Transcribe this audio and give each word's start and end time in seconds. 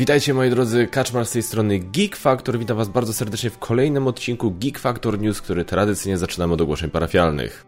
Witajcie 0.00 0.34
moi 0.34 0.50
drodzy, 0.50 0.86
Kaczmar 0.86 1.26
z 1.26 1.32
tej 1.32 1.42
strony 1.42 1.78
Geek 1.78 2.16
Factor. 2.16 2.58
Witam 2.58 2.76
was 2.76 2.88
bardzo 2.88 3.12
serdecznie 3.12 3.50
w 3.50 3.58
kolejnym 3.58 4.06
odcinku 4.06 4.50
Geek 4.50 4.78
Factor 4.78 5.18
News, 5.18 5.40
który 5.40 5.64
tradycyjnie 5.64 6.18
zaczynamy 6.18 6.54
od 6.54 6.60
ogłoszeń 6.60 6.90
parafialnych. 6.90 7.66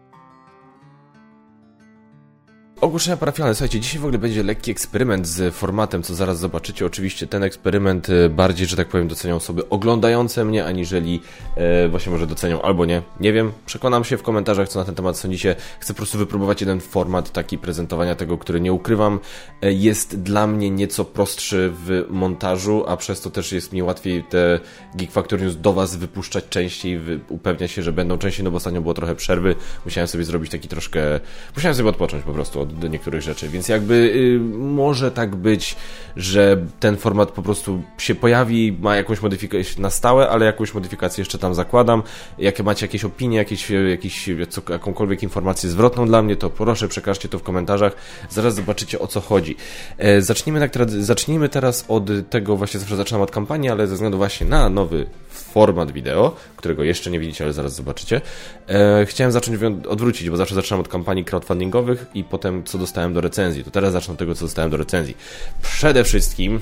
Ogłoszenia 2.83 3.17
parafialne. 3.17 3.55
Słuchajcie, 3.55 3.79
dzisiaj 3.79 3.99
w 3.99 4.03
ogóle 4.03 4.17
będzie 4.17 4.43
lekki 4.43 4.71
eksperyment 4.71 5.27
z 5.27 5.55
formatem, 5.55 6.03
co 6.03 6.15
zaraz 6.15 6.39
zobaczycie. 6.39 6.85
Oczywiście 6.85 7.27
ten 7.27 7.43
eksperyment 7.43 8.09
e, 8.09 8.29
bardziej, 8.29 8.67
że 8.67 8.75
tak 8.75 8.87
powiem, 8.87 9.07
docenią 9.07 9.35
osoby 9.35 9.69
oglądające 9.69 10.45
mnie, 10.45 10.65
aniżeli 10.65 11.21
e, 11.55 11.87
właśnie 11.87 12.11
może 12.11 12.27
docenią 12.27 12.61
albo 12.61 12.85
nie. 12.85 13.01
Nie 13.19 13.33
wiem, 13.33 13.51
przekonam 13.65 14.03
się 14.03 14.17
w 14.17 14.23
komentarzach, 14.23 14.69
co 14.69 14.79
na 14.79 14.85
ten 14.85 14.95
temat 14.95 15.17
sądzicie. 15.17 15.55
Chcę 15.79 15.93
po 15.93 15.97
prostu 15.97 16.17
wypróbować 16.17 16.61
jeden 16.61 16.79
format 16.79 17.31
taki 17.31 17.57
prezentowania 17.57 18.15
tego, 18.15 18.37
który 18.37 18.61
nie 18.61 18.73
ukrywam, 18.73 19.19
e, 19.61 19.73
jest 19.73 20.21
dla 20.21 20.47
mnie 20.47 20.69
nieco 20.69 21.05
prostszy 21.05 21.71
w 21.73 22.05
montażu, 22.09 22.83
a 22.87 22.97
przez 22.97 23.21
to 23.21 23.29
też 23.29 23.51
jest 23.51 23.73
mi 23.73 23.83
łatwiej 23.83 24.23
te 24.23 24.59
Geek 24.95 25.11
Factor 25.11 25.41
News 25.41 25.57
do 25.57 25.73
Was 25.73 25.95
wypuszczać 25.95 26.43
częściej, 26.49 26.99
upewniać 27.29 27.71
się, 27.71 27.83
że 27.83 27.93
będą 27.93 28.17
częściej, 28.17 28.43
no 28.43 28.51
bo 28.51 28.57
ostatnio 28.57 28.81
było 28.81 28.93
trochę 28.93 29.15
przerwy. 29.15 29.55
Musiałem 29.85 30.07
sobie 30.07 30.23
zrobić 30.23 30.51
taki 30.51 30.67
troszkę... 30.67 31.19
Musiałem 31.55 31.75
sobie 31.75 31.89
odpocząć 31.89 32.23
po 32.23 32.33
prostu 32.33 32.61
od 32.61 32.72
do 32.79 32.87
niektórych 32.87 33.21
rzeczy, 33.21 33.49
więc 33.49 33.69
jakby 33.69 33.93
y, 33.93 34.39
może 34.57 35.11
tak 35.11 35.35
być, 35.35 35.75
że 36.15 36.57
ten 36.79 36.97
format 36.97 37.31
po 37.31 37.41
prostu 37.41 37.81
się 37.97 38.15
pojawi, 38.15 38.77
ma 38.81 38.95
jakąś 38.95 39.21
modyfikację 39.21 39.81
na 39.81 39.89
stałe, 39.89 40.29
ale 40.29 40.45
jakąś 40.45 40.73
modyfikację 40.73 41.21
jeszcze 41.21 41.37
tam 41.37 41.55
zakładam. 41.55 42.03
Jak 42.37 42.59
macie 42.59 42.85
jakieś 42.85 43.03
opinie, 43.03 43.37
jakieś, 43.37 43.69
jakieś 43.69 44.29
jakąkolwiek 44.69 45.23
informację 45.23 45.69
zwrotną 45.69 46.07
dla 46.07 46.21
mnie, 46.21 46.35
to 46.35 46.49
proszę 46.49 46.87
przekażcie 46.87 47.29
to 47.29 47.39
w 47.39 47.43
komentarzach, 47.43 47.95
zaraz 48.29 48.55
zobaczycie 48.55 48.99
o 48.99 49.07
co 49.07 49.21
chodzi. 49.21 49.55
E, 49.97 50.21
zacznijmy, 50.21 50.69
tak, 50.69 50.91
zacznijmy 50.91 51.49
teraz 51.49 51.85
od 51.87 52.09
tego, 52.29 52.57
właśnie 52.57 52.79
zawsze 52.79 52.95
zaczynam 52.95 53.21
od 53.21 53.31
kampanii, 53.31 53.69
ale 53.69 53.87
ze 53.87 53.93
względu 53.93 54.17
właśnie 54.17 54.47
na 54.47 54.69
nowy 54.69 55.05
format 55.53 55.91
wideo, 55.91 56.35
którego 56.55 56.83
jeszcze 56.83 57.11
nie 57.11 57.19
widzicie, 57.19 57.43
ale 57.43 57.53
zaraz 57.53 57.75
zobaczycie. 57.75 58.21
E, 58.67 59.05
chciałem 59.05 59.31
zacząć 59.31 59.59
odwrócić, 59.89 60.29
bo 60.29 60.37
zawsze 60.37 60.55
zaczynam 60.55 60.79
od 60.79 60.87
kampanii 60.87 61.25
crowdfundingowych 61.25 62.05
i 62.13 62.23
potem 62.23 62.63
co 62.63 62.77
dostałem 62.77 63.13
do 63.13 63.21
recenzji. 63.21 63.63
To 63.63 63.71
teraz 63.71 63.93
zacznę 63.93 64.11
od 64.11 64.19
tego, 64.19 64.35
co 64.35 64.45
dostałem 64.45 64.71
do 64.71 64.77
recenzji. 64.77 65.17
Przede 65.61 66.03
wszystkim 66.03 66.59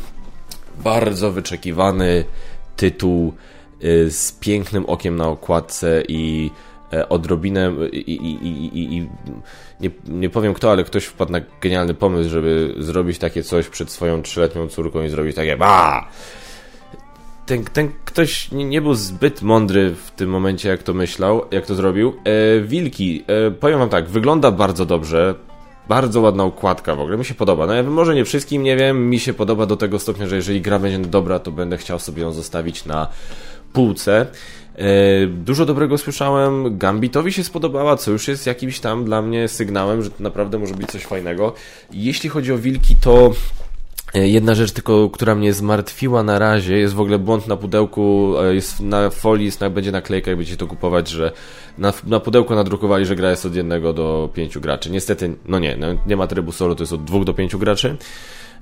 bardzo 0.84 1.31
wyczekiwany 1.31 2.25
tytuł 2.75 3.34
y, 3.84 4.12
z 4.12 4.31
pięknym 4.31 4.86
okiem 4.86 5.16
na 5.16 5.28
okładce 5.28 6.03
i 6.08 6.52
e, 6.94 7.09
odrobinę 7.09 7.73
i, 7.92 7.97
i, 7.97 8.47
i, 8.47 8.97
i, 8.97 9.09
nie, 9.80 9.89
nie 10.08 10.30
powiem 10.30 10.53
kto, 10.53 10.72
ale 10.72 10.84
ktoś 10.84 11.06
wpadł 11.06 11.31
na 11.31 11.42
genialny 11.62 11.94
pomysł, 11.94 12.30
żeby 12.30 12.75
zrobić 12.78 13.17
takie 13.17 13.44
coś 13.44 13.67
przed 13.67 13.89
swoją 13.89 14.22
trzyletnią 14.22 14.67
córką 14.67 15.03
i 15.03 15.09
zrobić 15.09 15.36
takie 15.36 15.58
ba! 15.58 16.08
Ten, 17.45 17.64
ten 17.64 17.92
ktoś 18.06 18.52
nie, 18.52 18.66
nie, 18.66 18.81
był 18.81 18.94
zbyt 18.94 19.42
mądry 19.42 19.95
w 20.06 20.11
tym 20.11 20.30
momencie, 20.30 20.70
jak 20.70 20.84
to 20.84 20.94
myślał, 20.94 21.42
jak 21.52 21.66
to 21.66 21.75
zrobił. 21.75 22.14
E, 22.23 22.61
wilki, 22.61 23.23
e, 23.28 23.52
powiem 23.52 23.80
wam 23.80 23.89
tak, 23.89 24.09
wygląda 24.09 24.52
bardzo 24.52 24.86
dobrze. 24.86 25.36
Bardzo 25.89 26.22
ładna 26.22 26.45
układka 26.45 26.95
w 26.95 27.00
ogóle, 27.00 27.17
mi 27.17 27.25
się 27.25 27.34
podoba. 27.34 27.67
No 27.67 27.73
ja 27.73 27.84
może 27.84 28.16
nie 28.16 28.25
wszystkim, 28.25 28.64
nie 28.64 28.78
wiem, 28.78 29.09
mi 29.09 29.19
się 29.19 29.34
podoba 29.34 29.66
do 29.66 29.78
tego 29.78 30.00
stopnia, 30.00 30.28
że 30.28 30.36
jeżeli 30.36 30.62
gra 30.62 30.80
będzie 30.80 31.00
dobra, 31.00 31.39
to 31.39 31.52
będę 31.52 31.78
chciał 31.78 32.00
sobie 32.00 32.22
ją 32.22 32.31
zostawić 32.31 32.86
na 32.86 33.08
półce. 33.73 34.28
E, 34.75 35.28
dużo 35.28 35.66
dobrego 35.66 35.97
słyszałem, 35.97 36.78
Gambitowi 36.78 37.34
się 37.34 37.44
spodobała, 37.44 37.97
co 37.97 38.12
już 38.12 38.28
jest 38.28 38.47
jakimś 38.47 38.80
tam 38.80 39.06
dla 39.06 39.22
mnie 39.22 39.47
sygnałem, 39.47 40.03
że 40.03 40.09
to 40.09 40.23
naprawdę 40.23 40.59
może 40.59 40.73
być 40.73 40.92
coś 40.92 41.06
fajnego. 41.06 41.53
Jeśli 41.92 42.30
chodzi 42.30 42.53
o 42.53 42.58
wilki, 42.58 42.95
to 42.95 43.31
jedna 44.14 44.56
rzecz 44.56 44.72
tylko, 44.72 45.10
która 45.10 45.36
mnie 45.36 45.54
zmartwiła 45.54 46.24
na 46.24 46.40
razie, 46.40 46.78
jest 46.78 46.94
w 46.94 47.00
ogóle 47.00 47.20
błąd 47.20 47.48
na 47.48 47.58
pudełku, 47.58 48.34
e, 48.40 48.56
jest 48.56 48.80
na 48.80 49.10
folii, 49.10 49.46
jest, 49.46 49.60
będzie 49.68 49.92
naklejka, 49.92 50.32
jak 50.32 50.38
będziecie 50.38 50.58
to 50.58 50.68
kupować, 50.68 51.10
że 51.10 51.32
na, 51.78 51.94
na 52.08 52.20
pudełku 52.20 52.56
nadrukowali, 52.56 53.06
że 53.06 53.16
gra 53.16 53.30
jest 53.30 53.46
od 53.46 53.56
jednego 53.56 53.94
do 53.94 54.30
pięciu 54.34 54.62
graczy. 54.62 54.92
Niestety, 54.92 55.36
no 55.46 55.60
nie, 55.60 55.78
no, 55.78 55.88
nie 56.08 56.18
ma 56.18 56.28
trybu 56.28 56.52
solo, 56.52 56.76
to 56.76 56.84
jest 56.84 56.94
od 56.94 57.04
dwóch 57.04 57.24
do 57.24 57.34
pięciu 57.34 57.60
graczy. 57.60 57.98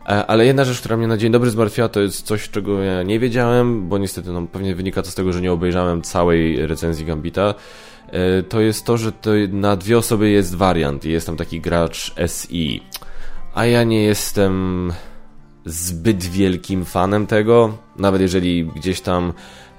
E, 0.06 0.26
ale 0.26 0.46
jedna 0.46 0.66
rzecz, 0.66 0.80
która 0.80 0.98
mnie 0.98 1.08
na 1.08 1.18
dzień 1.18 1.32
dobry 1.32 1.50
zmartwiła, 1.50 1.90
to 1.90 2.00
jest 2.00 2.26
coś, 2.26 2.50
czego 2.50 2.84
ja 2.84 3.04
nie 3.04 3.20
wiedziałem, 3.20 3.90
bo 3.90 3.98
niestety 3.98 4.32
no, 4.32 4.48
pewnie 4.48 4.76
wynika 4.76 5.02
to 5.02 5.12
z 5.12 5.16
tego, 5.16 5.34
że 5.34 5.42
nie 5.42 5.52
obejrzałem 5.52 6.02
całej 6.02 6.68
recenzji 6.68 7.06
Gambita. 7.06 7.54
To 8.50 8.62
jest 8.62 8.86
to, 8.86 8.98
że 8.98 9.12
to 9.12 9.32
na 9.50 9.76
dwie 9.76 9.98
osoby 9.98 10.30
jest 10.30 10.56
wariant 10.56 11.06
i 11.06 11.10
jest 11.10 11.26
tam 11.26 11.38
taki 11.38 11.62
gracz 11.62 12.14
SI. 12.28 12.84
A 13.54 13.66
ja 13.66 13.84
nie 13.84 14.04
jestem 14.04 14.94
zbyt 15.66 16.24
wielkim 16.24 16.86
fanem 16.86 17.28
tego, 17.28 17.78
nawet 17.98 18.22
jeżeli 18.22 18.66
gdzieś 18.66 19.02
tam 19.02 19.34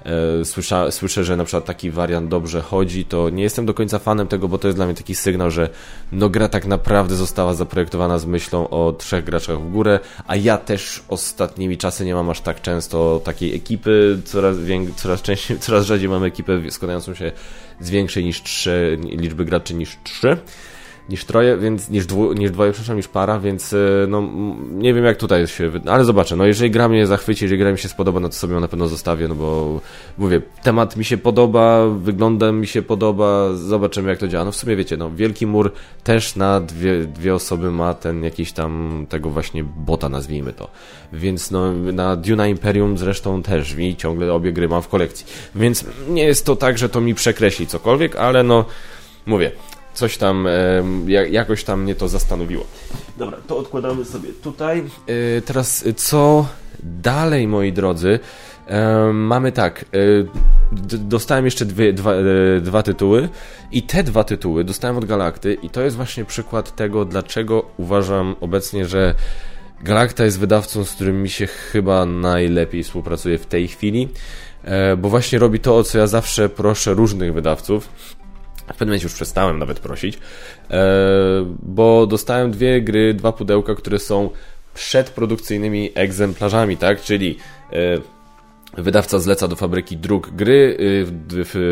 e, 0.05 0.45
słysza, 0.45 0.91
słyszę, 0.91 1.23
że 1.23 1.37
na 1.37 1.43
przykład 1.43 1.65
taki 1.65 1.91
wariant 1.91 2.29
dobrze 2.29 2.61
chodzi, 2.61 3.05
to 3.05 3.29
nie 3.29 3.43
jestem 3.43 3.65
do 3.65 3.73
końca 3.73 3.99
fanem 3.99 4.27
tego, 4.27 4.47
bo 4.47 4.57
to 4.57 4.67
jest 4.67 4.77
dla 4.77 4.85
mnie 4.85 4.95
taki 4.95 5.15
sygnał, 5.15 5.51
że 5.51 5.69
no 6.11 6.29
gra 6.29 6.47
tak 6.47 6.65
naprawdę 6.65 7.15
została 7.15 7.53
zaprojektowana 7.53 8.19
z 8.19 8.25
myślą 8.25 8.69
o 8.69 8.93
trzech 8.93 9.23
graczach 9.23 9.61
w 9.61 9.71
górę, 9.71 9.99
a 10.27 10.35
ja 10.35 10.57
też 10.57 11.03
ostatnimi 11.07 11.77
czasy 11.77 12.05
nie 12.05 12.13
mam 12.13 12.29
aż 12.29 12.41
tak 12.41 12.61
często 12.61 13.21
takiej 13.23 13.55
ekipy, 13.55 14.21
coraz, 14.25 14.57
coraz 14.95 15.21
częściej, 15.21 15.59
coraz 15.59 15.85
rzadziej 15.85 16.09
mam 16.09 16.23
ekipę 16.23 16.71
składającą 16.71 17.15
się 17.15 17.31
z 17.79 17.89
większej 17.89 18.23
niż 18.23 18.43
trzy 18.43 18.99
liczby 19.03 19.45
graczy 19.45 19.73
niż 19.73 19.97
trzy 20.03 20.37
niż 21.11 21.25
troje, 21.25 21.57
więc 21.57 21.89
niż, 21.89 22.05
dwu, 22.05 22.33
niż 22.33 22.51
dwoje, 22.51 22.71
przepraszam, 22.71 22.97
niż 22.97 23.07
para, 23.07 23.39
więc 23.39 23.73
e, 23.73 23.77
no 24.07 24.29
nie 24.71 24.93
wiem 24.93 25.05
jak 25.05 25.17
tutaj 25.17 25.47
się, 25.47 25.71
ale 25.85 26.05
zobaczę, 26.05 26.35
no 26.35 26.45
jeżeli 26.45 26.71
gra 26.71 26.89
mnie 26.89 27.07
zachwyci, 27.07 27.45
jeżeli 27.45 27.59
gra 27.59 27.71
mi 27.71 27.77
się 27.77 27.89
spodoba, 27.89 28.19
no 28.19 28.29
to 28.29 28.35
sobie 28.35 28.53
ją 28.53 28.59
na 28.59 28.67
pewno 28.67 28.87
zostawię, 28.87 29.27
no 29.27 29.35
bo 29.35 29.79
mówię, 30.17 30.41
temat 30.63 30.97
mi 30.97 31.05
się 31.05 31.17
podoba, 31.17 31.87
wygląda 31.87 32.51
mi 32.51 32.67
się 32.67 32.81
podoba, 32.81 33.53
zobaczymy 33.53 34.09
jak 34.09 34.19
to 34.19 34.27
działa, 34.27 34.45
no 34.45 34.51
w 34.51 34.55
sumie 34.55 34.75
wiecie, 34.75 34.97
no 34.97 35.11
Wielki 35.11 35.47
Mur 35.47 35.71
też 36.03 36.35
na 36.35 36.59
dwie, 36.59 37.05
dwie 37.05 37.35
osoby 37.35 37.71
ma 37.71 37.93
ten 37.93 38.23
jakiś 38.23 38.51
tam 38.51 39.05
tego 39.09 39.29
właśnie 39.29 39.63
bota, 39.63 40.09
nazwijmy 40.09 40.53
to, 40.53 40.67
więc 41.13 41.51
no 41.51 41.73
na 41.73 42.15
Duna 42.15 42.47
Imperium 42.47 42.97
zresztą 42.97 43.43
też 43.43 43.75
i 43.79 43.95
ciągle 43.95 44.33
obie 44.33 44.53
gry 44.53 44.67
mam 44.67 44.81
w 44.81 44.87
kolekcji, 44.87 45.25
więc 45.55 45.85
nie 46.09 46.23
jest 46.23 46.45
to 46.45 46.55
tak, 46.55 46.77
że 46.77 46.89
to 46.89 47.01
mi 47.01 47.15
przekreśli 47.15 47.67
cokolwiek, 47.67 48.15
ale 48.15 48.43
no 48.43 48.65
mówię, 49.25 49.51
coś 49.93 50.17
tam, 50.17 50.47
jakoś 51.29 51.63
tam 51.63 51.83
mnie 51.83 51.95
to 51.95 52.07
zastanowiło. 52.07 52.65
Dobra, 53.17 53.37
to 53.47 53.57
odkładamy 53.57 54.05
sobie 54.05 54.29
tutaj. 54.43 54.83
E, 55.37 55.41
teraz 55.41 55.85
co 55.95 56.45
dalej, 56.83 57.47
moi 57.47 57.73
drodzy? 57.73 58.19
Mamy 59.13 59.51
tak, 59.51 59.85
e, 59.93 59.97
dostałem 60.97 61.45
jeszcze 61.45 61.65
dwie, 61.65 61.93
dwa, 61.93 62.13
e, 62.13 62.61
dwa 62.61 62.83
tytuły 62.83 63.29
i 63.71 63.83
te 63.83 64.03
dwa 64.03 64.23
tytuły 64.23 64.63
dostałem 64.63 64.97
od 64.97 65.05
Galakty 65.05 65.53
i 65.53 65.69
to 65.69 65.81
jest 65.81 65.95
właśnie 65.95 66.25
przykład 66.25 66.75
tego, 66.75 67.05
dlaczego 67.05 67.65
uważam 67.77 68.35
obecnie, 68.39 68.85
że 68.85 69.15
Galakta 69.83 70.25
jest 70.25 70.39
wydawcą, 70.39 70.83
z 70.83 70.91
którym 70.91 71.23
mi 71.23 71.29
się 71.29 71.47
chyba 71.47 72.05
najlepiej 72.05 72.83
współpracuje 72.83 73.37
w 73.37 73.45
tej 73.45 73.67
chwili, 73.67 74.07
bo 74.97 75.09
właśnie 75.09 75.39
robi 75.39 75.59
to, 75.59 75.77
o 75.77 75.83
co 75.83 75.97
ja 75.97 76.07
zawsze 76.07 76.49
proszę 76.49 76.93
różnych 76.93 77.33
wydawców, 77.33 77.89
w 78.73 78.77
pewnym 78.77 78.89
momencie 78.89 79.05
już 79.05 79.13
przestałem 79.13 79.59
nawet 79.59 79.79
prosić, 79.79 80.19
e, 80.69 80.79
bo 81.63 82.07
dostałem 82.07 82.51
dwie 82.51 82.81
gry, 82.81 83.13
dwa 83.13 83.31
pudełka, 83.31 83.75
które 83.75 83.99
są 83.99 84.29
przedprodukcyjnymi 84.73 85.91
egzemplarzami, 85.95 86.77
tak? 86.77 87.01
Czyli 87.01 87.37
e, 87.73 87.75
wydawca 88.77 89.19
zleca 89.19 89.47
do 89.47 89.55
fabryki 89.55 89.97
druk 89.97 90.29
gry, 90.29 90.77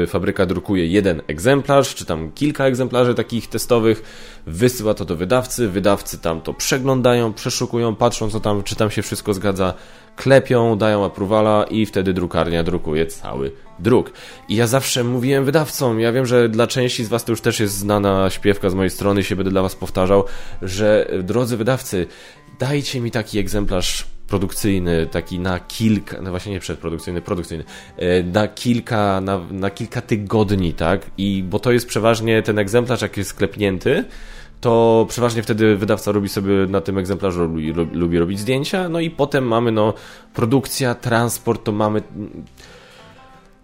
e, 0.03 0.07
fabryka 0.07 0.45
drukuje 0.45 0.87
jeden 0.87 1.21
egzemplarz, 1.27 1.95
czy 1.95 2.05
tam 2.05 2.31
kilka 2.31 2.65
egzemplarzy 2.65 3.15
takich 3.15 3.47
testowych, 3.47 4.03
wysyła 4.47 4.93
to 4.93 5.05
do 5.05 5.15
wydawcy, 5.15 5.67
wydawcy 5.67 6.17
tam 6.17 6.41
to 6.41 6.53
przeglądają, 6.53 7.33
przeszukują, 7.33 7.95
patrzą 7.95 8.29
co 8.29 8.39
tam, 8.39 8.63
czy 8.63 8.75
tam 8.75 8.91
się 8.91 9.01
wszystko 9.01 9.33
zgadza, 9.33 9.73
klepią, 10.15 10.77
dają 10.77 11.05
apruwala 11.05 11.63
i 11.63 11.85
wtedy 11.85 12.13
drukarnia 12.13 12.63
drukuje 12.63 13.05
cały 13.05 13.51
druk. 13.79 14.11
I 14.49 14.55
ja 14.55 14.67
zawsze 14.67 15.03
mówiłem 15.03 15.45
wydawcom, 15.45 15.99
ja 15.99 16.11
wiem, 16.11 16.25
że 16.25 16.49
dla 16.49 16.67
części 16.67 17.03
z 17.05 17.07
Was 17.07 17.23
to 17.23 17.31
już 17.31 17.41
też 17.41 17.59
jest 17.59 17.77
znana 17.77 18.29
śpiewka 18.29 18.69
z 18.69 18.73
mojej 18.73 18.89
strony, 18.89 19.23
się 19.23 19.35
będę 19.35 19.51
dla 19.51 19.61
Was 19.61 19.75
powtarzał, 19.75 20.23
że 20.61 21.07
drodzy 21.23 21.57
wydawcy, 21.57 22.07
dajcie 22.59 23.01
mi 23.01 23.11
taki 23.11 23.39
egzemplarz 23.39 24.18
produkcyjny, 24.29 25.07
taki 25.07 25.39
na 25.39 25.59
kilka, 25.59 26.21
no 26.21 26.29
właśnie 26.29 26.51
nie 26.51 26.59
przedprodukcyjny, 26.59 27.21
produkcyjny, 27.21 27.63
e, 27.97 28.23
na 28.23 28.47
kilka, 28.47 29.21
na, 29.21 29.39
na 29.51 29.69
kilka 29.69 30.01
tygodni, 30.01 30.73
tak? 30.73 31.11
I 31.17 31.43
bo 31.43 31.59
to 31.59 31.71
jest 31.71 31.87
przeważnie 31.87 32.41
ten 32.41 32.59
egzemplarz, 32.59 33.01
jak 33.01 33.17
jest 33.17 33.29
sklepnięty, 33.29 34.05
to 34.61 35.05
przeważnie 35.09 35.43
wtedy 35.43 35.75
wydawca 35.75 36.11
robi 36.11 36.29
sobie 36.29 36.53
na 36.69 36.81
tym 36.81 36.97
egzemplarzu, 36.97 37.41
lubi, 37.41 37.73
lubi 37.93 38.19
robić 38.19 38.39
zdjęcia, 38.39 38.89
no 38.89 38.99
i 38.99 39.09
potem 39.09 39.47
mamy 39.47 39.71
no 39.71 39.93
produkcja, 40.33 40.95
transport, 40.95 41.63
to 41.63 41.71
mamy 41.71 42.01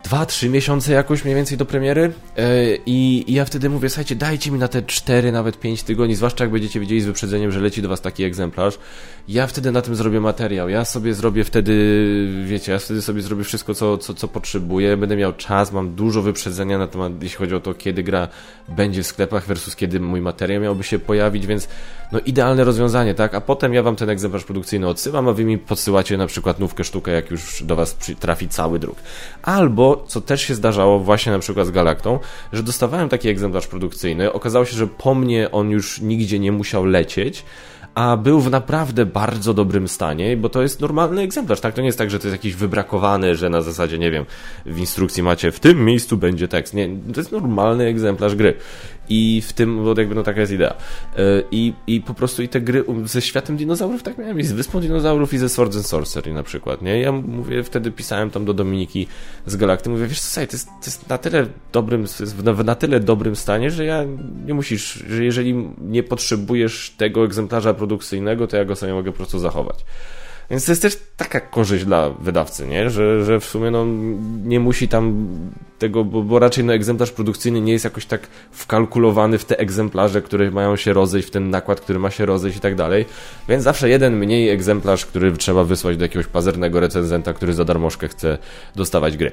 2-3 0.09 0.49
miesiące 0.49 0.93
jakoś 0.93 1.23
mniej 1.23 1.35
więcej 1.35 1.57
do 1.57 1.65
premiery 1.65 2.13
I, 2.85 3.23
i 3.27 3.33
ja 3.33 3.45
wtedy 3.45 3.69
mówię, 3.69 3.89
słuchajcie, 3.89 4.15
dajcie 4.15 4.51
mi 4.51 4.59
na 4.59 4.67
te 4.67 4.81
4, 4.81 5.31
nawet 5.31 5.59
5 5.59 5.83
tygodni, 5.83 6.15
zwłaszcza 6.15 6.43
jak 6.43 6.51
będziecie 6.51 6.79
wiedzieli 6.79 7.01
z 7.01 7.05
wyprzedzeniem, 7.05 7.51
że 7.51 7.59
leci 7.59 7.81
do 7.81 7.89
was 7.89 8.01
taki 8.01 8.23
egzemplarz. 8.23 8.79
Ja 9.27 9.47
wtedy 9.47 9.71
na 9.71 9.81
tym 9.81 9.95
zrobię 9.95 10.19
materiał, 10.19 10.69
ja 10.69 10.85
sobie 10.85 11.13
zrobię 11.13 11.43
wtedy, 11.43 11.73
wiecie, 12.45 12.71
ja 12.71 12.79
wtedy 12.79 13.01
sobie 13.01 13.21
zrobię 13.21 13.43
wszystko, 13.43 13.73
co, 13.73 13.97
co, 13.97 14.13
co 14.13 14.27
potrzebuję, 14.27 14.97
będę 14.97 15.15
miał 15.15 15.33
czas, 15.33 15.71
mam 15.71 15.95
dużo 15.95 16.21
wyprzedzenia 16.21 16.77
na 16.77 16.87
temat, 16.87 17.23
jeśli 17.23 17.37
chodzi 17.37 17.55
o 17.55 17.59
to, 17.59 17.73
kiedy 17.73 18.03
gra 18.03 18.27
będzie 18.69 19.03
w 19.03 19.07
sklepach 19.07 19.45
versus 19.45 19.75
kiedy 19.75 19.99
mój 19.99 20.21
materiał 20.21 20.61
miałby 20.61 20.83
się 20.83 20.99
pojawić, 20.99 21.47
więc 21.47 21.67
no 22.11 22.19
idealne 22.19 22.63
rozwiązanie, 22.63 23.13
tak? 23.13 23.35
A 23.35 23.41
potem 23.41 23.73
ja 23.73 23.83
wam 23.83 23.95
ten 23.95 24.09
egzemplarz 24.09 24.43
produkcyjny 24.43 24.87
odsyłam, 24.87 25.27
a 25.27 25.33
wy 25.33 25.45
mi 25.45 25.57
podsyłacie 25.57 26.17
na 26.17 26.27
przykład 26.27 26.59
nówkę 26.59 26.83
sztukę, 26.83 27.11
jak 27.11 27.31
już 27.31 27.63
do 27.63 27.75
was 27.75 27.97
trafi 28.19 28.47
cały 28.47 28.79
druk. 28.79 28.97
Albo, 29.43 30.03
co 30.07 30.21
też 30.21 30.41
się 30.41 30.55
zdarzało 30.55 30.99
właśnie 30.99 31.31
na 31.31 31.39
przykład 31.39 31.67
z 31.67 31.71
Galaktą, 31.71 32.19
że 32.53 32.63
dostawałem 32.63 33.09
taki 33.09 33.29
egzemplarz 33.29 33.67
produkcyjny, 33.67 34.33
okazało 34.33 34.65
się, 34.65 34.77
że 34.77 34.87
po 34.87 35.15
mnie 35.15 35.51
on 35.51 35.69
już 35.69 36.01
nigdzie 36.01 36.39
nie 36.39 36.51
musiał 36.51 36.85
lecieć, 36.85 37.45
a 37.95 38.17
był 38.17 38.39
w 38.39 38.51
naprawdę 38.51 39.05
bardzo 39.05 39.53
dobrym 39.53 39.87
stanie, 39.87 40.37
bo 40.37 40.49
to 40.49 40.61
jest 40.61 40.81
normalny 40.81 41.21
egzemplarz, 41.21 41.59
tak? 41.61 41.73
To 41.73 41.81
nie 41.81 41.87
jest 41.87 41.97
tak, 41.97 42.09
że 42.09 42.19
to 42.19 42.27
jest 42.27 42.35
jakiś 42.35 42.55
wybrakowany, 42.55 43.35
że 43.35 43.49
na 43.49 43.61
zasadzie, 43.61 43.97
nie 43.97 44.11
wiem, 44.11 44.25
w 44.65 44.79
instrukcji 44.79 45.23
macie 45.23 45.51
w 45.51 45.59
tym 45.59 45.85
miejscu 45.85 46.17
będzie 46.17 46.47
tekst. 46.47 46.73
Nie, 46.73 46.89
to 47.13 47.19
jest 47.19 47.31
normalny 47.31 47.85
egzemplarz 47.85 48.35
gry. 48.35 48.53
I 49.09 49.41
w 49.41 49.53
tym, 49.53 49.83
bo 49.83 49.93
jakby 49.97 50.15
no 50.15 50.23
taka 50.23 50.39
jest 50.41 50.53
idea. 50.53 50.73
E, 51.17 51.43
I, 51.51 51.73
I 51.87 52.01
po 52.01 52.13
prostu 52.13 52.43
i 52.43 52.49
te 52.49 52.61
gry 52.61 52.83
ze 53.05 53.21
światem 53.21 53.57
dinozaurów 53.57 54.03
tak 54.03 54.17
miałem 54.17 54.39
i 54.39 54.43
z 54.43 54.51
Wyspą 54.51 54.81
Dinozaurów 54.81 55.33
i 55.33 55.37
ze 55.37 55.49
Swords 55.49 55.77
and 55.77 55.85
Sorcery 55.85 56.33
na 56.33 56.43
przykład, 56.43 56.81
nie? 56.81 56.99
Ja 56.99 57.11
mówię, 57.11 57.63
wtedy 57.63 57.91
pisałem 57.91 58.29
tam 58.29 58.45
do 58.45 58.53
Dominiki 58.53 59.07
z 59.45 59.55
Galakty, 59.55 59.89
mówię, 59.89 60.07
wiesz 60.07 60.21
co, 60.21 60.35
to 60.35 60.41
jest, 60.51 60.67
to 60.67 60.85
jest 60.85 61.09
na 61.09 61.17
tyle 61.17 61.47
dobrym, 61.71 62.05
w 62.05 62.63
na 62.63 62.75
tyle 62.75 62.99
dobrym 62.99 63.35
stanie, 63.35 63.71
że 63.71 63.85
ja 63.85 64.03
nie 64.45 64.53
musisz, 64.53 65.03
że 65.09 65.23
jeżeli 65.23 65.69
nie 65.81 66.03
potrzebujesz 66.03 66.93
tego 66.97 67.25
egzemplarza 67.25 67.73
produkcyjnego, 67.73 68.47
to 68.47 68.57
ja 68.57 68.65
go 68.65 68.75
sobie 68.75 68.93
mogę 68.93 69.11
po 69.11 69.17
prostu 69.17 69.39
zachować. 69.39 69.85
Więc 70.49 70.65
to 70.65 70.71
jest 70.71 70.81
też 70.81 70.97
taka 71.17 71.39
korzyść 71.39 71.85
dla 71.85 72.09
wydawcy, 72.09 72.67
nie? 72.67 72.89
Że, 72.89 73.25
że 73.25 73.39
w 73.39 73.45
sumie 73.45 73.71
no, 73.71 73.85
nie 74.43 74.59
musi 74.59 74.87
tam 74.87 75.27
tego, 75.79 76.03
bo, 76.03 76.23
bo 76.23 76.39
raczej 76.39 76.63
no, 76.63 76.73
egzemplarz 76.73 77.11
produkcyjny 77.11 77.61
nie 77.61 77.73
jest 77.73 77.85
jakoś 77.85 78.05
tak 78.05 78.27
wkalkulowany 78.51 79.37
w 79.37 79.45
te 79.45 79.59
egzemplarze, 79.59 80.21
które 80.21 80.51
mają 80.51 80.75
się 80.75 80.93
rozejść, 80.93 81.27
w 81.27 81.31
ten 81.31 81.49
nakład, 81.49 81.81
który 81.81 81.99
ma 81.99 82.11
się 82.11 82.25
rozejść 82.25 82.57
i 82.57 82.61
tak 82.61 82.75
dalej. 82.75 83.05
Więc 83.49 83.63
zawsze 83.63 83.89
jeden 83.89 84.17
mniej 84.17 84.49
egzemplarz, 84.49 85.05
który 85.05 85.31
trzeba 85.31 85.63
wysłać 85.63 85.97
do 85.97 86.05
jakiegoś 86.05 86.27
pazernego 86.27 86.79
recenzenta, 86.79 87.33
który 87.33 87.53
za 87.53 87.65
darmożkę 87.65 88.07
chce 88.07 88.37
dostawać 88.75 89.17
gry. 89.17 89.31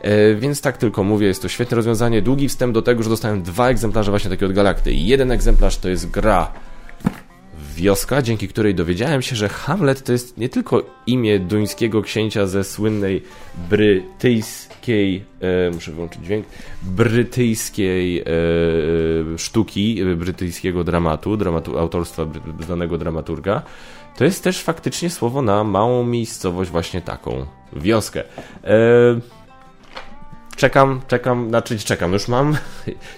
E, 0.00 0.34
więc 0.34 0.60
tak 0.60 0.76
tylko 0.76 1.04
mówię, 1.04 1.26
jest 1.26 1.42
to 1.42 1.48
świetne 1.48 1.74
rozwiązanie. 1.76 2.22
Długi 2.22 2.48
wstęp 2.48 2.74
do 2.74 2.82
tego, 2.82 3.02
że 3.02 3.10
dostałem 3.10 3.42
dwa 3.42 3.68
egzemplarze 3.68 4.10
właśnie 4.10 4.30
takiego 4.30 4.46
od 4.46 4.52
Galakty. 4.52 4.92
Jeden 4.92 5.30
egzemplarz 5.30 5.76
to 5.76 5.88
jest 5.88 6.10
gra 6.10 6.52
wioska, 7.80 8.22
dzięki 8.22 8.48
której 8.48 8.74
dowiedziałem 8.74 9.22
się, 9.22 9.36
że 9.36 9.48
Hamlet 9.48 10.04
to 10.04 10.12
jest 10.12 10.38
nie 10.38 10.48
tylko 10.48 10.82
imię 11.06 11.38
duńskiego 11.38 12.02
księcia 12.02 12.46
ze 12.46 12.64
słynnej 12.64 13.22
brytyjskiej, 13.70 15.24
e, 15.40 15.70
muszę 15.70 15.92
wyłączyć 15.92 16.24
dźwięk, 16.24 16.46
brytyjskiej 16.82 18.20
e, 18.20 18.24
sztuki, 19.38 20.04
brytyjskiego 20.16 20.84
dramatu, 20.84 21.36
dramatu 21.36 21.78
autorstwa 21.78 22.26
znanego 22.60 22.98
dramaturga. 22.98 23.62
To 24.16 24.24
jest 24.24 24.44
też 24.44 24.62
faktycznie 24.62 25.10
słowo 25.10 25.42
na 25.42 25.64
małą 25.64 26.04
miejscowość, 26.04 26.70
właśnie 26.70 27.00
taką 27.00 27.46
wioskę. 27.72 28.24
E, 28.64 29.39
czekam, 30.60 31.00
czekam, 31.08 31.48
znaczy 31.48 31.78
czekam, 31.78 32.12
już 32.12 32.28
mam. 32.28 32.56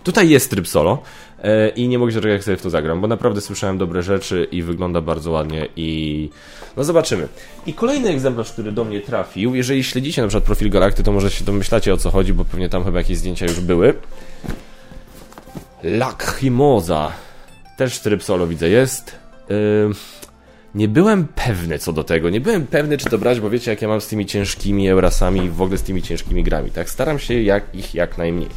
Tutaj 0.04 0.28
jest 0.28 0.50
tryb 0.50 0.68
solo 0.68 1.02
e, 1.42 1.68
i 1.68 1.88
nie 1.88 1.98
mogę 1.98 2.12
się 2.12 2.20
czekać, 2.20 2.32
jak 2.32 2.44
sobie 2.44 2.56
w 2.56 2.62
to 2.62 2.70
zagram, 2.70 3.00
bo 3.00 3.06
naprawdę 3.06 3.40
słyszałem 3.40 3.78
dobre 3.78 4.02
rzeczy 4.02 4.48
i 4.50 4.62
wygląda 4.62 5.00
bardzo 5.00 5.30
ładnie 5.30 5.68
i 5.76 6.30
no 6.76 6.84
zobaczymy. 6.84 7.28
I 7.66 7.74
kolejny 7.74 8.08
egzemplarz, 8.08 8.52
który 8.52 8.72
do 8.72 8.84
mnie 8.84 9.00
trafił, 9.00 9.54
jeżeli 9.54 9.84
śledzicie 9.84 10.22
na 10.22 10.28
przykład 10.28 10.44
profil 10.44 10.70
Galakty, 10.70 11.02
to 11.02 11.12
może 11.12 11.30
się 11.30 11.44
domyślacie 11.44 11.94
o 11.94 11.96
co 11.96 12.10
chodzi, 12.10 12.32
bo 12.32 12.44
pewnie 12.44 12.68
tam 12.68 12.84
chyba 12.84 12.98
jakieś 12.98 13.18
zdjęcia 13.18 13.46
już 13.46 13.60
były. 13.60 13.94
Lacrimosa. 15.82 17.12
Też 17.76 18.00
tryb 18.00 18.22
solo 18.22 18.46
widzę 18.46 18.68
jest. 18.68 19.14
Yy 19.48 19.94
nie 20.74 20.88
byłem 20.88 21.26
pewny 21.34 21.78
co 21.78 21.92
do 21.92 22.04
tego. 22.04 22.30
Nie 22.30 22.40
byłem 22.40 22.66
pewny, 22.66 22.98
czy 22.98 23.10
to 23.10 23.19
brać, 23.19 23.40
bo 23.40 23.50
wiecie, 23.50 23.70
jak 23.70 23.82
ja 23.82 23.88
mam 23.88 24.00
z 24.00 24.06
tymi 24.06 24.26
ciężkimi 24.26 24.88
Eurasami 24.88 25.50
w 25.50 25.62
ogóle 25.62 25.78
z 25.78 25.82
tymi 25.82 26.02
ciężkimi 26.02 26.44
grami. 26.44 26.70
Tak, 26.70 26.90
staram 26.90 27.19
się 27.19 27.42
jak, 27.42 27.74
ich 27.74 27.94
jak 27.94 28.19
najmniej. 28.19 28.48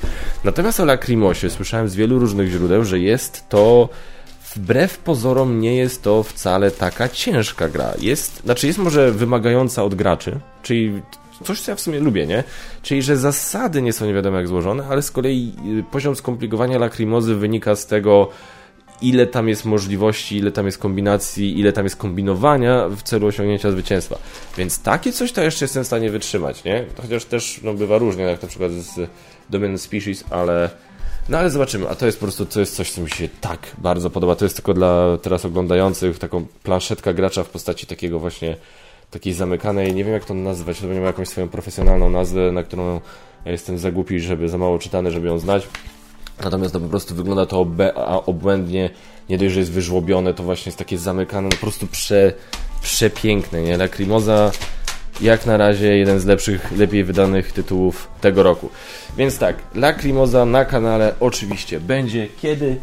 Natomiast 0.44 0.80
o 0.80 0.86
Lacrimosie 0.86 1.50
słyszałem 1.50 1.90
z 1.90 1.96
wielu 1.96 2.20
różnych 2.20 2.50
źródeł, 2.50 2.84
że 2.84 3.00
jest 3.00 3.50
to 3.50 3.90
wbrew 4.56 4.98
pozorom 4.98 5.60
nie 5.60 5.76
jest 5.76 6.04
to 6.04 6.24
wcale 6.24 6.72
taka 6.72 7.10
ciężka 7.10 7.70
gra. 7.70 7.94
Jest, 8.00 8.42
znaczy 8.44 8.68
jest 8.68 8.80
może 8.80 9.12
wymagająca 9.12 9.84
od 9.84 9.96
graczy, 9.96 10.40
czyli 10.64 11.02
coś, 11.44 11.62
co 11.62 11.72
ja 11.72 11.76
w 11.76 11.82
sumie 11.82 12.00
lubię, 12.00 12.28
nie? 12.28 12.44
Czyli, 12.82 13.02
że 13.02 13.18
zasady 13.18 13.82
nie 13.82 13.94
są 13.94 14.06
nie 14.06 14.14
wiadomo 14.14 14.38
jak 14.38 14.48
złożone, 14.48 14.84
ale 14.90 15.02
z 15.02 15.12
kolei 15.12 15.54
y, 15.80 15.84
poziom 15.92 16.16
skomplikowania 16.16 16.78
Lacrimozy 16.78 17.36
wynika 17.36 17.76
z 17.76 17.86
tego, 17.86 18.30
ile 19.02 19.28
tam 19.28 19.50
jest 19.50 19.66
możliwości, 19.66 20.38
ile 20.38 20.52
tam 20.52 20.66
jest 20.66 20.78
kombinacji, 20.78 21.60
ile 21.60 21.74
tam 21.74 21.84
jest 21.84 21.96
kombinowania 21.96 22.90
w 22.90 23.04
celu 23.04 23.28
osiągnięcia 23.28 23.72
zwycięstwa. 23.72 24.18
Więc 24.58 24.82
takie 24.82 25.12
coś 25.12 25.32
to 25.32 25.42
jeszcze 25.42 25.66
jestem 25.66 25.84
w 25.84 25.88
stanie 25.88 26.12
wytrzymać, 26.12 26.64
nie? 26.64 26.86
Chociaż 27.02 27.26
też 27.26 27.60
no, 27.64 27.74
bywa 27.74 27.98
różnie, 27.98 28.24
jak 28.24 28.42
na 28.42 28.48
przykład 28.48 28.72
z 28.72 29.10
Dominant 29.50 29.82
Species, 29.82 30.24
ale 30.30 30.70
no 31.30 31.38
ale 31.38 31.50
zobaczymy, 31.50 31.90
a 31.90 31.96
to 31.96 32.06
jest 32.06 32.20
po 32.20 32.26
prostu, 32.26 32.46
to 32.46 32.60
jest 32.60 32.76
coś, 32.76 32.92
co 32.92 33.02
mi 33.02 33.10
się 33.10 33.30
tak 33.42 33.60
bardzo 33.78 34.10
podoba. 34.10 34.36
To 34.36 34.46
jest 34.46 34.56
tylko 34.56 34.74
dla 34.74 35.18
teraz 35.22 35.46
oglądających 35.46 36.20
taką 36.20 36.46
planszetka 36.64 37.14
gracza 37.14 37.44
w 37.44 37.50
postaci 37.50 37.88
takiego 37.88 38.20
właśnie, 38.20 38.58
takiej 39.12 39.34
zamykanej, 39.34 39.94
nie 39.94 40.04
wiem 40.04 40.14
jak 40.14 40.26
to 40.26 40.34
nazwać, 40.34 40.80
to 40.80 40.88
będzie 40.88 41.00
miał 41.00 41.08
jakąś 41.08 41.28
swoją 41.28 41.48
profesjonalną 41.48 42.10
nazwę, 42.10 42.52
na 42.52 42.64
którą 42.64 43.02
ja 43.46 43.52
jestem 43.52 43.78
za 43.78 43.92
głupi, 43.92 44.20
żeby 44.20 44.50
za 44.50 44.58
mało 44.58 44.80
czytane, 44.80 45.12
żeby 45.12 45.28
ją 45.28 45.40
znać. 45.40 45.68
Natomiast 46.44 46.74
to 46.74 46.80
po 46.80 46.88
prostu 46.88 47.16
wygląda 47.16 47.46
to 47.46 47.68
obłędnie, 48.26 48.90
nie 49.30 49.38
dość, 49.38 49.54
że 49.54 49.60
jest 49.60 49.72
wyżłobione, 49.72 50.34
to 50.34 50.44
właśnie 50.44 50.70
jest 50.70 50.78
takie 50.78 50.98
zamykane, 50.98 51.42
no 51.42 51.50
po 51.50 51.62
prostu 51.62 51.88
prze, 51.88 52.34
przepiękne, 52.82 53.62
nie? 53.62 53.78
Lacrimosa 53.78 54.52
jak 55.22 55.46
na 55.46 55.58
razie 55.58 55.98
jeden 55.98 56.20
z 56.20 56.26
lepszych, 56.26 56.72
lepiej 56.78 57.04
wydanych 57.04 57.52
tytułów 57.52 58.08
tego 58.22 58.44
roku. 58.44 58.70
Więc 59.18 59.38
tak, 59.38 59.56
Lacrimosa 59.76 60.46
na 60.46 60.66
kanale 60.66 61.14
oczywiście 61.20 61.80
będzie. 61.80 62.28
Kiedy? 62.42 62.76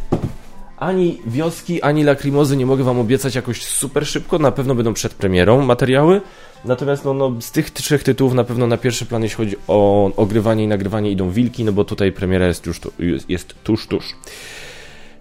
Ani 0.78 1.20
wioski, 1.26 1.82
ani 1.82 2.04
Lacrimozy 2.04 2.56
nie 2.56 2.66
mogę 2.66 2.84
Wam 2.84 3.00
obiecać 3.00 3.34
jakoś 3.34 3.66
super 3.66 4.06
szybko, 4.06 4.38
na 4.38 4.52
pewno 4.52 4.74
będą 4.74 4.94
przed 4.94 5.14
premierą 5.14 5.62
materiały. 5.62 6.20
Natomiast 6.64 7.04
no, 7.04 7.14
no, 7.14 7.40
z 7.40 7.50
tych 7.50 7.70
trzech 7.70 8.02
tytułów 8.02 8.34
na 8.34 8.44
pewno 8.44 8.66
na 8.66 8.76
pierwszy 8.76 9.06
plan, 9.06 9.22
jeśli 9.22 9.36
chodzi 9.36 9.56
o 9.68 10.10
ogrywanie 10.16 10.64
i 10.64 10.68
nagrywanie, 10.68 11.10
idą 11.10 11.30
wilki, 11.30 11.64
no 11.64 11.72
bo 11.72 11.84
tutaj 11.84 12.12
premiera 12.12 12.46
jest, 12.46 12.66
już, 12.66 12.80
jest, 12.98 13.30
jest 13.30 13.54
tuż, 13.64 13.86
tuż. 13.86 14.04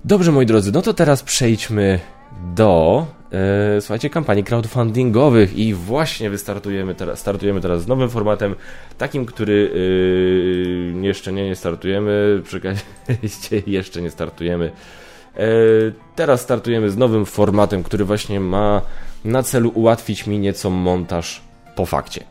Dobrze, 0.06 0.32
moi 0.32 0.46
drodzy, 0.46 0.72
no 0.72 0.82
to 0.82 0.94
teraz 0.94 1.24
przejdźmy 1.24 2.00
do 2.56 3.06
e, 3.32 3.82
słuchajcie, 3.82 4.10
kampanii 4.10 4.44
crowdfundingowych 4.44 5.58
i 5.58 5.74
właśnie 5.74 6.30
wystartujemy 6.30 6.96
teraz, 6.96 7.20
startujemy 7.20 7.62
teraz 7.62 7.82
z 7.82 7.88
nowym 7.88 8.10
formatem, 8.10 8.56
takim, 8.98 9.26
który 9.26 9.72
e, 9.74 11.06
jeszcze 11.06 11.34
nie, 11.34 11.46
nie 11.46 11.56
startujemy, 11.56 12.42
przekaźcie, 12.44 13.64
jeszcze 13.68 14.02
nie 14.02 14.12
startujemy. 14.12 14.72
E, 15.38 15.42
teraz 16.16 16.42
startujemy 16.42 16.90
z 16.90 16.98
nowym 16.98 17.26
formatem, 17.26 17.84
który 17.84 18.06
właśnie 18.06 18.40
ma 18.40 18.82
na 19.26 19.44
celu 19.44 19.72
ułatwić 19.76 20.28
mi 20.28 20.40
nieco 20.40 20.70
montaż 20.70 21.42
po 21.76 21.86
fakcie. 21.86 22.24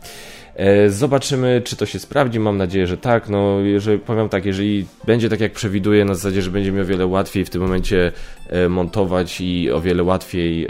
E, 0.55 0.91
zobaczymy, 0.91 1.63
czy 1.65 1.77
to 1.77 1.87
się 1.87 1.99
sprawdzi. 1.99 2.41
Mam 2.41 2.57
nadzieję, 2.57 2.87
że 2.87 2.97
tak. 2.97 3.29
No, 3.29 3.61
jeżeli, 3.61 3.99
powiem 3.99 4.29
tak, 4.29 4.45
jeżeli 4.45 4.87
będzie 5.05 5.29
tak 5.29 5.41
jak 5.41 5.53
przewiduję, 5.53 6.05
na 6.05 6.15
zasadzie, 6.15 6.43
że 6.43 6.51
będzie 6.51 6.73
mi 6.73 6.81
o 6.81 6.85
wiele 6.85 7.07
łatwiej 7.07 7.45
w 7.45 7.51
tym 7.51 7.63
momencie 7.63 8.13
e, 8.49 8.69
montować 8.69 9.41
i 9.41 9.71
o 9.71 9.81
wiele 9.81 10.03
łatwiej 10.03 10.69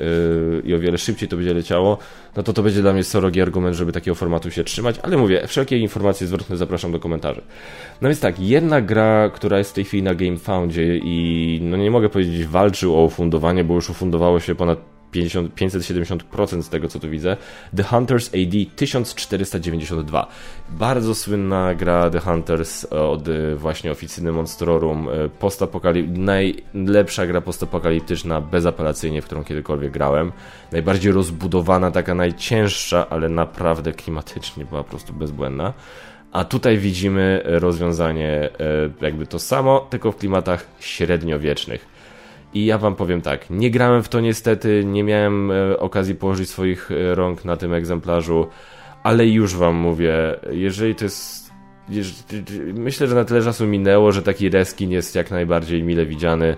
i 0.65 0.75
o 0.75 0.79
wiele 0.79 0.99
szybciej 0.99 1.29
to 1.29 1.37
będzie 1.37 1.55
leciało, 1.55 1.99
no 2.37 2.43
to 2.43 2.53
to 2.53 2.63
będzie 2.63 2.83
dla 2.83 2.93
mnie 2.93 3.05
sorogi 3.05 3.41
argument, 3.41 3.77
żeby 3.77 3.93
takiego 3.93 4.15
formatu 4.15 4.51
się 4.51 4.65
trzymać. 4.65 4.97
Ale 5.03 5.17
mówię, 5.17 5.47
wszelkie 5.47 5.79
informacje 5.79 6.27
zwrotne 6.27 6.57
zapraszam 6.57 6.93
do 6.93 7.01
komentarzy. 7.01 7.43
No 8.01 8.09
więc 8.09 8.21
tak, 8.21 8.41
jedna 8.41 8.81
gra, 8.81 9.31
która 9.35 9.59
jest 9.59 9.71
w 9.71 9.75
tej 9.75 9.85
chwili 9.85 10.03
na 10.03 10.15
GameFoundzie 10.15 10.97
i 10.97 11.59
no 11.63 11.77
nie 11.77 11.91
mogę 11.91 12.09
powiedzieć 12.09 12.47
walczył 12.47 12.97
o 12.97 13.05
ufundowanie, 13.05 13.65
bo 13.65 13.75
już 13.75 13.91
ufundowało 13.91 14.41
się 14.41 14.55
ponad 14.55 14.79
50, 15.11 15.55
570% 15.55 16.63
z 16.63 16.69
tego, 16.69 16.89
co 16.89 17.01
tu 17.01 17.11
widzę. 17.11 17.37
The 17.77 17.83
Hunters 17.83 18.29
AD 18.29 18.77
1492. 18.77 20.27
Bardzo 20.69 21.15
słynna 21.15 21.75
gra 21.75 22.11
The 22.11 22.21
Hunters 22.21 22.85
od 22.85 23.29
e, 23.29 23.57
właśnie 23.57 23.91
oficyny 23.91 24.33
Monstrorum. 24.33 25.09
E, 25.09 25.29
postapokalip... 25.29 26.07
Najlepsza 26.19 27.27
gra 27.27 27.41
postapokaliptyczna 27.41 28.41
bezapelacyjnie, 28.41 29.23
w 29.23 29.25
którą 29.25 29.45
kiedykolwiek 29.45 29.93
grałem. 29.93 30.33
Najbardziej 30.73 31.13
rozbudowana, 31.13 31.91
taka 31.91 32.15
najcięższa, 32.15 33.09
ale 33.09 33.29
naprawdę 33.29 33.93
klimatycznie 33.93 34.65
była 34.65 34.83
po 34.83 34.91
prostu 34.91 35.13
bezbłędna. 35.13 35.73
A 36.33 36.45
tutaj 36.45 36.79
widzimy 36.79 37.43
rozwiązanie 37.45 38.31
e, 38.31 38.51
jakby 39.01 39.27
to 39.27 39.39
samo, 39.39 39.87
tylko 39.91 40.13
w 40.13 40.17
klimatach 40.17 40.67
średniowiecznych. 40.81 42.00
I 42.55 42.65
ja 42.65 42.79
wam 42.79 42.97
powiem 42.97 43.21
tak, 43.21 43.51
nie 43.51 43.71
grałem 43.71 44.03
w 44.03 44.09
to 44.09 44.21
niestety, 44.21 44.83
nie 44.85 45.05
miałem 45.05 45.51
e, 45.51 45.79
okazji 45.79 46.15
położyć 46.15 46.51
swoich 46.51 46.91
e, 46.91 47.15
rąk 47.15 47.45
na 47.45 47.57
tym 47.57 47.75
egzemplarzu, 47.75 48.47
ale 49.03 49.27
już 49.27 49.57
wam 49.57 49.75
mówię, 49.75 50.15
jeżeli 50.51 50.95
to 50.95 51.05
jest... 51.05 51.51
Myślę, 52.75 53.07
że 53.07 53.15
na 53.15 53.25
tyle 53.25 53.43
czasu 53.43 53.67
minęło, 53.67 54.13
że 54.13 54.23
taki 54.23 54.51
reskin 54.51 54.91
jest 54.91 55.15
jak 55.15 55.31
najbardziej 55.31 55.83
mile 55.83 56.07
widziany 56.07 56.57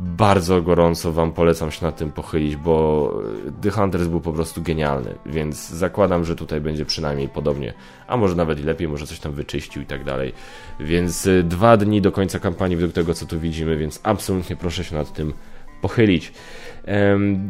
bardzo 0.00 0.62
gorąco 0.62 1.12
Wam 1.12 1.32
polecam 1.32 1.70
się 1.70 1.86
na 1.86 1.92
tym 1.92 2.12
pochylić, 2.12 2.56
bo 2.56 3.14
The 3.60 3.70
Hunters 3.70 4.06
był 4.06 4.20
po 4.20 4.32
prostu 4.32 4.62
genialny, 4.62 5.14
więc 5.26 5.68
zakładam, 5.68 6.24
że 6.24 6.36
tutaj 6.36 6.60
będzie 6.60 6.84
przynajmniej 6.84 7.28
podobnie, 7.28 7.74
a 8.06 8.16
może 8.16 8.34
nawet 8.34 8.60
i 8.60 8.62
lepiej, 8.62 8.88
może 8.88 9.06
coś 9.06 9.20
tam 9.20 9.32
wyczyścił 9.32 9.82
i 9.82 9.86
tak 9.86 10.04
dalej. 10.04 10.32
Więc 10.80 11.26
y, 11.26 11.42
dwa 11.42 11.76
dni 11.76 12.00
do 12.00 12.12
końca 12.12 12.38
kampanii 12.38 12.76
według 12.76 12.94
tego, 12.94 13.14
co 13.14 13.26
tu 13.26 13.40
widzimy, 13.40 13.76
więc 13.76 14.00
absolutnie 14.02 14.56
proszę 14.56 14.84
się 14.84 14.96
nad 14.96 15.12
tym 15.12 15.32
pochylić. 15.82 16.32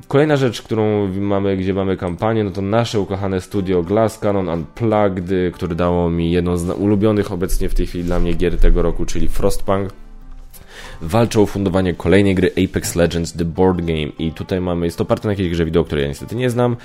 Kolejna 0.09 0.37
rzecz, 0.37 0.63
którą 0.63 1.09
mamy, 1.09 1.57
gdzie 1.57 1.75
mamy 1.75 1.97
kampanię, 1.97 2.45
no 2.45 2.51
to 2.51 2.63
nasze 2.63 3.01
ukochane 3.01 3.41
studio 3.41 3.83
Glass 3.83 4.19
Cannon 4.19 4.49
Unplugged, 4.49 5.55
które 5.55 5.75
dało 5.75 6.11
mi 6.11 6.33
jedną 6.33 6.57
z 6.57 6.71
ulubionych 6.71 7.33
obecnie 7.33 7.69
w 7.69 7.75
tej 7.75 7.87
chwili 7.87 8.05
dla 8.05 8.21
mnie 8.21 8.33
gier 8.33 8.59
tego 8.59 8.83
roku, 8.83 9.07
czyli 9.07 9.29
Frostpunk 9.29 9.93
walczą 11.03 11.43
o 11.43 11.47
fundowanie 11.47 11.95
kolejnej 11.95 12.35
gry 12.35 12.53
Apex 12.65 12.95
Legends 12.95 13.33
The 13.33 13.45
Board 13.45 13.81
Game 13.81 14.07
i 14.19 14.33
tutaj 14.33 14.61
mamy, 14.61 14.87
jest 14.87 14.99
to 14.99 15.03
oparte 15.03 15.29
na 15.29 15.33
jakiejś 15.33 15.51
grze 15.51 15.65
wideo, 15.65 15.85
której 15.85 16.03
ja 16.03 16.09
niestety 16.09 16.37
nie 16.37 16.51
znam, 16.51 16.77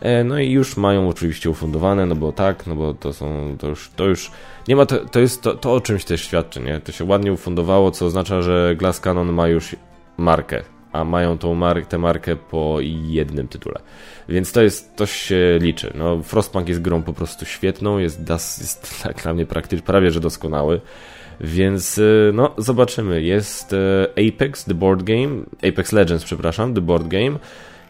e, 0.00 0.24
no 0.24 0.38
i 0.38 0.50
już 0.50 0.76
mają 0.76 1.08
oczywiście 1.08 1.50
ufundowane, 1.50 2.06
no 2.06 2.14
bo 2.14 2.32
tak, 2.32 2.66
no 2.66 2.74
bo 2.74 2.94
to 2.94 3.12
są, 3.12 3.56
to 3.58 3.68
już, 3.68 3.90
to 3.96 4.04
już 4.04 4.30
nie 4.68 4.76
ma, 4.76 4.86
to, 4.86 5.06
to 5.06 5.20
jest 5.20 5.42
to, 5.42 5.54
to 5.54 5.72
o 5.72 5.80
czymś 5.80 6.04
też 6.04 6.24
świadczy, 6.24 6.60
nie? 6.60 6.80
To 6.80 6.92
się 6.92 7.04
ładnie 7.04 7.32
ufundowało, 7.32 7.90
co 7.90 8.06
oznacza, 8.06 8.42
że 8.42 8.74
Glass 8.76 9.00
Cannon 9.00 9.32
ma 9.32 9.48
już 9.48 9.76
markę, 10.16 10.62
a 10.92 11.04
mają 11.04 11.38
tą 11.38 11.54
mar 11.54 11.86
tę 11.86 11.98
markę 11.98 12.36
po 12.36 12.76
jednym 13.02 13.48
tytule. 13.48 13.80
Więc 14.28 14.52
to 14.52 14.62
jest, 14.62 14.96
to 14.96 15.06
się 15.06 15.58
liczy. 15.60 15.92
No, 15.94 16.22
Frostpunk 16.22 16.68
jest 16.68 16.82
grą 16.82 17.02
po 17.02 17.12
prostu 17.12 17.44
świetną, 17.44 17.98
jest, 17.98 18.24
das, 18.24 18.58
jest 18.58 19.04
dla 19.22 19.34
mnie 19.34 19.46
praktycznie 19.46 19.86
prawie, 19.86 20.10
że 20.10 20.20
doskonały. 20.20 20.80
Więc 21.42 21.98
y, 21.98 22.30
no, 22.34 22.54
zobaczymy. 22.58 23.22
Jest 23.22 23.72
y, 23.72 23.76
Apex, 24.28 24.64
The 24.64 24.74
Board 24.74 25.02
Game, 25.02 25.42
Apex 25.68 25.92
Legends, 25.92 26.24
przepraszam, 26.24 26.74
The 26.74 26.80
Board 26.80 27.08
Game. 27.08 27.38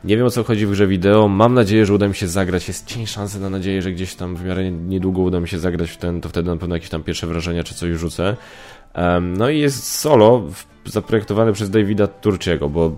Nie 0.05 0.17
wiem 0.17 0.27
o 0.27 0.31
co 0.31 0.45
chodzi 0.45 0.67
w 0.67 0.71
grze 0.71 0.87
wideo. 0.87 1.29
Mam 1.29 1.55
nadzieję, 1.55 1.87
że 1.87 1.95
uda 1.95 2.09
mi 2.09 2.15
się 2.15 2.29
zagrać. 2.29 2.69
Jest 2.69 2.87
cień 2.87 3.07
szansy 3.07 3.41
na 3.41 3.51
nadzieję, 3.51 3.83
że 3.83 3.93
gdzieś 3.93 4.15
tam 4.15 4.37
w 4.37 4.45
miarę 4.45 4.71
niedługo 4.71 5.23
uda 5.23 5.41
mi 5.41 5.49
się 5.49 5.59
zagrać 5.59 5.91
w 5.91 5.97
ten, 5.97 6.21
to 6.21 6.29
wtedy 6.29 6.51
na 6.51 6.57
pewno 6.57 6.75
jakieś 6.75 6.91
tam 6.91 7.03
pierwsze 7.03 7.27
wrażenia 7.27 7.65
czy 7.65 7.75
coś 7.75 7.91
rzucę. 7.91 8.37
Um, 8.95 9.37
no 9.37 9.51
i 9.51 9.59
jest 9.59 9.93
solo 9.93 10.43
zaprojektowany 10.85 11.53
przez 11.53 11.71
Davida 11.71 12.07
Turciego, 12.07 12.69
bo 12.69 12.97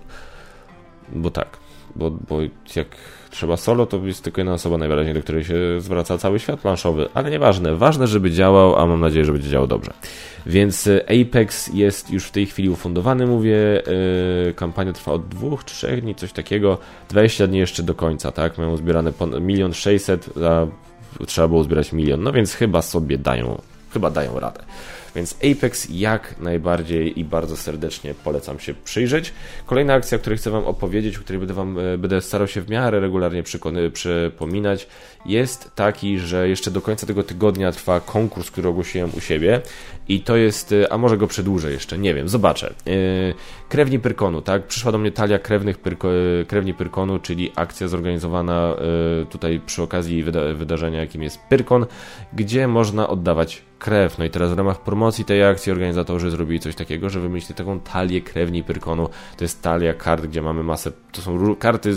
bo 1.12 1.30
tak, 1.30 1.58
bo, 1.96 2.10
bo 2.10 2.38
jak 2.76 2.88
trzeba 3.30 3.56
solo, 3.56 3.86
to 3.86 4.06
jest 4.06 4.24
tylko 4.24 4.40
jedna 4.40 4.52
osoba 4.52 4.78
najwyraźniej, 4.78 5.14
do 5.14 5.22
której 5.22 5.44
się 5.44 5.54
zwraca 5.78 6.18
cały 6.18 6.38
świat 6.38 6.60
planszowy, 6.60 7.08
ale 7.14 7.30
nieważne. 7.30 7.76
Ważne, 7.76 8.06
żeby 8.06 8.30
działał, 8.30 8.76
a 8.76 8.86
mam 8.86 9.00
nadzieję, 9.00 9.24
że 9.24 9.32
będzie 9.32 9.48
działał 9.48 9.66
dobrze. 9.66 9.92
Więc 10.46 10.86
e, 10.86 11.04
Apex 11.20 11.70
jest 11.74 12.10
już 12.10 12.24
w 12.24 12.30
tej 12.30 12.46
chwili 12.46 12.70
ufundowany, 12.70 13.26
mówię. 13.26 13.82
Yy, 14.46 14.54
kampania 14.54 14.92
trwa 14.92 15.12
od 15.12 15.28
dwóch, 15.28 15.64
trzech 15.64 16.00
dni, 16.00 16.14
coś 16.14 16.32
takiego. 16.32 16.78
20 17.08 17.46
dni 17.46 17.58
jeszcze 17.58 17.82
do 17.82 17.94
końca, 17.94 18.32
tak? 18.32 18.58
Mają 18.58 18.76
zbierane 18.76 19.12
milion 19.40 19.74
sześćset, 19.74 20.30
a 20.44 20.66
trzeba 21.26 21.48
było 21.48 21.64
zbierać 21.64 21.92
milion. 21.92 22.22
No 22.22 22.32
więc 22.32 22.54
chyba 22.54 22.82
sobie 22.82 23.18
dają, 23.18 23.62
chyba 23.92 24.10
dają 24.10 24.40
radę. 24.40 24.64
Więc 25.14 25.36
Apex 25.52 25.88
jak 25.90 26.34
najbardziej 26.40 27.20
i 27.20 27.24
bardzo 27.24 27.56
serdecznie 27.56 28.14
polecam 28.24 28.60
się 28.60 28.74
przyjrzeć. 28.74 29.32
Kolejna 29.66 29.94
akcja, 29.94 30.16
o 30.16 30.18
której 30.18 30.38
chcę 30.38 30.50
Wam 30.50 30.64
opowiedzieć, 30.64 31.16
o 31.16 31.20
której 31.20 31.38
będę, 31.38 31.54
wam, 31.54 31.78
e, 31.78 31.98
będę 31.98 32.20
starał 32.20 32.48
się 32.48 32.60
w 32.60 32.70
miarę 32.70 33.00
regularnie 33.00 33.42
przypominać, 33.92 34.86
jest 35.26 35.70
taki, 35.74 36.18
że 36.18 36.48
jeszcze 36.48 36.70
do 36.70 36.80
końca 36.80 37.06
tego 37.06 37.22
tygodnia 37.22 37.72
trwa 37.72 38.00
konkurs, 38.00 38.50
który 38.50 38.68
ogłosiłem 38.68 39.10
u 39.16 39.20
siebie 39.20 39.60
i 40.08 40.20
to 40.20 40.36
jest, 40.36 40.72
e, 40.72 40.92
a 40.92 40.98
może 40.98 41.16
go 41.16 41.26
przedłużę 41.26 41.72
jeszcze, 41.72 41.98
nie 41.98 42.14
wiem, 42.14 42.28
zobaczę. 42.28 42.74
E, 42.86 42.92
krewni 43.68 43.98
Pyrkonu, 43.98 44.42
tak? 44.42 44.66
Przyszła 44.66 44.92
do 44.92 44.98
mnie 44.98 45.12
talia 45.12 45.38
krewnych 45.38 45.78
Pyrko, 45.78 46.08
Krewni 46.48 46.74
Pyrkonu, 46.74 47.18
czyli 47.18 47.52
akcja 47.56 47.88
zorganizowana 47.88 48.76
tutaj 49.30 49.60
przy 49.66 49.82
okazji 49.82 50.22
wyda 50.22 50.40
wydarzenia, 50.54 51.00
jakim 51.00 51.22
jest 51.22 51.38
Pyrkon, 51.48 51.86
gdzie 52.32 52.68
można 52.68 53.08
oddawać 53.08 53.62
krew. 53.84 54.18
No 54.18 54.24
i 54.24 54.30
teraz 54.30 54.52
w 54.52 54.58
ramach 54.58 54.80
promocji 54.80 55.24
tej 55.24 55.44
akcji 55.44 55.72
organizatorzy 55.72 56.30
zrobili 56.30 56.60
coś 56.60 56.74
takiego, 56.74 57.10
że 57.10 57.20
wymyślili 57.20 57.54
taką 57.54 57.80
talię 57.80 58.20
krewni 58.20 58.62
Pyrkonu. 58.62 59.08
To 59.36 59.44
jest 59.44 59.62
talia 59.62 59.94
kart, 59.94 60.26
gdzie 60.26 60.42
mamy 60.42 60.62
masę, 60.62 60.92
to 61.12 61.22
są 61.22 61.56
karty, 61.56 61.92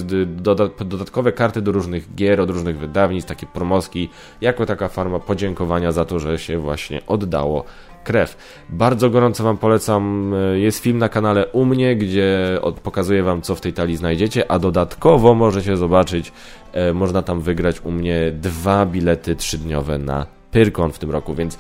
dodatkowe 0.85 1.31
karty 1.31 1.61
do 1.61 1.71
różnych 1.71 2.15
gier, 2.15 2.41
od 2.41 2.49
różnych 2.49 2.79
wydawnictw, 2.79 3.29
takie 3.29 3.47
promoski, 3.47 4.09
jako 4.41 4.65
taka 4.65 4.87
forma 4.87 5.19
podziękowania 5.19 5.91
za 5.91 6.05
to, 6.05 6.19
że 6.19 6.39
się 6.39 6.59
właśnie 6.59 7.05
oddało 7.05 7.63
krew. 8.07 8.37
Bardzo 8.69 9.09
gorąco 9.09 9.43
Wam 9.43 9.57
polecam. 9.57 10.33
Jest 10.53 10.79
film 10.79 10.97
na 10.97 11.09
kanale 11.09 11.47
u 11.47 11.65
mnie, 11.65 11.95
gdzie 11.95 12.59
pokazuję 12.83 13.23
Wam, 13.23 13.41
co 13.41 13.55
w 13.55 13.61
tej 13.61 13.73
talii 13.73 13.95
znajdziecie, 13.95 14.51
a 14.51 14.59
dodatkowo 14.59 15.35
możecie 15.35 15.77
zobaczyć, 15.77 16.31
e, 16.73 16.93
można 16.93 17.21
tam 17.21 17.41
wygrać 17.41 17.81
u 17.83 17.91
mnie 17.91 18.31
dwa 18.31 18.85
bilety 18.85 19.35
trzydniowe 19.35 19.97
na 19.97 20.25
Pyrkon 20.51 20.91
w 20.91 20.99
tym 20.99 21.11
roku, 21.11 21.35
więc 21.35 21.59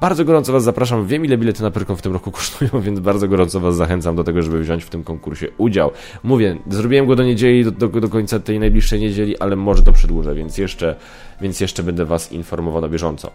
bardzo 0.00 0.24
gorąco 0.24 0.52
Was 0.52 0.64
zapraszam. 0.64 1.06
Wiem, 1.06 1.24
ile 1.24 1.38
bilety 1.38 1.62
na 1.62 1.70
Pyrkon 1.70 1.96
w 1.96 2.02
tym 2.02 2.12
roku 2.12 2.30
kosztują, 2.40 2.80
więc 2.80 3.00
bardzo 3.00 3.28
gorąco 3.28 3.60
Was 3.60 3.76
zachęcam 3.76 4.16
do 4.16 4.24
tego, 4.24 4.42
żeby 4.42 4.60
wziąć 4.60 4.84
w 4.84 4.90
tym 4.90 5.04
konkursie 5.04 5.48
udział. 5.58 5.90
Mówię, 6.22 6.58
zrobiłem 6.70 7.06
go 7.06 7.16
do 7.16 7.24
niedzieli, 7.24 7.64
do, 7.64 7.70
do, 7.70 8.00
do 8.00 8.08
końca 8.08 8.40
tej 8.40 8.60
najbliższej 8.60 9.00
niedzieli, 9.00 9.38
ale 9.38 9.56
może 9.56 9.82
to 9.82 9.92
przedłużę, 9.92 10.34
więc 10.34 10.58
jeszcze, 10.58 10.96
więc 11.40 11.60
jeszcze 11.60 11.82
będę 11.82 12.04
Was 12.04 12.32
informował 12.32 12.82
na 12.82 12.88
bieżąco. 12.88 13.30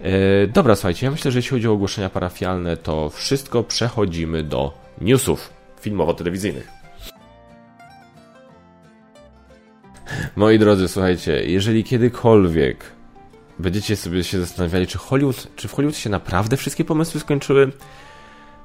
E, 0.00 0.46
dobra, 0.46 0.76
słuchajcie, 0.76 1.06
ja 1.06 1.12
myślę, 1.12 1.30
że 1.30 1.38
jeśli 1.38 1.50
chodzi 1.50 1.68
o 1.68 1.72
ogłoszenia 1.72 2.10
parafialne, 2.10 2.76
to 2.76 3.10
wszystko 3.10 3.62
przechodzimy 3.62 4.42
do 4.42 4.72
newsów 5.00 5.50
filmowo-telewizyjnych. 5.80 6.82
Moi 10.36 10.58
drodzy, 10.58 10.88
słuchajcie, 10.88 11.44
jeżeli 11.44 11.84
kiedykolwiek 11.84 12.84
będziecie 13.58 13.96
sobie 13.96 14.24
się 14.24 14.40
zastanawiali, 14.40 14.86
czy 14.86 14.98
Hollywood, 14.98 15.56
czy 15.56 15.68
w 15.68 15.72
Hollywood 15.72 15.96
się 15.96 16.10
naprawdę 16.10 16.56
wszystkie 16.56 16.84
pomysły 16.84 17.20
skończyły? 17.20 17.72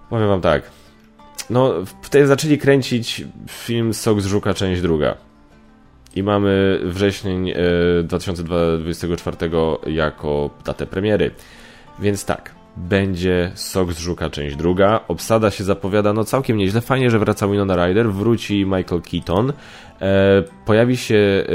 Powiem 0.10 0.28
wam 0.28 0.42
tak. 0.42 0.64
No, 1.50 1.74
wtedy 2.02 2.28
zaczęli 2.28 2.58
kręcić 2.58 3.26
film 3.50 3.94
Sok 3.94 4.22
z 4.22 4.26
Żuka, 4.26 4.54
część 4.54 4.82
druga. 4.82 5.16
I 6.16 6.24
mamy 6.24 6.80
wrześnień 6.84 7.54
2024 8.04 9.38
e, 9.38 9.92
jako 9.92 10.50
datę 10.66 10.86
premiery. 10.86 11.32
Więc 12.00 12.26
tak, 12.26 12.56
będzie 12.78 13.52
Sok 13.56 13.94
z 13.94 14.00
Żuka, 14.00 14.30
część 14.30 14.56
druga. 14.56 15.00
Obsada 15.08 15.52
się 15.52 15.64
zapowiada 15.64 16.14
no 16.14 16.24
całkiem 16.24 16.58
nieźle. 16.58 16.82
Fajnie, 16.82 17.12
że 17.12 17.20
wraca 17.20 17.48
Winona 17.48 17.86
Ryder, 17.86 18.12
wróci 18.12 18.66
Michael 18.66 19.02
Keaton. 19.12 19.54
E, 20.02 20.44
pojawi 20.66 20.98
się 20.98 21.46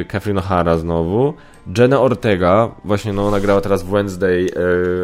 e, 0.00 0.04
Catherine 0.04 0.40
O'Hara 0.40 0.78
znowu. 0.78 1.34
Jenna 1.78 2.00
Ortega, 2.00 2.74
właśnie 2.84 3.12
no 3.12 3.26
ona 3.26 3.40
grała 3.40 3.60
teraz 3.60 3.82
w 3.82 3.90
Wednesday, 3.90 4.46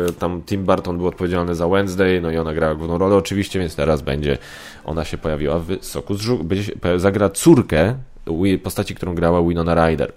e, 0.09 0.13
tam 0.13 0.43
Tim 0.43 0.65
Burton 0.65 0.99
był 0.99 1.07
odpowiedzialny 1.07 1.55
za 1.55 1.69
Wednesday, 1.69 2.21
no 2.21 2.31
i 2.31 2.37
ona 2.37 2.55
grała 2.55 2.75
główną 2.75 2.99
rolę 2.99 3.17
oczywiście, 3.17 3.59
więc 3.59 3.77
teraz 3.77 4.03
będzie, 4.03 4.39
ona 4.85 5.05
się 5.05 5.19
pojawiła 5.19 5.59
w 5.59 5.77
Soku 5.81 6.15
z 6.15 6.43
będzie, 6.43 6.73
zagra 6.97 7.29
córkę 7.29 7.95
postaci, 8.63 8.95
którą 8.95 9.15
grała 9.15 9.43
Winona 9.43 9.87
Ryder. 9.87 10.13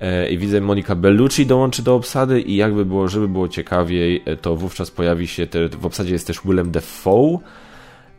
E, 0.00 0.28
I 0.28 0.38
widzę 0.38 0.60
Monika 0.60 0.94
Bellucci 0.94 1.46
dołączy 1.46 1.82
do 1.82 1.94
obsady 1.94 2.40
i 2.40 2.56
jakby 2.56 2.84
było, 2.84 3.08
żeby 3.08 3.28
było 3.28 3.48
ciekawiej, 3.48 4.22
e, 4.26 4.36
to 4.36 4.56
wówczas 4.56 4.90
pojawi 4.90 5.26
się, 5.26 5.46
te, 5.46 5.68
w 5.68 5.86
obsadzie 5.86 6.12
jest 6.12 6.26
też 6.26 6.40
Willem 6.44 6.70
Dafoe, 6.70 7.38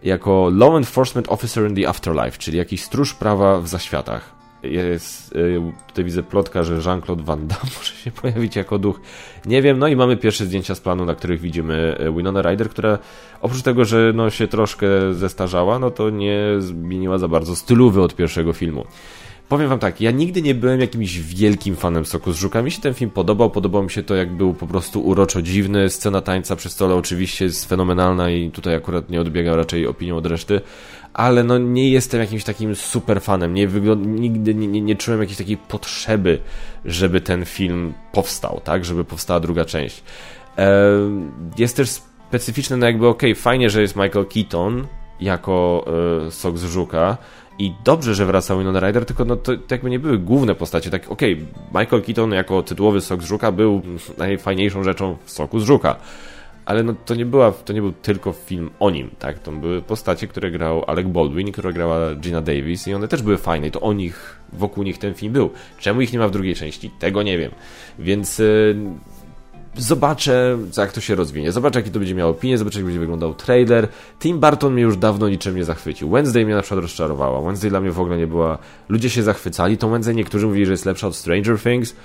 jako 0.03 0.51
Law 0.53 0.75
Enforcement 0.75 1.29
Officer 1.29 1.69
in 1.69 1.75
the 1.75 1.89
Afterlife, 1.89 2.37
czyli 2.37 2.57
jakiś 2.57 2.83
stróż 2.83 3.13
prawa 3.13 3.61
w 3.61 3.67
zaświatach 3.67 4.34
jest, 4.63 5.35
y, 5.35 5.61
tutaj 5.87 6.05
widzę 6.05 6.23
plotka, 6.23 6.63
że 6.63 6.73
Jean-Claude 6.75 7.23
Van 7.23 7.47
Damme 7.47 7.71
może 7.77 7.93
się 7.93 8.11
pojawić 8.11 8.55
jako 8.55 8.79
duch. 8.79 9.01
Nie 9.45 9.61
wiem, 9.61 9.79
no 9.79 9.87
i 9.87 9.95
mamy 9.95 10.17
pierwsze 10.17 10.45
zdjęcia 10.45 10.75
z 10.75 10.79
planu, 10.79 11.05
na 11.05 11.15
których 11.15 11.41
widzimy 11.41 11.97
y, 11.99 12.11
Winona 12.13 12.41
Ryder, 12.41 12.69
która 12.69 12.97
oprócz 13.41 13.61
tego, 13.61 13.85
że 13.85 14.11
no 14.15 14.29
się 14.29 14.47
troszkę 14.47 14.87
zestarzała, 15.13 15.79
no 15.79 15.91
to 15.91 16.09
nie 16.09 16.39
zmieniła 16.59 17.17
za 17.17 17.27
bardzo 17.27 17.55
stylowy 17.55 18.01
od 18.01 18.15
pierwszego 18.15 18.53
filmu. 18.53 18.85
Powiem 19.49 19.69
wam 19.69 19.79
tak, 19.79 20.01
ja 20.01 20.11
nigdy 20.11 20.41
nie 20.41 20.55
byłem 20.55 20.81
jakimś 20.81 21.19
wielkim 21.19 21.75
fanem 21.75 22.05
Soku 22.05 22.31
z 22.31 22.35
Żuka. 22.35 22.61
Mi 22.61 22.71
się 22.71 22.81
ten 22.81 22.93
film 22.93 23.11
podobał, 23.11 23.51
podobał 23.51 23.83
mi 23.83 23.91
się 23.91 24.03
to, 24.03 24.15
jak 24.15 24.33
był 24.33 24.53
po 24.53 24.67
prostu 24.67 25.01
uroczo 25.01 25.41
dziwny. 25.41 25.89
Scena 25.89 26.21
tańca 26.21 26.55
przy 26.55 26.69
stole 26.69 26.95
oczywiście 26.95 27.45
jest 27.45 27.69
fenomenalna 27.69 28.29
i 28.29 28.51
tutaj 28.51 28.75
akurat 28.75 29.09
nie 29.09 29.21
odbiega 29.21 29.55
raczej 29.55 29.87
opinią 29.87 30.17
od 30.17 30.25
reszty, 30.25 30.61
ale 31.15 31.43
no 31.43 31.57
nie 31.57 31.89
jestem 31.89 32.19
jakimś 32.19 32.43
takim 32.43 32.75
super 32.75 33.21
fanem. 33.21 33.53
Nie 33.53 33.67
nigdy 33.95 34.55
nie, 34.55 34.67
nie, 34.67 34.81
nie 34.81 34.95
czułem 34.95 35.19
jakiejś 35.19 35.37
takiej 35.37 35.57
potrzeby, 35.57 36.39
żeby 36.85 37.21
ten 37.21 37.45
film 37.45 37.93
powstał, 38.11 38.61
tak? 38.63 38.85
Żeby 38.85 39.05
powstała 39.05 39.39
druga 39.39 39.65
część. 39.65 40.03
Jest 41.57 41.77
też 41.77 41.89
specyficzne, 41.89 42.77
no 42.77 42.85
jakby 42.85 43.07
okej, 43.07 43.31
okay, 43.31 43.41
fajnie, 43.41 43.69
że 43.69 43.81
jest 43.81 43.95
Michael 43.95 44.25
Keaton 44.25 44.87
jako 45.19 45.85
e, 46.27 46.31
Sok 46.31 46.57
z 46.57 46.65
Żuka 46.65 47.17
i 47.59 47.73
dobrze, 47.83 48.15
że 48.15 48.25
wracał 48.25 48.59
Winona 48.59 48.79
Ryder, 48.79 49.05
tylko 49.05 49.25
no 49.25 49.35
to, 49.35 49.57
to 49.57 49.75
jakby 49.75 49.89
nie 49.89 49.99
były 49.99 50.17
główne 50.17 50.55
postacie. 50.55 50.89
Tak, 50.89 51.11
okej, 51.11 51.33
okay, 51.33 51.81
Michael 51.81 52.01
Keaton 52.01 52.31
jako 52.31 52.63
tytułowy 52.63 53.01
Sok 53.01 53.23
z 53.23 53.25
Żuka 53.25 53.51
był 53.51 53.81
najfajniejszą 54.17 54.83
rzeczą 54.83 55.17
w 55.25 55.31
Soku 55.31 55.59
z 55.59 55.63
Żuka 55.63 55.95
ale 56.65 56.83
no, 56.83 56.95
to, 57.05 57.15
nie 57.15 57.25
była, 57.25 57.51
to 57.51 57.73
nie 57.73 57.81
był 57.81 57.91
tylko 57.91 58.31
film 58.31 58.69
o 58.79 58.89
nim, 58.89 59.09
tak? 59.19 59.39
To 59.39 59.51
były 59.51 59.81
postacie, 59.81 60.27
które 60.27 60.51
grał 60.51 60.83
Alec 60.87 61.07
Baldwin, 61.07 61.51
która 61.51 61.71
grała 61.71 62.15
Gina 62.15 62.41
Davis 62.41 62.87
i 62.87 62.93
one 62.93 63.07
też 63.07 63.21
były 63.21 63.37
fajne 63.37 63.67
i 63.67 63.71
to 63.71 63.81
o 63.81 63.93
nich, 63.93 64.39
wokół 64.53 64.83
nich 64.83 64.97
ten 64.97 65.13
film 65.13 65.33
był. 65.33 65.49
Czemu 65.79 66.01
ich 66.01 66.13
nie 66.13 66.19
ma 66.19 66.27
w 66.27 66.31
drugiej 66.31 66.55
części? 66.55 66.91
Tego 66.99 67.23
nie 67.23 67.37
wiem. 67.37 67.51
Więc 67.99 68.39
yy, 68.39 68.75
zobaczę, 69.77 70.57
jak 70.77 70.91
to 70.91 71.01
się 71.01 71.15
rozwinie. 71.15 71.51
Zobaczę, 71.51 71.79
jaki 71.79 71.91
to 71.91 71.99
będzie 71.99 72.15
miał 72.15 72.29
opinię, 72.29 72.57
zobaczę, 72.57 72.79
jak 72.79 72.85
będzie 72.85 72.99
wyglądał 72.99 73.33
trailer. 73.33 73.87
Tim 74.19 74.39
Burton 74.39 74.73
mnie 74.73 74.83
już 74.83 74.97
dawno 74.97 75.29
niczym 75.29 75.55
nie 75.55 75.63
zachwycił. 75.63 76.09
Wednesday 76.09 76.45
mnie 76.45 76.55
na 76.55 76.61
przykład 76.61 76.81
rozczarowała. 76.81 77.41
Wednesday 77.41 77.69
dla 77.69 77.81
mnie 77.81 77.91
w 77.91 77.99
ogóle 77.99 78.17
nie 78.17 78.27
była... 78.27 78.57
Ludzie 78.89 79.09
się 79.09 79.23
zachwycali. 79.23 79.77
To 79.77 79.89
Wednesday 79.89 80.15
niektórzy 80.15 80.47
mówili, 80.47 80.65
że 80.65 80.71
jest 80.71 80.85
lepsza 80.85 81.07
od 81.07 81.15
Stranger 81.15 81.59
Things 81.59 81.95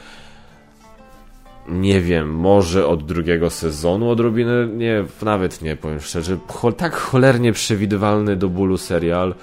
nie 1.71 2.01
wiem, 2.01 2.31
może 2.31 2.87
od 2.87 3.05
drugiego 3.05 3.51
sezonu 3.51 4.11
odrobinę, 4.11 4.67
nie, 4.67 5.05
nawet 5.23 5.63
nie, 5.63 5.77
powiem 5.77 6.01
szczerze, 6.01 6.39
Cho 6.49 6.73
tak 6.73 6.95
cholernie 6.95 7.53
przewidywalny 7.53 8.37
do 8.37 8.49
bólu 8.49 8.79
serial, 8.79 9.35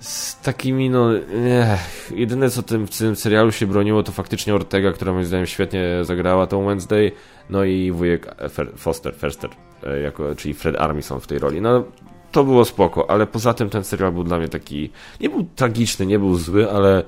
z 0.00 0.40
takimi, 0.40 0.90
no, 0.90 1.12
nie, 1.44 1.78
jedyne 2.14 2.50
co 2.50 2.62
tym, 2.62 2.86
w 2.86 2.98
tym 2.98 3.16
serialu 3.16 3.52
się 3.52 3.66
broniło, 3.66 4.02
to 4.02 4.12
faktycznie 4.12 4.54
Ortega, 4.54 4.92
która 4.92 5.12
moim 5.12 5.24
zdaniem 5.24 5.46
świetnie 5.46 5.98
zagrała 6.02 6.46
tą 6.46 6.66
Wednesday, 6.66 7.12
no 7.50 7.64
i 7.64 7.92
wujek 7.92 8.34
Foster, 8.76 9.14
Ferster, 9.14 9.50
e, 9.82 10.00
jako, 10.00 10.34
czyli 10.34 10.54
Fred 10.54 10.76
Armisen 10.76 11.20
w 11.20 11.26
tej 11.26 11.38
roli, 11.38 11.60
no, 11.60 11.84
to 12.32 12.44
było 12.44 12.64
spoko, 12.64 13.10
ale 13.10 13.26
poza 13.26 13.54
tym 13.54 13.70
ten 13.70 13.84
serial 13.84 14.12
był 14.12 14.24
dla 14.24 14.38
mnie 14.38 14.48
taki, 14.48 14.90
nie 15.20 15.30
był 15.30 15.46
tragiczny, 15.56 16.06
nie 16.06 16.18
był 16.18 16.36
zły, 16.36 16.70
ale 16.70 17.04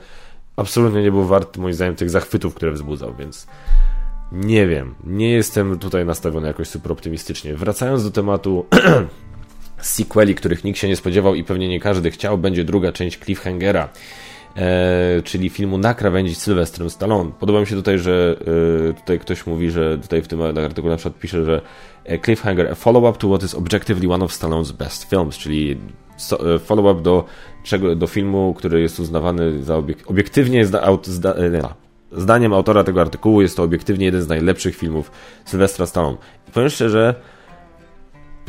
absolutnie 0.57 1.03
nie 1.03 1.11
był 1.11 1.25
wart, 1.25 1.57
moim 1.57 1.75
zdaniem, 1.75 1.97
tych 1.97 2.11
zachwytów, 2.11 2.55
które 2.55 2.73
wzbudzał, 2.73 3.15
więc 3.19 3.47
nie 4.33 4.67
wiem, 4.67 4.95
nie 5.05 5.31
jestem 5.31 5.79
tutaj 5.79 6.05
nastawiony 6.05 6.47
jakoś 6.47 6.69
super 6.69 6.93
optymistycznie. 6.93 7.55
Wracając 7.55 8.05
do 8.05 8.11
tematu 8.11 8.67
sequeli, 9.79 10.35
których 10.35 10.65
nikt 10.65 10.79
się 10.79 10.89
nie 10.89 10.97
spodziewał 10.97 11.35
i 11.35 11.45
pewnie 11.45 11.69
nie 11.69 11.81
każdy 11.81 12.11
chciał, 12.11 12.39
będzie 12.39 12.65
druga 12.65 12.93
część 12.93 13.19
Cliffhangera. 13.19 13.89
E, 14.57 15.23
czyli 15.23 15.51
filmu 15.51 15.79
Na 15.79 15.95
krawędzi 15.95 16.35
z 16.35 16.39
Sylwestrem 16.39 16.91
Stallone. 16.91 17.31
Podoba 17.41 17.61
mi 17.61 17.67
się 17.67 17.77
tutaj, 17.77 17.99
że 17.99 18.37
e, 18.91 18.95
tutaj 18.95 19.19
ktoś 19.19 19.47
mówi, 19.47 19.71
że 19.71 19.99
tutaj 19.99 20.23
w 20.23 20.29
tym 20.29 20.43
artykule 20.43 20.91
na 20.91 20.97
przykład 20.97 21.21
pisze, 21.21 21.45
że 21.45 21.61
e, 22.05 22.19
Cliffhanger, 22.19 22.69
a 22.73 22.75
follow-up 22.75 23.19
to 23.19 23.29
what 23.29 23.43
is 23.43 23.55
objectively 23.55 24.15
one 24.15 24.25
of 24.25 24.33
Stallone's 24.33 24.73
best 24.73 25.11
films, 25.11 25.39
czyli 25.39 25.79
e, 26.33 26.59
follow-up 26.59 27.03
do, 27.03 27.25
do 27.97 28.07
filmu, 28.07 28.55
który 28.55 28.81
jest 28.81 29.01
uznawany 29.01 29.63
za 29.63 29.77
obiek 29.77 30.11
obiektywnie 30.11 30.67
zda, 30.67 30.99
zda, 31.03 31.35
e, 31.35 31.84
Zdaniem 32.17 32.53
autora 32.53 32.85
tego 32.85 33.01
artykułu 33.01 33.43
jest 33.43 33.57
to 33.57 33.63
obiektywnie 33.63 34.07
jeden 34.07 34.23
z 34.23 34.29
najlepszych 34.29 34.77
filmów 34.77 35.11
Sylwestra 35.45 35.87
Stallone. 35.87 36.17
I 36.49 36.51
powiem 36.51 36.71
szczerze, 36.71 37.15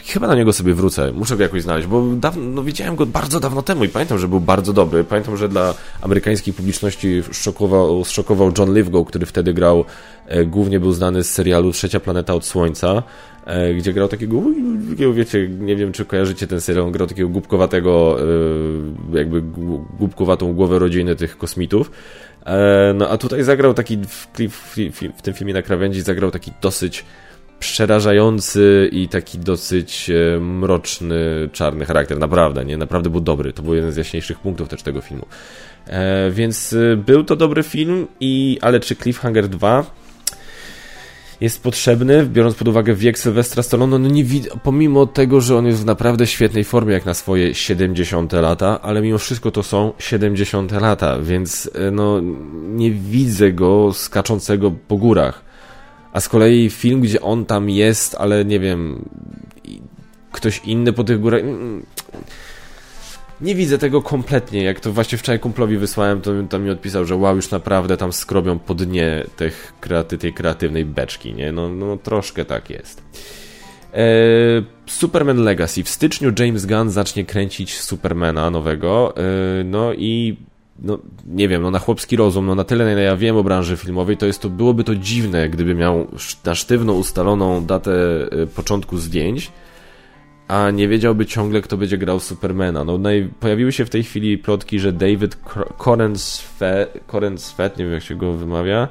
chyba 0.03 0.27
na 0.27 0.35
niego 0.35 0.53
sobie 0.53 0.73
wrócę. 0.73 1.11
Muszę 1.11 1.37
go 1.37 1.43
jakoś 1.43 1.61
znaleźć, 1.61 1.87
bo 1.87 2.03
dawno, 2.15 2.43
no 2.43 2.63
widziałem 2.63 2.95
go 2.95 3.05
bardzo 3.05 3.39
dawno 3.39 3.61
temu 3.61 3.83
i 3.83 3.89
pamiętam, 3.89 4.19
że 4.19 4.27
był 4.27 4.39
bardzo 4.39 4.73
dobry. 4.73 5.03
Pamiętam, 5.03 5.37
że 5.37 5.49
dla 5.49 5.73
amerykańskiej 6.01 6.53
publiczności 6.53 7.23
szokował, 7.31 8.05
szokował 8.05 8.51
John 8.57 8.73
Lithgow, 8.73 9.07
który 9.07 9.25
wtedy 9.25 9.53
grał, 9.53 9.85
e, 10.27 10.45
głównie 10.45 10.79
był 10.79 10.91
znany 10.91 11.23
z 11.23 11.31
serialu 11.31 11.71
Trzecia 11.71 11.99
Planeta 11.99 12.33
od 12.33 12.45
Słońca, 12.45 13.03
e, 13.45 13.73
gdzie 13.73 13.93
grał 13.93 14.07
takiego, 14.07 14.41
wiecie, 15.13 15.49
nie 15.49 15.75
wiem 15.75 15.91
czy 15.91 16.05
kojarzycie 16.05 16.47
ten 16.47 16.61
serial, 16.61 16.85
on 16.85 16.91
grał 16.91 17.07
takiego 17.07 17.29
głupkowatego, 17.29 18.17
e, 19.13 19.17
jakby 19.17 19.41
głupkowatą 19.99 20.53
głowę 20.53 20.79
rodziny 20.79 21.15
tych 21.15 21.37
kosmitów. 21.37 21.91
E, 22.45 22.93
no 22.95 23.09
a 23.09 23.17
tutaj 23.17 23.43
zagrał 23.43 23.73
taki, 23.73 23.97
w, 23.97 24.27
w, 24.49 24.75
w, 25.17 25.21
tym 25.21 25.33
filmie 25.33 25.53
na 25.53 25.61
krawędzi 25.61 26.01
zagrał 26.01 26.31
taki 26.31 26.51
dosyć 26.61 27.05
przerażający 27.59 28.89
i 28.91 29.07
taki 29.07 29.39
dosyć 29.39 30.09
e, 30.09 30.39
mroczny, 30.39 31.49
czarny 31.51 31.85
charakter. 31.85 32.19
Naprawdę, 32.19 32.65
nie? 32.65 32.77
Naprawdę 32.77 33.09
był 33.09 33.21
dobry. 33.21 33.53
To 33.53 33.63
był 33.63 33.73
jeden 33.73 33.91
z 33.91 33.97
jaśniejszych 33.97 34.39
punktów 34.39 34.69
też 34.69 34.81
tego 34.81 35.01
filmu. 35.01 35.25
E, 35.87 36.31
więc 36.31 36.73
e, 36.73 36.97
był 36.97 37.23
to 37.23 37.35
dobry 37.35 37.63
film, 37.63 38.07
i 38.19 38.57
ale 38.61 38.79
czy 38.79 38.95
Cliffhanger 38.95 39.47
2 39.47 40.04
jest 41.41 41.63
potrzebny, 41.63 42.25
biorąc 42.25 42.55
pod 42.55 42.67
uwagę 42.67 42.95
wiek 42.95 43.19
Sylwestra 43.19 43.63
Stallone, 43.63 43.99
no 43.99 44.09
nie 44.09 44.23
widzę, 44.23 44.49
pomimo 44.63 45.05
tego, 45.05 45.41
że 45.41 45.57
on 45.57 45.65
jest 45.65 45.81
w 45.81 45.85
naprawdę 45.85 46.27
świetnej 46.27 46.63
formie 46.63 46.93
jak 46.93 47.05
na 47.05 47.13
swoje 47.13 47.55
70 47.55 48.33
lata, 48.33 48.81
ale 48.81 49.01
mimo 49.01 49.17
wszystko 49.17 49.51
to 49.51 49.63
są 49.63 49.93
70 49.99 50.71
lata, 50.71 51.19
więc 51.19 51.69
e, 51.73 51.91
no 51.91 52.21
nie 52.67 52.91
widzę 52.91 53.51
go 53.51 53.93
skaczącego 53.93 54.71
po 54.87 54.97
górach. 54.97 55.45
A 56.13 56.19
z 56.19 56.29
kolei 56.29 56.69
film, 56.69 57.01
gdzie 57.01 57.21
on 57.21 57.45
tam 57.45 57.69
jest, 57.69 58.15
ale 58.19 58.45
nie 58.45 58.59
wiem, 58.59 59.09
ktoś 60.31 60.61
inny 60.65 60.93
po 60.93 61.03
tych 61.03 61.19
górach 61.19 61.41
nie 63.41 63.55
widzę 63.55 63.77
tego 63.77 64.01
kompletnie. 64.01 64.63
Jak 64.63 64.79
to 64.79 64.91
właśnie 64.91 65.17
wczoraj 65.17 65.39
kumplowi 65.39 65.77
wysłałem, 65.77 66.21
to 66.21 66.31
tam 66.49 66.63
mi 66.63 66.69
odpisał, 66.69 67.05
że 67.05 67.15
wow, 67.15 67.35
już 67.35 67.51
naprawdę 67.51 67.97
tam 67.97 68.13
skrobią 68.13 68.59
po 68.59 68.75
dnie 68.75 69.23
tych 69.35 69.73
kreaty, 69.79 70.17
tej 70.17 70.33
kreatywnej 70.33 70.85
beczki, 70.85 71.33
nie? 71.33 71.51
No, 71.51 71.69
no 71.69 71.97
troszkę 71.97 72.45
tak 72.45 72.69
jest. 72.69 73.03
Eee, 73.93 74.63
Superman 74.85 75.37
Legacy. 75.37 75.83
W 75.83 75.89
styczniu 75.89 76.31
James 76.39 76.65
Gunn 76.65 76.89
zacznie 76.89 77.25
kręcić 77.25 77.79
Supermana 77.79 78.49
nowego. 78.49 79.13
Eee, 79.17 79.65
no 79.65 79.93
i 79.93 80.37
no 80.79 80.99
nie 81.27 81.47
wiem, 81.47 81.61
no 81.61 81.71
na 81.71 81.79
chłopski 81.79 82.15
rozum, 82.15 82.45
no 82.45 82.55
na 82.55 82.63
tyle, 82.63 82.85
na 82.85 82.91
ile 82.91 83.01
ja 83.01 83.17
wiem 83.17 83.37
o 83.37 83.43
branży 83.43 83.77
filmowej, 83.77 84.17
to 84.17 84.25
jest 84.25 84.41
to, 84.41 84.49
byłoby 84.49 84.83
to 84.83 84.95
dziwne, 84.95 85.49
gdyby 85.49 85.75
miał 85.75 86.07
na 86.45 86.55
sztywno 86.55 86.93
ustaloną 86.93 87.65
datę 87.65 87.91
e, 88.31 88.47
początku 88.47 88.97
zdjęć, 88.97 89.51
a 90.47 90.71
nie 90.71 90.87
wiedziałby 90.87 91.25
ciągle, 91.25 91.61
kto 91.61 91.77
będzie 91.77 91.97
grał 91.97 92.19
Supermana. 92.19 92.83
No, 92.83 92.97
naj... 92.97 93.29
Pojawiły 93.39 93.71
się 93.71 93.85
w 93.85 93.89
tej 93.89 94.03
chwili 94.03 94.37
plotki, 94.37 94.79
że 94.79 94.93
David 94.93 95.37
Corensfet, 97.07 97.77
nie 97.77 97.85
wiem 97.85 97.93
jak 97.93 98.03
się 98.03 98.15
go 98.15 98.33
wymawia, 98.33 98.87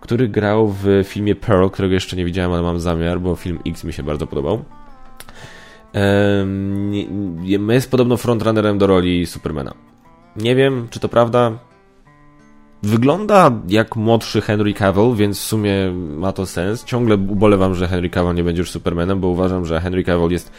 który 0.00 0.28
grał 0.28 0.68
w 0.68 0.86
filmie 1.04 1.34
Pearl, 1.34 1.68
którego 1.68 1.94
jeszcze 1.94 2.16
nie 2.16 2.24
widziałem, 2.24 2.52
ale 2.52 2.62
mam 2.62 2.80
zamiar, 2.80 3.20
bo 3.20 3.36
film 3.36 3.58
X 3.66 3.84
mi 3.84 3.92
się 3.92 4.02
bardzo 4.02 4.26
podobał. 4.26 4.64
Um, 5.94 7.72
jest 7.72 7.90
podobno 7.90 8.16
frontrunnerem 8.16 8.78
do 8.78 8.86
roli 8.86 9.26
Supermana. 9.26 9.74
Nie 10.36 10.54
wiem, 10.54 10.86
czy 10.90 11.00
to 11.00 11.08
prawda. 11.08 11.52
Wygląda 12.82 13.50
jak 13.68 13.96
młodszy 13.96 14.40
Henry 14.40 14.74
Cavill, 14.74 15.14
więc 15.14 15.38
w 15.38 15.42
sumie 15.42 15.92
ma 15.92 16.32
to 16.32 16.46
sens. 16.46 16.84
Ciągle 16.84 17.14
ubolewam, 17.16 17.74
że 17.74 17.88
Henry 17.88 18.10
Cavill 18.10 18.34
nie 18.34 18.44
będzie 18.44 18.60
już 18.60 18.70
Supermanem, 18.70 19.20
bo 19.20 19.28
uważam, 19.28 19.66
że 19.66 19.80
Henry 19.80 20.04
Cavill 20.04 20.30
jest 20.30 20.52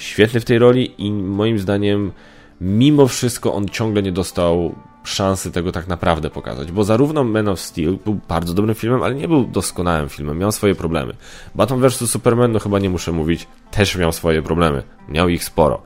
świetny 0.00 0.40
w 0.40 0.44
tej 0.44 0.58
roli 0.58 0.94
i 0.98 1.12
moim 1.12 1.58
zdaniem 1.58 2.12
mimo 2.60 3.08
wszystko 3.08 3.54
on 3.54 3.68
ciągle 3.68 4.02
nie 4.02 4.12
dostał 4.12 4.74
szansy 5.04 5.52
tego 5.52 5.72
tak 5.72 5.88
naprawdę 5.88 6.30
pokazać, 6.30 6.72
bo 6.72 6.84
zarówno 6.84 7.24
Man 7.24 7.48
of 7.48 7.60
Steel 7.60 7.98
był 8.04 8.18
bardzo 8.28 8.54
dobrym 8.54 8.74
filmem, 8.74 9.02
ale 9.02 9.14
nie 9.14 9.28
był 9.28 9.44
doskonałym 9.44 10.08
filmem, 10.08 10.38
miał 10.38 10.52
swoje 10.52 10.74
problemy. 10.74 11.14
Batman 11.54 11.80
vs 11.80 12.10
Superman, 12.10 12.52
no 12.52 12.58
chyba 12.58 12.78
nie 12.78 12.90
muszę 12.90 13.12
mówić, 13.12 13.46
też 13.70 13.96
miał 13.96 14.12
swoje 14.12 14.42
problemy, 14.42 14.82
miał 15.08 15.28
ich 15.28 15.44
sporo. 15.44 15.82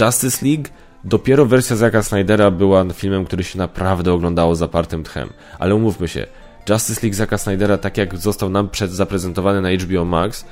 Justice 0.00 0.46
League 0.46 0.64
dopiero 1.04 1.46
wersja 1.46 1.76
Zacka 1.76 2.02
Snydera 2.02 2.50
była 2.50 2.84
filmem, 2.94 3.24
który 3.24 3.44
się 3.44 3.58
naprawdę 3.58 4.12
oglądało 4.12 4.56
zapartym 4.56 5.02
tchem, 5.02 5.28
ale 5.58 5.74
umówmy 5.74 6.08
się, 6.08 6.26
Justice 6.68 7.00
League 7.02 7.16
Zacka 7.16 7.38
Snydera, 7.38 7.78
tak 7.78 7.96
jak 7.96 8.18
został 8.18 8.50
nam 8.50 8.68
przed 8.68 8.90
zaprezentowany 8.90 9.60
na 9.60 9.70
HBO 9.84 10.04
Max, 10.04 10.44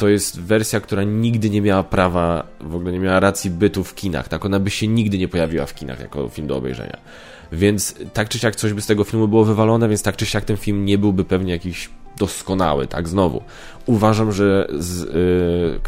to 0.00 0.08
jest 0.08 0.40
wersja, 0.40 0.80
która 0.80 1.04
nigdy 1.04 1.50
nie 1.50 1.62
miała 1.62 1.82
prawa, 1.82 2.46
w 2.60 2.74
ogóle 2.74 2.92
nie 2.92 2.98
miała 2.98 3.20
racji 3.20 3.50
bytu 3.50 3.84
w 3.84 3.94
kinach. 3.94 4.28
Tak, 4.28 4.44
ona 4.44 4.60
by 4.60 4.70
się 4.70 4.88
nigdy 4.88 5.18
nie 5.18 5.28
pojawiła 5.28 5.66
w 5.66 5.74
kinach 5.74 6.00
jako 6.00 6.28
film 6.28 6.46
do 6.46 6.56
obejrzenia. 6.56 6.96
Więc 7.52 7.94
tak 8.12 8.28
czy 8.28 8.38
siak 8.38 8.56
coś 8.56 8.72
by 8.72 8.80
z 8.80 8.86
tego 8.86 9.04
filmu 9.04 9.28
było 9.28 9.44
wywalone, 9.44 9.88
więc 9.88 10.02
tak 10.02 10.16
czy 10.16 10.26
siak 10.26 10.44
ten 10.44 10.56
film 10.56 10.84
nie 10.84 10.98
byłby 10.98 11.24
pewnie 11.24 11.52
jakiś 11.52 11.88
doskonały, 12.18 12.86
tak 12.86 13.08
znowu. 13.08 13.42
Uważam, 13.86 14.32
że, 14.32 14.68
z, 14.78 15.00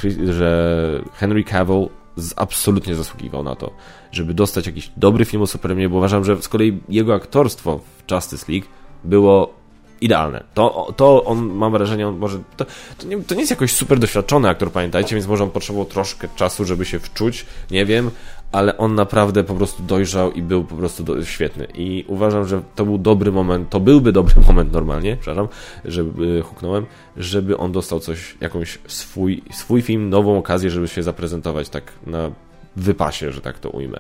yy, 0.04 0.32
że 0.34 1.00
Henry 1.12 1.44
Cavill 1.44 1.88
z, 2.16 2.34
absolutnie 2.36 2.94
zasługiwał 2.94 3.42
na 3.42 3.56
to, 3.56 3.70
żeby 4.10 4.34
dostać 4.34 4.66
jakiś 4.66 4.92
dobry 4.96 5.24
film 5.24 5.42
o 5.42 5.46
Supermanie, 5.46 5.88
bo 5.88 5.96
uważam, 5.96 6.24
że 6.24 6.42
z 6.42 6.48
kolei 6.48 6.80
jego 6.88 7.14
aktorstwo 7.14 7.78
w 7.78 8.12
Justice 8.12 8.52
League 8.52 8.66
było 9.04 9.61
idealne. 10.02 10.44
To, 10.54 10.94
to 10.96 11.24
on, 11.24 11.46
mam 11.46 11.72
wrażenie, 11.72 12.08
on 12.08 12.18
może, 12.18 12.38
to, 12.56 12.64
to, 12.98 13.06
nie, 13.06 13.22
to 13.22 13.34
nie 13.34 13.40
jest 13.40 13.50
jakoś 13.50 13.72
super 13.72 13.98
doświadczony 13.98 14.48
aktor, 14.48 14.72
pamiętajcie, 14.72 15.16
więc 15.16 15.26
może 15.26 15.44
on 15.44 15.50
potrzebował 15.50 15.86
troszkę 15.86 16.28
czasu, 16.36 16.64
żeby 16.64 16.84
się 16.84 16.98
wczuć, 16.98 17.46
nie 17.70 17.86
wiem, 17.86 18.10
ale 18.52 18.78
on 18.78 18.94
naprawdę 18.94 19.44
po 19.44 19.54
prostu 19.54 19.82
dojrzał 19.82 20.32
i 20.32 20.42
był 20.42 20.64
po 20.64 20.74
prostu 20.74 21.04
do, 21.04 21.24
świetny. 21.24 21.66
I 21.74 22.04
uważam, 22.08 22.46
że 22.46 22.62
to 22.74 22.84
był 22.84 22.98
dobry 22.98 23.32
moment, 23.32 23.70
to 23.70 23.80
byłby 23.80 24.12
dobry 24.12 24.34
moment 24.48 24.72
normalnie, 24.72 25.16
przepraszam, 25.16 25.48
żeby 25.84 26.42
huknąłem, 26.42 26.86
żeby 27.16 27.56
on 27.56 27.72
dostał 27.72 28.00
coś, 28.00 28.36
jakąś 28.40 28.78
swój, 28.86 29.42
swój 29.52 29.82
film, 29.82 30.10
nową 30.10 30.38
okazję, 30.38 30.70
żeby 30.70 30.88
się 30.88 31.02
zaprezentować 31.02 31.68
tak 31.68 31.92
na 32.06 32.30
wypasie, 32.76 33.32
że 33.32 33.40
tak 33.40 33.58
to 33.58 33.70
ujmę. 33.70 33.98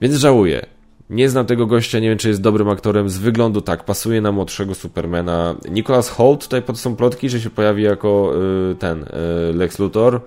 Więc 0.00 0.14
żałuję. 0.14 0.66
Nie 1.12 1.28
znam 1.30 1.46
tego 1.46 1.66
gościa, 1.66 1.98
nie 1.98 2.08
wiem 2.08 2.18
czy 2.18 2.28
jest 2.28 2.40
dobrym 2.40 2.68
aktorem. 2.68 3.08
Z 3.08 3.18
wyglądu 3.18 3.60
tak, 3.60 3.84
pasuje 3.84 4.20
na 4.20 4.32
młodszego 4.32 4.74
Supermana. 4.74 5.54
Nicholas 5.70 6.08
Holt, 6.08 6.42
tutaj 6.42 6.62
pod 6.62 6.78
są 6.78 6.96
plotki, 6.96 7.28
że 7.28 7.40
się 7.40 7.50
pojawi 7.50 7.82
jako 7.82 8.32
y, 8.70 8.74
ten 8.74 9.02
y, 9.02 9.06
Lex 9.54 9.78
Luthor. 9.78 10.20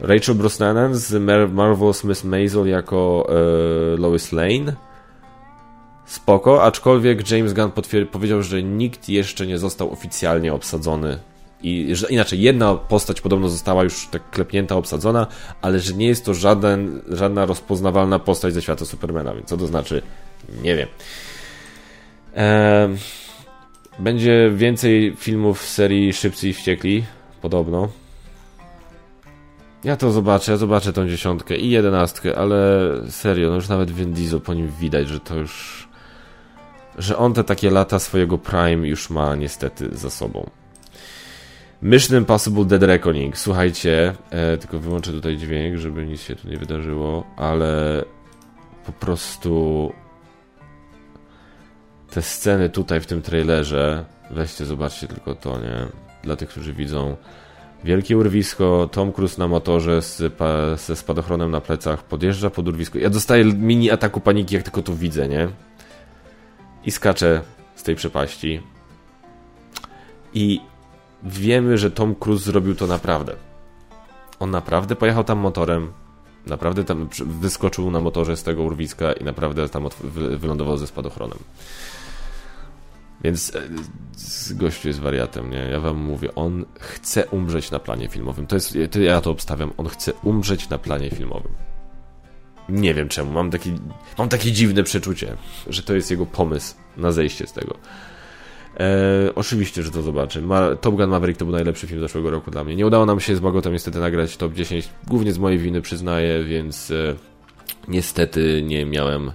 Rachel 0.00 0.34
Brosnanan 0.34 0.94
z 0.94 1.12
Marvel's 1.54 2.08
Miss 2.08 2.24
Maisel 2.24 2.66
jako 2.66 3.28
y, 3.94 3.98
Lois 3.98 4.32
Lane. 4.32 4.76
Spoko, 6.06 6.62
aczkolwiek 6.62 7.30
James 7.30 7.52
Gunn 7.52 7.70
powiedział, 8.12 8.42
że 8.42 8.62
nikt 8.62 9.08
jeszcze 9.08 9.46
nie 9.46 9.58
został 9.58 9.92
oficjalnie 9.92 10.54
obsadzony 10.54 11.18
i 11.64 11.96
że 11.96 12.06
inaczej, 12.08 12.40
jedna 12.40 12.74
postać 12.74 13.20
podobno 13.20 13.48
została 13.48 13.84
już 13.84 14.06
tak 14.06 14.30
klepnięta, 14.30 14.76
obsadzona, 14.76 15.26
ale 15.62 15.80
że 15.80 15.94
nie 15.94 16.06
jest 16.06 16.24
to 16.24 16.34
żaden, 16.34 17.02
żadna 17.08 17.46
rozpoznawalna 17.46 18.18
postać 18.18 18.54
ze 18.54 18.62
świata 18.62 18.84
Supermana, 18.84 19.34
więc 19.34 19.48
co 19.48 19.56
to 19.56 19.66
znaczy? 19.66 20.02
Nie 20.62 20.76
wiem. 20.76 20.88
Eee, 22.36 22.96
będzie 23.98 24.50
więcej 24.54 25.14
filmów 25.16 25.62
w 25.62 25.68
serii 25.68 26.12
Szybcy 26.12 26.48
i 26.48 26.52
Wściekli, 26.52 27.04
podobno. 27.42 27.88
Ja 29.84 29.96
to 29.96 30.12
zobaczę, 30.12 30.52
ja 30.52 30.58
zobaczę 30.58 30.92
tą 30.92 31.08
dziesiątkę 31.08 31.56
i 31.56 31.70
jedenastkę, 31.70 32.38
ale 32.38 32.90
serio, 33.10 33.48
no 33.48 33.54
już 33.54 33.68
nawet 33.68 33.90
Vin 33.90 34.12
Diesel 34.12 34.40
po 34.40 34.54
nim 34.54 34.72
widać, 34.80 35.08
że 35.08 35.20
to 35.20 35.34
już... 35.34 35.88
że 36.98 37.16
on 37.16 37.34
te 37.34 37.44
takie 37.44 37.70
lata 37.70 37.98
swojego 37.98 38.38
prime 38.38 38.88
już 38.88 39.10
ma 39.10 39.34
niestety 39.34 39.88
za 39.92 40.10
sobą. 40.10 40.50
Mission 41.84 42.18
Impossible 42.18 42.64
Dead 42.64 42.82
Reckoning. 42.82 43.38
Słuchajcie, 43.38 44.14
e, 44.30 44.58
tylko 44.58 44.78
wyłączę 44.78 45.12
tutaj 45.12 45.36
dźwięk, 45.36 45.76
żeby 45.76 46.06
nic 46.06 46.22
się 46.22 46.36
tu 46.36 46.48
nie 46.48 46.56
wydarzyło, 46.56 47.26
ale 47.36 48.04
po 48.86 48.92
prostu 48.92 49.92
te 52.10 52.22
sceny 52.22 52.70
tutaj 52.70 53.00
w 53.00 53.06
tym 53.06 53.22
trailerze, 53.22 54.04
weźcie, 54.30 54.64
zobaczcie 54.64 55.06
tylko 55.06 55.34
to, 55.34 55.58
nie? 55.58 55.86
Dla 56.22 56.36
tych, 56.36 56.48
którzy 56.48 56.72
widzą 56.72 57.16
wielkie 57.84 58.18
urwisko, 58.18 58.88
Tom 58.92 59.12
Cruise 59.12 59.38
na 59.38 59.48
motorze 59.48 60.02
z, 60.02 60.34
pa, 60.34 60.76
ze 60.76 60.96
spadochronem 60.96 61.50
na 61.50 61.60
plecach 61.60 62.02
podjeżdża 62.02 62.50
pod 62.50 62.68
urwisko. 62.68 62.98
Ja 62.98 63.10
dostaję 63.10 63.44
mini 63.44 63.90
ataku 63.90 64.20
paniki, 64.20 64.54
jak 64.54 64.64
tylko 64.64 64.82
to 64.82 64.94
widzę, 64.94 65.28
nie? 65.28 65.48
I 66.84 66.90
skaczę 66.90 67.42
z 67.74 67.82
tej 67.82 67.94
przepaści. 67.94 68.60
I 70.34 70.60
wiemy, 71.24 71.78
że 71.78 71.90
Tom 71.90 72.14
Cruise 72.14 72.44
zrobił 72.44 72.74
to 72.74 72.86
naprawdę. 72.86 73.36
On 74.40 74.50
naprawdę 74.50 74.96
pojechał 74.96 75.24
tam 75.24 75.38
motorem, 75.38 75.92
naprawdę 76.46 76.84
tam 76.84 77.08
wyskoczył 77.40 77.90
na 77.90 78.00
motorze 78.00 78.36
z 78.36 78.42
tego 78.42 78.62
urwiska 78.62 79.12
i 79.12 79.24
naprawdę 79.24 79.68
tam 79.68 79.88
wylądował 80.38 80.76
ze 80.76 80.86
spadochronem. 80.86 81.38
Więc 83.24 83.52
e, 83.54 84.54
gościu 84.54 84.88
jest 84.88 85.00
wariatem, 85.00 85.50
nie? 85.50 85.58
Ja 85.58 85.80
wam 85.80 85.96
mówię, 85.96 86.34
on 86.34 86.64
chce 86.78 87.26
umrzeć 87.26 87.70
na 87.70 87.78
planie 87.78 88.08
filmowym. 88.08 88.46
To 88.46 88.56
jest, 88.56 88.78
ja 89.00 89.20
to 89.20 89.30
obstawiam, 89.30 89.72
on 89.76 89.88
chce 89.88 90.12
umrzeć 90.22 90.68
na 90.68 90.78
planie 90.78 91.10
filmowym. 91.10 91.52
Nie 92.68 92.94
wiem 92.94 93.08
czemu, 93.08 93.32
mam 93.32 93.50
taki, 93.50 93.72
mam 94.18 94.28
takie 94.28 94.52
dziwne 94.52 94.82
przeczucie, 94.82 95.36
że 95.66 95.82
to 95.82 95.94
jest 95.94 96.10
jego 96.10 96.26
pomysł 96.26 96.74
na 96.96 97.12
zejście 97.12 97.46
z 97.46 97.52
tego. 97.52 97.76
E, 98.80 99.34
oczywiście, 99.34 99.82
że 99.82 99.90
to 99.90 100.02
zobaczę. 100.02 100.40
Ma, 100.40 100.76
Top 100.76 100.94
Gun 100.94 101.10
Maverick 101.10 101.38
to 101.38 101.44
był 101.44 101.54
najlepszy 101.54 101.86
film 101.86 102.00
zeszłego 102.00 102.30
roku 102.30 102.50
dla 102.50 102.64
mnie. 102.64 102.76
Nie 102.76 102.86
udało 102.86 103.06
nam 103.06 103.20
się 103.20 103.36
z 103.36 103.40
Magotem 103.40 103.72
niestety 103.72 103.98
nagrać 103.98 104.36
top 104.36 104.52
10, 104.52 104.88
głównie 105.06 105.32
z 105.32 105.38
mojej 105.38 105.58
winy 105.58 105.80
przyznaję, 105.82 106.44
więc 106.44 106.90
e, 106.90 107.14
niestety 107.88 108.62
nie 108.62 108.86
miałem, 108.86 109.32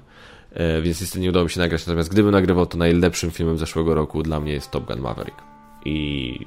e, 0.54 0.82
więc 0.82 1.02
niestety 1.02 1.20
nie 1.20 1.30
udało 1.30 1.44
mi 1.44 1.52
się 1.52 1.60
nagrać. 1.60 1.88
Natomiast 1.88 2.10
gdybym 2.12 2.32
nagrywał, 2.32 2.66
to 2.66 2.78
najlepszym 2.78 3.32
filmem 3.32 3.58
zeszłego 3.58 3.94
roku 3.94 4.24
dla 4.24 4.40
mnie 4.40 4.54
jest 4.54 4.72
Top 4.72 4.86
Gun 4.86 5.00
Maverick. 5.00 5.38
I 5.86 6.40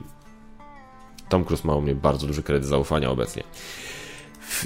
Tom 1.29 1.45
Cruise 1.45 1.69
ma 1.69 1.75
u 1.75 1.81
mnie 1.81 1.95
bardzo 1.95 2.27
duży 2.27 2.43
kredyt 2.43 2.69
zaufania 2.69 3.11
obecnie. 3.11 3.43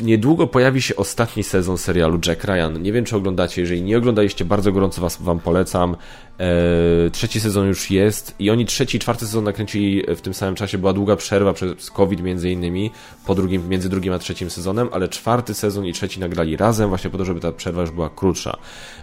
Niedługo 0.03 0.47
pojawi 0.47 0.83
się 0.83 0.97
ostatni 0.97 1.43
sezon 1.43 1.79
serialu 1.79 2.21
Jack 2.27 2.45
Ryan. 2.45 2.83
Nie 2.83 2.93
wiem, 2.93 3.05
czy 3.05 3.17
oglądacie. 3.17 3.61
Jeżeli 3.61 3.83
nie 3.83 3.99
oglądaliście, 3.99 4.45
bardzo 4.45 4.73
gorąco 4.73 5.01
was, 5.01 5.23
wam 5.23 5.39
polecam. 5.41 5.97
Eee, 6.39 7.11
trzeci 7.11 7.41
sezon 7.41 7.67
już 7.67 7.91
jest 7.91 8.35
i 8.39 8.51
oni 8.51 8.67
trzeci 8.67 8.97
i 8.97 9.01
czwarty 9.01 9.27
sezon 9.27 9.45
nakręcili 9.45 10.03
w 10.17 10.21
tym 10.21 10.35
samym 10.35 10.55
czasie. 10.55 10.79
Była 10.79 10.93
długa 10.93 11.17
przerwa 11.17 11.53
przez 11.53 11.91
COVID 11.91 12.23
między 12.23 12.51
innymi 12.51 12.91
po 13.27 13.35
drugim, 13.35 13.69
między 13.69 13.89
drugim 13.89 14.13
a 14.13 14.19
trzecim 14.19 14.51
sezonem, 14.51 14.89
ale 14.93 15.09
czwarty 15.09 15.55
sezon 15.55 15.87
i 15.87 15.93
trzeci 15.93 16.21
nagrali 16.21 16.57
razem 16.57 16.89
właśnie 16.89 17.11
po 17.11 17.19
to, 17.19 17.25
żeby 17.25 17.41
ta 17.41 17.53
przerwa 17.53 17.81
już 17.81 17.91
była 17.91 18.11
krótsza. 18.11 18.57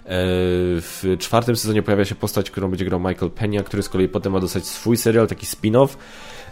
Eee, 0.06 0.12
w 0.82 1.16
czwartym 1.20 1.56
sezonie 1.56 1.84
pojawia 1.84 2.06
się 2.06 2.16
postać, 2.16 2.52
którą 2.52 2.70
będzie 2.70 2.86
grał 2.86 3.00
Michael 3.00 3.32
Pena, 3.32 3.64
który 3.64 3.84
z 3.84 3.90
kolei 3.90 4.08
potem 4.08 4.34
ma 4.34 4.40
dostać 4.40 4.68
swój 4.68 4.98
serial, 4.98 5.28
taki 5.28 5.46
spin-off. 5.46 5.90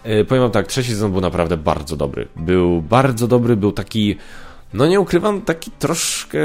Eee, 0.05 0.25
powiem 0.25 0.43
wam 0.43 0.51
tak, 0.51 0.67
trzeci 0.67 0.91
sezon 0.91 1.11
był 1.11 1.21
naprawdę 1.21 1.57
bardzo 1.57 1.97
dobry. 1.97 2.27
Był 2.35 2.81
bardzo 2.81 3.27
dobry, 3.27 3.55
był 3.55 3.71
taki, 3.71 4.17
no 4.73 4.87
nie 4.87 4.99
ukrywam, 4.99 5.41
taki 5.41 5.71
troszkę 5.71 6.39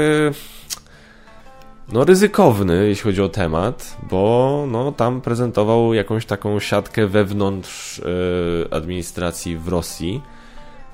no 1.93 2.05
ryzykowny, 2.05 2.87
jeśli 2.87 3.03
chodzi 3.03 3.21
o 3.21 3.29
temat, 3.29 3.97
bo 4.09 4.65
no, 4.71 4.91
tam 4.91 5.21
prezentował 5.21 5.93
jakąś 5.93 6.25
taką 6.25 6.59
siatkę 6.59 7.07
wewnątrz 7.07 7.99
e, 7.99 8.73
administracji 8.73 9.57
w 9.57 9.67
Rosji, 9.67 10.21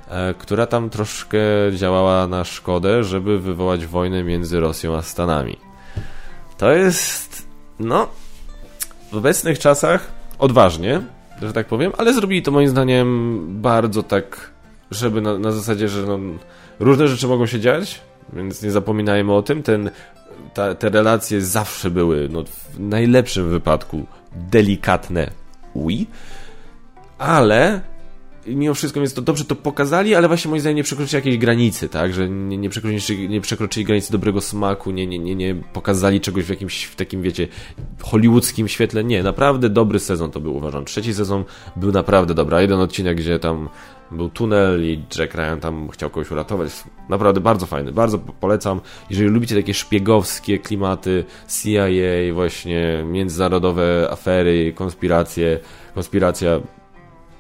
e, 0.10 0.34
która 0.34 0.68
tam 0.68 0.90
troszkę 0.90 1.40
działała 1.76 2.28
na 2.28 2.44
szkodę, 2.44 3.04
żeby 3.04 3.40
wywołać 3.40 3.86
wojnę 3.86 4.24
między 4.24 4.60
Rosją 4.60 4.96
a 4.96 5.02
Stanami. 5.02 5.58
To 6.58 6.72
jest, 6.72 7.48
no, 7.80 8.08
w 9.12 9.18
obecnych 9.18 9.60
czasach 9.60 10.12
odważnie, 10.40 11.02
że 11.42 11.54
tak 11.54 11.68
powiem, 11.68 11.92
ale 11.98 12.14
zrobili 12.14 12.42
to 12.42 12.52
moim 12.52 12.68
zdaniem 12.68 13.48
bardzo 13.62 14.04
tak, 14.04 14.52
żeby 14.92 15.22
na, 15.22 15.38
na 15.40 15.52
zasadzie, 15.52 15.90
że 15.90 16.02
no, 16.02 16.20
różne 16.80 17.08
rzeczy 17.08 17.28
mogą 17.28 17.46
się 17.46 17.60
dziać, 17.60 18.02
więc 18.34 18.64
nie 18.64 18.72
zapominajmy 18.72 19.34
o 19.34 19.42
tym. 19.42 19.64
Ten 19.64 19.90
ta, 20.54 20.76
te 20.76 20.90
relacje 20.90 21.42
zawsze 21.42 21.92
były, 21.92 22.30
no, 22.32 22.44
w 22.44 22.80
najlepszym 22.80 23.50
wypadku, 23.50 24.06
delikatne, 24.36 25.30
ui, 25.74 26.08
ale 27.18 27.82
mimo 28.48 28.74
wszystko 28.74 29.00
jest 29.00 29.16
to 29.16 29.22
dobrze 29.22 29.46
to 29.46 29.56
pokazali, 29.56 30.16
ale 30.16 30.28
właśnie 30.28 30.50
moim 30.50 30.62
zdaniem 30.62 30.78
nie 30.78 30.84
przekroczyli 30.84 31.16
jakiejś 31.16 31.38
granicy, 31.38 31.90
tak, 31.90 32.14
że 32.14 32.30
nie, 32.30 32.58
nie, 32.58 32.70
przekroczyli, 32.70 33.30
nie 33.30 33.42
przekroczyli 33.42 33.86
granicy 33.86 34.12
dobrego 34.12 34.42
smaku, 34.42 34.92
nie, 34.92 35.08
nie, 35.08 35.20
nie, 35.20 35.36
nie 35.36 35.56
pokazali 35.56 36.22
czegoś 36.22 36.44
w 36.44 36.50
jakimś 36.50 36.84
w 36.84 36.96
takim, 36.96 37.22
wiecie, 37.22 37.48
hollywoodzkim 38.02 38.68
świetle, 38.68 39.04
nie, 39.04 39.24
naprawdę 39.24 39.70
dobry 39.70 40.00
sezon 40.00 40.32
to 40.32 40.40
był, 40.40 40.56
uważam. 40.56 40.86
Trzeci 40.86 41.14
sezon 41.14 41.44
był 41.76 41.92
naprawdę 41.92 42.34
dobry, 42.34 42.56
a 42.56 42.62
jeden 42.62 42.80
odcinek, 42.80 43.18
gdzie 43.18 43.40
tam 43.40 43.70
był 44.12 44.30
tunel 44.30 44.84
i 44.84 45.04
Jack 45.20 45.36
Ryan 45.36 45.60
tam 45.60 45.90
chciał 45.90 46.10
kogoś 46.10 46.32
uratować. 46.32 46.70
Naprawdę 47.10 47.42
bardzo 47.42 47.66
fajny, 47.66 47.92
bardzo 47.92 48.20
polecam. 48.20 48.82
Jeżeli 49.10 49.30
lubicie 49.30 49.56
takie 49.56 49.74
szpiegowskie 49.74 50.60
klimaty, 50.60 51.24
CIA, 51.48 52.34
właśnie 52.34 53.04
międzynarodowe 53.06 54.08
afery, 54.12 54.74
konspiracje, 54.74 55.60
konspiracja, 55.96 56.60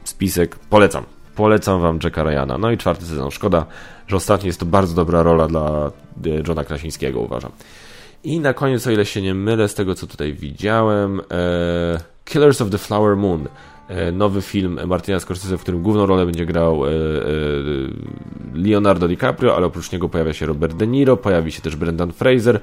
spisek, 0.04 0.56
polecam. 0.56 1.04
Polecam 1.36 1.82
wam 1.82 2.00
Jacka 2.04 2.24
Ryana. 2.24 2.58
No 2.58 2.72
i 2.72 2.78
czwarty 2.78 3.06
sezon. 3.06 3.32
Szkoda, 3.32 3.66
że 4.08 4.16
ostatni 4.16 4.48
jest 4.48 4.60
to 4.60 4.66
bardzo 4.66 4.96
dobra 4.96 5.24
rola 5.24 5.48
dla 5.48 5.92
e, 6.26 6.30
Johna 6.48 6.64
Krasińskiego, 6.64 7.20
uważam. 7.20 7.52
I 8.24 8.40
na 8.40 8.54
koniec, 8.54 8.88
o 8.88 8.92
ile 8.92 9.06
się 9.06 9.22
nie 9.22 9.34
mylę 9.34 9.68
z 9.68 9.76
tego, 9.76 9.96
co 9.96 10.08
tutaj 10.08 10.34
widziałem, 10.34 11.20
e, 11.20 11.24
Killers 12.26 12.62
of 12.62 12.70
the 12.70 12.78
Flower 12.78 13.18
Moon. 13.18 13.48
E, 13.88 14.12
nowy 14.12 14.42
film 14.42 14.80
Martina 14.88 15.20
Scorsese, 15.20 15.58
w 15.58 15.62
którym 15.62 15.82
główną 15.82 16.06
rolę 16.06 16.26
będzie 16.26 16.46
grał 16.46 16.86
e, 16.86 16.90
e, 16.90 16.94
Leonardo 18.54 19.08
DiCaprio, 19.08 19.56
ale 19.56 19.66
oprócz 19.66 19.92
niego 19.92 20.10
pojawia 20.10 20.34
się 20.34 20.46
Robert 20.46 20.76
De 20.76 20.88
Niro, 20.88 21.18
pojawi 21.18 21.52
się 21.52 21.62
też 21.62 21.76
Brendan 21.76 22.12
Fraser. 22.12 22.60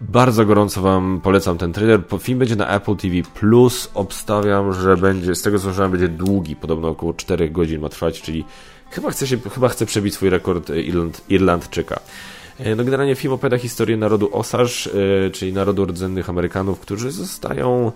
Bardzo 0.00 0.46
gorąco 0.46 0.82
Wam 0.82 1.20
polecam 1.22 1.58
ten 1.58 1.72
trailer. 1.72 2.00
Film 2.20 2.38
będzie 2.38 2.56
na 2.56 2.68
Apple 2.68 2.96
TV 2.96 3.14
Plus. 3.34 3.90
Obstawiam, 3.94 4.72
że 4.72 4.96
będzie, 4.96 5.34
z 5.34 5.42
tego 5.42 5.58
co 5.58 5.64
słyszałem, 5.64 5.90
będzie 5.90 6.08
długi, 6.08 6.56
podobno 6.56 6.88
około 6.88 7.14
4 7.14 7.50
godzin 7.50 7.80
ma 7.80 7.88
trwać, 7.88 8.22
czyli 8.22 8.44
chyba 8.90 9.10
chce, 9.10 9.26
się, 9.26 9.38
chyba 9.54 9.68
chce 9.68 9.86
przebić 9.86 10.14
swój 10.14 10.30
rekord 10.30 10.70
Irland, 10.70 11.22
Irlandczyka. 11.28 12.00
No 12.76 12.84
generalnie 12.84 13.14
film 13.14 13.34
opowiada 13.34 13.58
historię 13.58 13.96
narodu 13.96 14.36
Osage, 14.36 14.72
czyli 15.32 15.52
narodu 15.52 15.84
rdzennych 15.84 16.30
Amerykanów, 16.30 16.80
którzy 16.80 17.10
zostają 17.10 17.92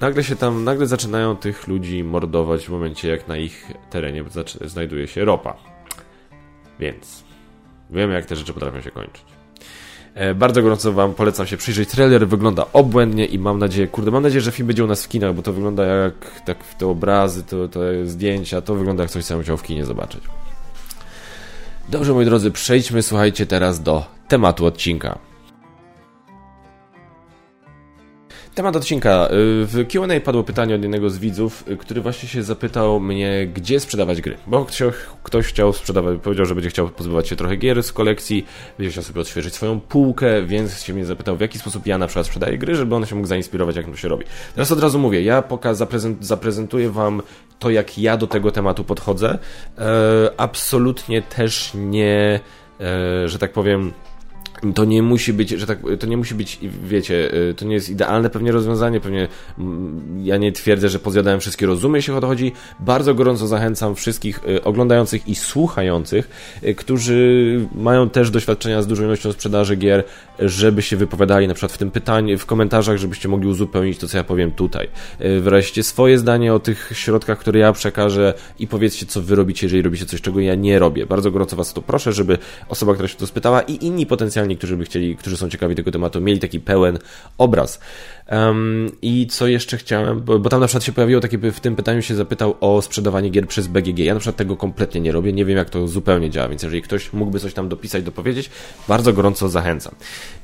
nagle 0.00 0.24
się 0.24 0.36
tam, 0.36 0.64
nagle 0.64 0.86
zaczynają 0.86 1.36
tych 1.36 1.68
ludzi 1.68 2.04
mordować 2.04 2.66
w 2.66 2.68
momencie, 2.68 3.08
jak 3.08 3.28
na 3.28 3.36
ich 3.36 3.72
terenie 3.90 4.24
znajduje 4.64 5.08
się 5.08 5.24
ropa. 5.24 5.56
Więc 6.80 7.24
wiemy, 7.90 8.14
jak 8.14 8.26
te 8.26 8.36
rzeczy 8.36 8.52
potrafią 8.52 8.80
się 8.80 8.90
kończyć. 8.90 9.37
E, 10.18 10.34
bardzo 10.34 10.62
gorąco 10.62 10.92
Wam 10.92 11.14
polecam 11.14 11.46
się 11.46 11.56
przyjrzeć. 11.56 11.88
Trailer 11.88 12.28
wygląda 12.28 12.66
obłędnie 12.72 13.26
i 13.26 13.38
mam 13.38 13.58
nadzieję, 13.58 13.88
kurde, 13.88 14.10
mam 14.10 14.22
nadzieję, 14.22 14.40
że 14.40 14.52
film 14.52 14.66
będzie 14.66 14.84
u 14.84 14.86
nas 14.86 15.04
w 15.04 15.08
kinach, 15.08 15.34
bo 15.34 15.42
to 15.42 15.52
wygląda 15.52 15.84
jak 15.84 16.42
tak 16.44 16.58
te 16.78 16.86
obrazy, 16.86 17.42
to, 17.44 17.68
te 17.68 18.06
zdjęcia, 18.06 18.60
to 18.60 18.74
wygląda 18.74 19.02
jak 19.02 19.10
coś, 19.10 19.24
co 19.24 19.34
bym 19.34 19.42
chciał 19.42 19.56
w 19.56 19.62
kinie 19.62 19.84
zobaczyć. 19.84 20.20
Dobrze, 21.88 22.12
moi 22.12 22.24
drodzy, 22.24 22.50
przejdźmy, 22.50 23.02
słuchajcie, 23.02 23.46
teraz 23.46 23.82
do 23.82 24.04
tematu 24.28 24.66
odcinka. 24.66 25.18
Temat 28.58 28.76
odcinka. 28.76 29.26
Y, 29.26 29.30
w 29.66 29.86
Q&A 29.88 30.20
padło 30.20 30.44
pytanie 30.44 30.74
od 30.74 30.82
jednego 30.82 31.10
z 31.10 31.18
widzów, 31.18 31.64
y, 31.68 31.76
który 31.76 32.00
właśnie 32.00 32.28
się 32.28 32.42
zapytał 32.42 33.00
mnie, 33.00 33.46
gdzie 33.54 33.80
sprzedawać 33.80 34.20
gry. 34.20 34.36
Bo 34.46 34.66
ktoś 35.22 35.46
chciał 35.46 35.72
sprzedawać, 35.72 36.18
powiedział, 36.22 36.46
że 36.46 36.54
będzie 36.54 36.70
chciał 36.70 36.88
pozbywać 36.88 37.28
się 37.28 37.36
trochę 37.36 37.56
gier 37.56 37.82
z 37.82 37.92
kolekcji, 37.92 38.46
będzie 38.78 38.90
chciał 38.90 39.02
sobie 39.02 39.20
odświeżyć 39.20 39.54
swoją 39.54 39.80
półkę, 39.80 40.42
więc 40.42 40.82
się 40.82 40.94
mnie 40.94 41.04
zapytał, 41.04 41.36
w 41.36 41.40
jaki 41.40 41.58
sposób 41.58 41.86
ja 41.86 41.98
na 41.98 42.06
przykład 42.06 42.26
sprzedaję 42.26 42.58
gry, 42.58 42.74
żeby 42.74 42.94
on 42.94 43.06
się 43.06 43.14
mógł 43.14 43.28
zainspirować, 43.28 43.76
jak 43.76 43.86
to 43.86 43.96
się 43.96 44.08
robi. 44.08 44.24
Teraz 44.54 44.72
od 44.72 44.80
razu 44.80 44.98
mówię, 44.98 45.22
ja 45.22 45.42
poka 45.42 45.74
zaprezentuję 46.20 46.90
Wam 46.90 47.22
to, 47.58 47.70
jak 47.70 47.98
ja 47.98 48.16
do 48.16 48.26
tego 48.26 48.50
tematu 48.50 48.84
podchodzę. 48.84 49.38
E, 49.78 50.30
absolutnie 50.36 51.22
też 51.22 51.70
nie, 51.74 52.40
e, 52.80 53.28
że 53.28 53.38
tak 53.38 53.52
powiem 53.52 53.92
to 54.74 54.84
nie 54.84 55.02
musi 55.02 55.32
być, 55.32 55.50
że 55.50 55.66
tak, 55.66 55.78
to 56.00 56.06
nie 56.06 56.16
musi 56.16 56.34
być, 56.34 56.58
wiecie, 56.84 57.34
y, 57.50 57.54
to 57.54 57.64
nie 57.64 57.74
jest 57.74 57.90
idealne 57.90 58.30
pewnie 58.30 58.52
rozwiązanie, 58.52 59.00
pewnie 59.00 59.28
mm, 59.58 60.20
ja 60.24 60.36
nie 60.36 60.52
twierdzę, 60.52 60.88
że 60.88 60.98
pozjadałem 60.98 61.40
wszystkie 61.40 61.66
rozumy, 61.66 61.98
jeśli 61.98 62.14
o 62.14 62.20
to 62.20 62.26
chodzi. 62.26 62.52
Bardzo 62.80 63.14
gorąco 63.14 63.46
zachęcam 63.46 63.94
wszystkich 63.94 64.40
y, 64.48 64.64
oglądających 64.64 65.28
i 65.28 65.34
słuchających, 65.34 66.30
y, 66.64 66.74
którzy 66.74 67.68
mają 67.74 68.10
też 68.10 68.30
doświadczenia 68.30 68.82
z 68.82 68.86
dużą 68.86 69.04
ilością 69.04 69.32
sprzedaży 69.32 69.76
gier, 69.76 70.04
żeby 70.38 70.82
się 70.82 70.96
wypowiadali 70.96 71.48
na 71.48 71.54
przykład 71.54 71.72
w 71.72 71.78
tym 71.78 71.90
pytaniu, 71.90 72.38
w 72.38 72.46
komentarzach, 72.46 72.96
żebyście 72.96 73.28
mogli 73.28 73.48
uzupełnić 73.48 73.98
to, 73.98 74.08
co 74.08 74.16
ja 74.16 74.24
powiem 74.24 74.50
tutaj. 74.50 74.88
Wreszcie 75.40 75.82
swoje 75.82 76.18
zdanie 76.18 76.54
o 76.54 76.58
tych 76.58 76.90
środkach, 76.94 77.38
które 77.38 77.60
ja 77.60 77.72
przekażę 77.72 78.34
i 78.58 78.66
powiedzcie, 78.66 79.06
co 79.06 79.22
wy 79.22 79.36
robicie, 79.36 79.66
jeżeli 79.66 79.82
robicie 79.82 80.06
coś, 80.06 80.20
czego 80.20 80.40
ja 80.40 80.54
nie 80.54 80.78
robię. 80.78 81.06
Bardzo 81.06 81.30
gorąco 81.30 81.56
was 81.56 81.72
to 81.72 81.82
proszę, 81.82 82.12
żeby 82.12 82.38
osoba, 82.68 82.94
która 82.94 83.08
się 83.08 83.16
to 83.16 83.26
spytała 83.26 83.60
i 83.60 83.86
inni 83.86 84.06
potencjalni 84.06 84.47
potencjalni, 84.48 84.56
którzy 84.56 84.76
by 84.76 84.84
chcieli, 84.84 85.16
którzy 85.16 85.36
są 85.36 85.48
ciekawi 85.48 85.74
tego 85.74 85.90
tematu, 85.90 86.20
mieli 86.20 86.40
taki 86.40 86.60
pełen 86.60 86.98
obraz. 87.38 87.80
Um, 88.30 88.90
I 89.02 89.26
co 89.26 89.46
jeszcze 89.46 89.76
chciałem, 89.76 90.20
bo, 90.20 90.38
bo, 90.38 90.48
tam 90.48 90.60
na 90.60 90.66
przykład 90.66 90.84
się 90.84 90.92
pojawiło 90.92 91.20
takie, 91.20 91.38
w 91.38 91.60
tym 91.60 91.76
pytaniu 91.76 92.02
się 92.02 92.14
zapytał 92.14 92.54
o 92.60 92.82
sprzedawanie 92.82 93.30
gier 93.30 93.48
przez 93.48 93.66
BGG. 93.66 93.98
Ja 93.98 94.14
na 94.14 94.20
przykład 94.20 94.36
tego 94.36 94.56
kompletnie 94.56 95.00
nie 95.00 95.12
robię, 95.12 95.32
nie 95.32 95.44
wiem 95.44 95.56
jak 95.56 95.70
to 95.70 95.88
zupełnie 95.88 96.30
działa, 96.30 96.48
więc 96.48 96.62
jeżeli 96.62 96.82
ktoś 96.82 97.12
mógłby 97.12 97.40
coś 97.40 97.54
tam 97.54 97.68
dopisać, 97.68 98.02
dopowiedzieć, 98.02 98.50
bardzo 98.88 99.12
gorąco 99.12 99.48
zachęcam. 99.48 99.94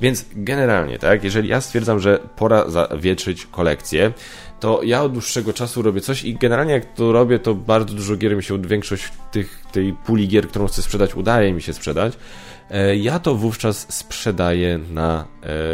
Więc 0.00 0.24
generalnie, 0.34 0.98
tak, 0.98 1.24
jeżeli 1.24 1.48
ja 1.48 1.60
stwierdzam, 1.60 2.00
że 2.00 2.18
pora 2.36 2.70
zawietrzyć 2.70 3.46
kolekcję, 3.46 4.12
to 4.60 4.80
ja 4.82 5.02
od 5.02 5.12
dłuższego 5.12 5.52
czasu 5.52 5.82
robię 5.82 6.00
coś 6.00 6.24
i 6.24 6.34
generalnie 6.34 6.72
jak 6.72 6.94
to 6.94 7.12
robię, 7.12 7.38
to 7.38 7.54
bardzo 7.54 7.94
dużo 7.94 8.16
gier 8.16 8.36
mi 8.36 8.42
się, 8.42 8.62
większość 8.62 9.08
tych, 9.32 9.64
tej 9.72 9.92
puli 9.92 10.28
gier, 10.28 10.48
którą 10.48 10.66
chcę 10.66 10.82
sprzedać, 10.82 11.14
udaje 11.14 11.52
mi 11.52 11.62
się 11.62 11.72
sprzedać. 11.72 12.12
E, 12.70 12.96
ja 12.96 13.18
to 13.18 13.34
wówczas 13.34 13.86
sprzedaję 13.88 14.80
na 14.90 15.24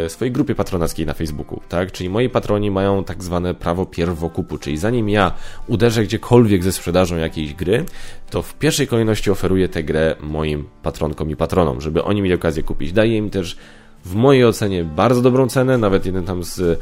e, 0.05 0.09
swojej 0.09 0.31
grupie 0.31 0.55
patronackiej 0.55 1.05
na 1.05 1.13
Facebooku, 1.13 1.61
tak? 1.69 1.91
Czyli 1.91 2.09
moi 2.09 2.29
patroni 2.29 2.71
mają 2.71 3.03
tak 3.03 3.23
zwane 3.23 3.53
prawo 3.53 3.85
pierwokupu, 3.85 4.57
czyli 4.57 4.77
zanim 4.77 5.09
ja 5.09 5.31
uderzę 5.67 6.03
gdziekolwiek 6.03 6.63
ze 6.63 6.71
sprzedażą 6.71 7.17
jakiejś 7.17 7.53
gry, 7.53 7.85
to 8.29 8.41
w 8.41 8.53
pierwszej 8.53 8.87
kolejności 8.87 9.31
oferuję 9.31 9.69
tę 9.69 9.83
grę 9.83 10.15
moim 10.19 10.67
patronkom 10.83 11.29
i 11.29 11.35
patronom, 11.35 11.81
żeby 11.81 12.03
oni 12.03 12.21
mieli 12.21 12.35
okazję 12.35 12.63
kupić. 12.63 12.93
Daję 12.93 13.17
im 13.17 13.29
też 13.29 13.57
w 14.05 14.15
mojej 14.15 14.45
ocenie 14.45 14.83
bardzo 14.83 15.21
dobrą 15.21 15.47
cenę, 15.47 15.77
nawet 15.77 16.05
jeden 16.05 16.25
tam 16.25 16.43
z... 16.43 16.79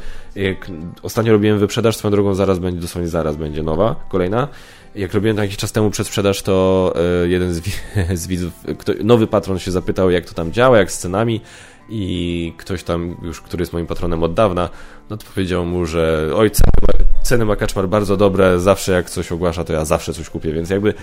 Ostatnio 1.02 1.32
robiłem 1.32 1.58
wyprzedaż, 1.58 1.96
swoją 1.96 2.12
drogą 2.12 2.34
zaraz 2.34 2.58
będzie, 2.58 2.80
dosłownie 2.80 3.08
zaraz 3.08 3.36
będzie 3.36 3.62
nowa, 3.62 3.96
kolejna. 4.08 4.48
Jak 4.94 5.14
robiłem 5.14 5.36
to 5.36 5.42
jakiś 5.42 5.56
czas 5.56 5.72
temu 5.72 5.90
przedsprzedaż, 5.90 6.42
to 6.42 6.92
e, 7.24 7.28
jeden 7.28 7.54
z, 7.54 7.62
z 8.20 8.26
widzów, 8.26 8.52
kto, 8.78 8.92
nowy 9.04 9.26
patron 9.26 9.58
się 9.58 9.70
zapytał, 9.70 10.10
jak 10.10 10.24
to 10.24 10.34
tam 10.34 10.52
działa, 10.52 10.78
jak 10.78 10.92
z 10.92 10.98
cenami 10.98 11.40
i 11.88 12.54
ktoś 12.56 12.82
tam 12.82 13.16
już, 13.22 13.40
który 13.40 13.62
jest 13.62 13.72
moim 13.72 13.86
patronem 13.86 14.22
od 14.22 14.34
dawna, 14.34 14.68
no 15.10 15.16
to 15.16 15.26
powiedział 15.34 15.64
mu, 15.64 15.86
że 15.86 16.30
oj, 16.34 16.50
ceny, 16.50 17.04
ceny 17.22 17.44
ma 17.44 17.56
Kaczmar 17.56 17.88
bardzo 17.88 18.16
dobre, 18.16 18.60
zawsze 18.60 18.92
jak 18.92 19.10
coś 19.10 19.32
ogłasza, 19.32 19.64
to 19.64 19.72
ja 19.72 19.84
zawsze 19.84 20.14
coś 20.14 20.30
kupię, 20.30 20.52
więc 20.52 20.70
jakby 20.70 20.94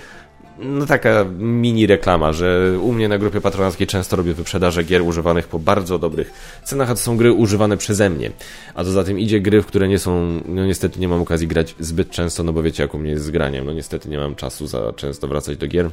no 0.58 0.86
taka 0.86 1.24
mini 1.38 1.86
reklama, 1.86 2.32
że 2.32 2.78
u 2.82 2.92
mnie 2.92 3.08
na 3.08 3.18
grupie 3.18 3.40
patronackiej 3.40 3.86
często 3.86 4.16
robię 4.16 4.34
wyprzedaże 4.34 4.84
gier 4.84 5.02
używanych 5.02 5.48
po 5.48 5.58
bardzo 5.58 5.98
dobrych 5.98 6.32
cenach, 6.64 6.90
a 6.90 6.94
to 6.94 7.00
są 7.00 7.16
gry 7.16 7.32
używane 7.32 7.76
przeze 7.76 8.10
mnie. 8.10 8.30
A 8.74 8.84
to 8.84 8.90
za 8.90 9.04
tym 9.04 9.18
idzie 9.18 9.40
gry, 9.40 9.62
w 9.62 9.66
które 9.66 9.88
nie 9.88 9.98
są, 9.98 10.40
no 10.46 10.66
niestety 10.66 11.00
nie 11.00 11.08
mam 11.08 11.22
okazji 11.22 11.48
grać 11.48 11.74
zbyt 11.78 12.10
często, 12.10 12.42
no 12.42 12.52
bo 12.52 12.62
wiecie 12.62 12.82
jak 12.82 12.94
u 12.94 12.98
mnie 12.98 13.10
jest 13.10 13.24
z 13.24 13.30
graniem, 13.30 13.66
no 13.66 13.72
niestety 13.72 14.08
nie 14.08 14.18
mam 14.18 14.34
czasu 14.34 14.66
za 14.66 14.92
często 14.92 15.28
wracać 15.28 15.56
do 15.56 15.66
gier, 15.66 15.90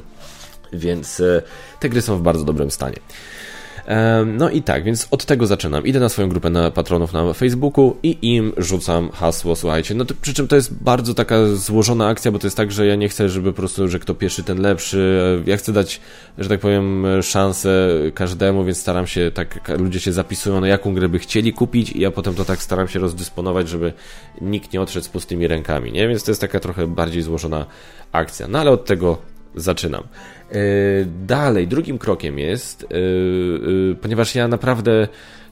więc 0.72 1.20
e, 1.20 1.42
te 1.80 1.88
gry 1.88 2.02
są 2.02 2.16
w 2.18 2.22
bardzo 2.22 2.44
dobrym 2.44 2.70
stanie. 2.70 2.96
No 4.26 4.50
i 4.50 4.62
tak, 4.62 4.84
więc 4.84 5.08
od 5.10 5.24
tego 5.24 5.46
zaczynam. 5.46 5.86
Idę 5.86 6.00
na 6.00 6.08
swoją 6.08 6.28
grupę 6.28 6.50
na 6.50 6.70
patronów 6.70 7.12
na 7.12 7.32
Facebooku 7.32 7.96
i 8.02 8.18
im 8.22 8.52
rzucam 8.56 9.10
hasło, 9.10 9.56
słuchajcie. 9.56 9.94
No 9.94 10.04
to, 10.04 10.14
przy 10.20 10.34
czym 10.34 10.48
to 10.48 10.56
jest 10.56 10.74
bardzo 10.74 11.14
taka 11.14 11.46
złożona 11.54 12.08
akcja, 12.08 12.32
bo 12.32 12.38
to 12.38 12.46
jest 12.46 12.56
tak, 12.56 12.72
że 12.72 12.86
ja 12.86 12.94
nie 12.94 13.08
chcę, 13.08 13.28
żeby 13.28 13.52
po 13.52 13.56
prostu, 13.56 13.88
że 13.88 13.98
kto 13.98 14.14
pierwszy, 14.14 14.42
ten 14.42 14.60
lepszy. 14.60 15.42
Ja 15.46 15.56
chcę 15.56 15.72
dać, 15.72 16.00
że 16.38 16.48
tak 16.48 16.60
powiem, 16.60 17.06
szansę 17.22 17.88
każdemu, 18.14 18.64
więc 18.64 18.78
staram 18.78 19.06
się, 19.06 19.30
tak 19.34 19.68
ludzie 19.78 20.00
się 20.00 20.12
zapisują 20.12 20.60
na 20.60 20.68
jaką 20.68 20.94
grę 20.94 21.08
by 21.08 21.18
chcieli 21.18 21.52
kupić 21.52 21.92
i 21.92 22.00
ja 22.00 22.10
potem 22.10 22.34
to 22.34 22.44
tak 22.44 22.62
staram 22.62 22.88
się 22.88 22.98
rozdysponować, 22.98 23.68
żeby 23.68 23.92
nikt 24.40 24.72
nie 24.72 24.80
odszedł 24.80 25.06
z 25.06 25.08
pustymi 25.08 25.46
rękami, 25.46 25.92
nie? 25.92 26.08
Więc 26.08 26.24
to 26.24 26.30
jest 26.30 26.40
taka 26.40 26.60
trochę 26.60 26.86
bardziej 26.86 27.22
złożona 27.22 27.66
akcja. 28.12 28.48
No 28.48 28.58
ale 28.58 28.70
od 28.70 28.84
tego 28.84 29.18
zaczynam. 29.54 30.02
E, 30.52 30.58
dalej, 31.26 31.68
drugim 31.68 31.98
krokiem 31.98 32.38
jest, 32.38 32.82
e, 32.82 32.86
e, 32.86 33.94
ponieważ 33.94 34.34
ja 34.34 34.48
naprawdę 34.48 35.08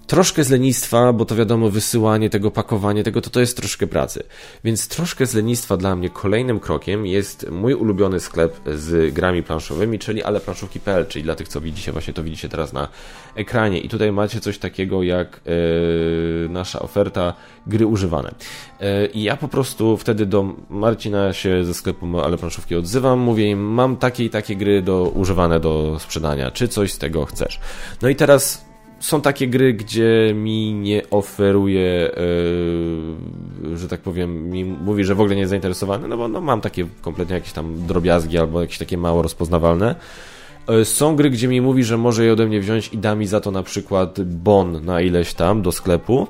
troszkę 0.07 0.45
z 0.45 0.51
lenistwa, 0.51 1.13
bo 1.13 1.25
to 1.25 1.37
wiadomo, 1.37 1.71
wysyłanie 1.71 2.31
tego, 2.31 2.51
pakowanie 2.51 3.05
tego, 3.05 3.21
to 3.21 3.31
to 3.31 3.41
jest 3.41 3.57
troszkę 3.57 3.87
pracy. 3.87 4.23
Więc 4.65 4.89
troszkę 4.89 5.27
z 5.27 5.35
lenistwa 5.35 5.77
dla 5.77 5.97
mnie 5.97 6.11
kolejnym 6.11 6.61
krokiem 6.61 7.07
jest 7.07 7.51
mój 7.51 7.75
ulubiony 7.75 8.21
sklep 8.21 8.61
z 8.75 9.15
grami 9.15 9.43
planszowymi, 9.43 9.99
czyli 9.99 10.23
aleplanszówki.pl, 10.23 11.07
czyli 11.07 11.23
dla 11.23 11.35
tych, 11.35 11.49
co 11.49 11.61
widzicie, 11.61 11.93
właśnie 11.93 12.15
to 12.15 12.23
widzicie 12.23 12.49
teraz 12.49 12.73
na 12.73 12.89
ekranie. 13.35 13.81
I 13.81 13.89
tutaj 13.89 14.13
macie 14.13 14.41
coś 14.41 14.59
takiego 14.59 15.03
jak 15.03 15.41
yy, 15.47 16.49
nasza 16.49 16.79
oferta 16.79 17.35
gry 17.67 17.87
używane. 17.87 18.35
Yy, 18.81 19.07
I 19.07 19.23
ja 19.23 19.37
po 19.37 19.49
prostu 19.49 19.97
wtedy 19.97 20.27
do 20.27 20.55
Marcina 20.71 21.33
się 21.33 21.65
ze 21.65 21.75
sklepu 21.75 22.21
Ale 22.21 22.37
odzywam, 22.79 23.19
mówię 23.19 23.51
im, 23.51 23.61
mam 23.61 23.97
takie 23.97 24.25
i 24.25 24.31
takie 24.31 24.57
gry 24.57 24.83
do, 24.83 25.03
używane 25.03 25.61
do 25.61 25.97
sprzedania, 26.01 26.51
czy 26.51 26.69
coś 26.69 26.93
z 26.93 26.99
tego 26.99 27.25
chcesz. 27.25 27.61
No 28.03 28.09
i 28.09 28.17
teraz 28.17 28.65
są 29.05 29.21
takie 29.21 29.49
gry, 29.49 29.75
gdzie 29.75 30.33
mi 30.35 30.75
nie 30.75 31.11
oferuje, 31.11 32.11
yy, 33.63 33.77
że 33.77 33.89
tak 33.89 34.01
powiem, 34.01 34.51
mi 34.51 34.65
mówi, 34.65 35.05
że 35.05 35.15
w 35.15 35.21
ogóle 35.21 35.35
nie 35.35 35.41
jest 35.41 35.51
zainteresowany, 35.51 36.09
no 36.09 36.17
bo 36.17 36.29
no, 36.29 36.41
mam 36.41 36.61
takie 36.61 36.87
kompletnie 37.01 37.35
jakieś 37.35 37.53
tam 37.53 37.87
drobiazgi 37.87 38.39
albo 38.39 38.61
jakieś 38.61 38.79
takie 38.79 38.99
mało 38.99 39.23
rozpoznawalne. 39.23 39.95
Yy, 40.69 40.85
są 40.85 41.17
gry, 41.17 41.31
gdzie 41.31 41.49
mi 41.49 41.61
mówi, 41.61 41.85
że 41.85 41.99
może 41.99 42.25
je 42.25 42.33
ode 42.33 42.47
mnie 42.47 42.61
wziąć 42.61 42.89
i 42.93 42.99
da 42.99 43.15
mi 43.15 43.27
za 43.27 43.41
to 43.41 43.51
na 43.51 43.63
przykład 43.63 44.23
bon 44.23 44.85
na 44.85 45.01
ileś 45.01 45.35
tam 45.35 45.63
do 45.63 45.73
sklepu. 45.73 46.27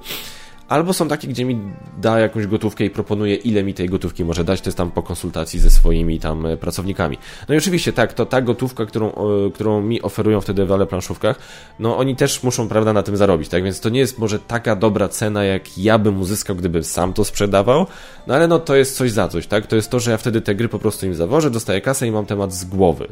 Albo 0.68 0.92
są 0.92 1.08
takie, 1.08 1.28
gdzie 1.28 1.44
mi 1.44 1.60
da 2.00 2.18
jakąś 2.18 2.46
gotówkę 2.46 2.84
i 2.84 2.90
proponuje, 2.90 3.34
ile 3.34 3.62
mi 3.62 3.74
tej 3.74 3.88
gotówki 3.88 4.24
może 4.24 4.44
dać, 4.44 4.60
to 4.60 4.68
jest 4.68 4.78
tam 4.78 4.90
po 4.90 5.02
konsultacji 5.02 5.60
ze 5.60 5.70
swoimi 5.70 6.20
tam 6.20 6.46
e, 6.46 6.56
pracownikami. 6.56 7.18
No 7.48 7.54
i 7.54 7.58
oczywiście 7.58 7.92
tak, 7.92 8.12
to 8.12 8.26
ta 8.26 8.42
gotówka, 8.42 8.86
którą, 8.86 9.12
którą 9.54 9.80
mi 9.80 10.02
oferują 10.02 10.40
wtedy 10.40 10.66
w 10.66 10.86
planszówkach, 10.86 11.38
no 11.78 11.96
oni 11.96 12.16
też 12.16 12.42
muszą, 12.42 12.68
prawda, 12.68 12.92
na 12.92 13.02
tym 13.02 13.16
zarobić, 13.16 13.48
tak? 13.48 13.64
Więc 13.64 13.80
to 13.80 13.88
nie 13.88 14.00
jest 14.00 14.18
może 14.18 14.38
taka 14.38 14.76
dobra 14.76 15.08
cena, 15.08 15.44
jak 15.44 15.78
ja 15.78 15.98
bym 15.98 16.20
uzyskał, 16.20 16.56
gdybym 16.56 16.84
sam 16.84 17.12
to 17.12 17.24
sprzedawał, 17.24 17.86
no 18.26 18.34
ale 18.34 18.48
no 18.48 18.58
to 18.58 18.76
jest 18.76 18.96
coś 18.96 19.10
za 19.10 19.28
coś, 19.28 19.46
tak? 19.46 19.66
To 19.66 19.76
jest 19.76 19.90
to, 19.90 20.00
że 20.00 20.10
ja 20.10 20.16
wtedy 20.16 20.40
te 20.40 20.54
gry 20.54 20.68
po 20.68 20.78
prostu 20.78 21.06
im 21.06 21.14
zawożę, 21.14 21.50
dostaję 21.50 21.80
kasę 21.80 22.06
i 22.06 22.10
mam 22.10 22.26
temat 22.26 22.54
z 22.54 22.64
głowy. 22.64 23.08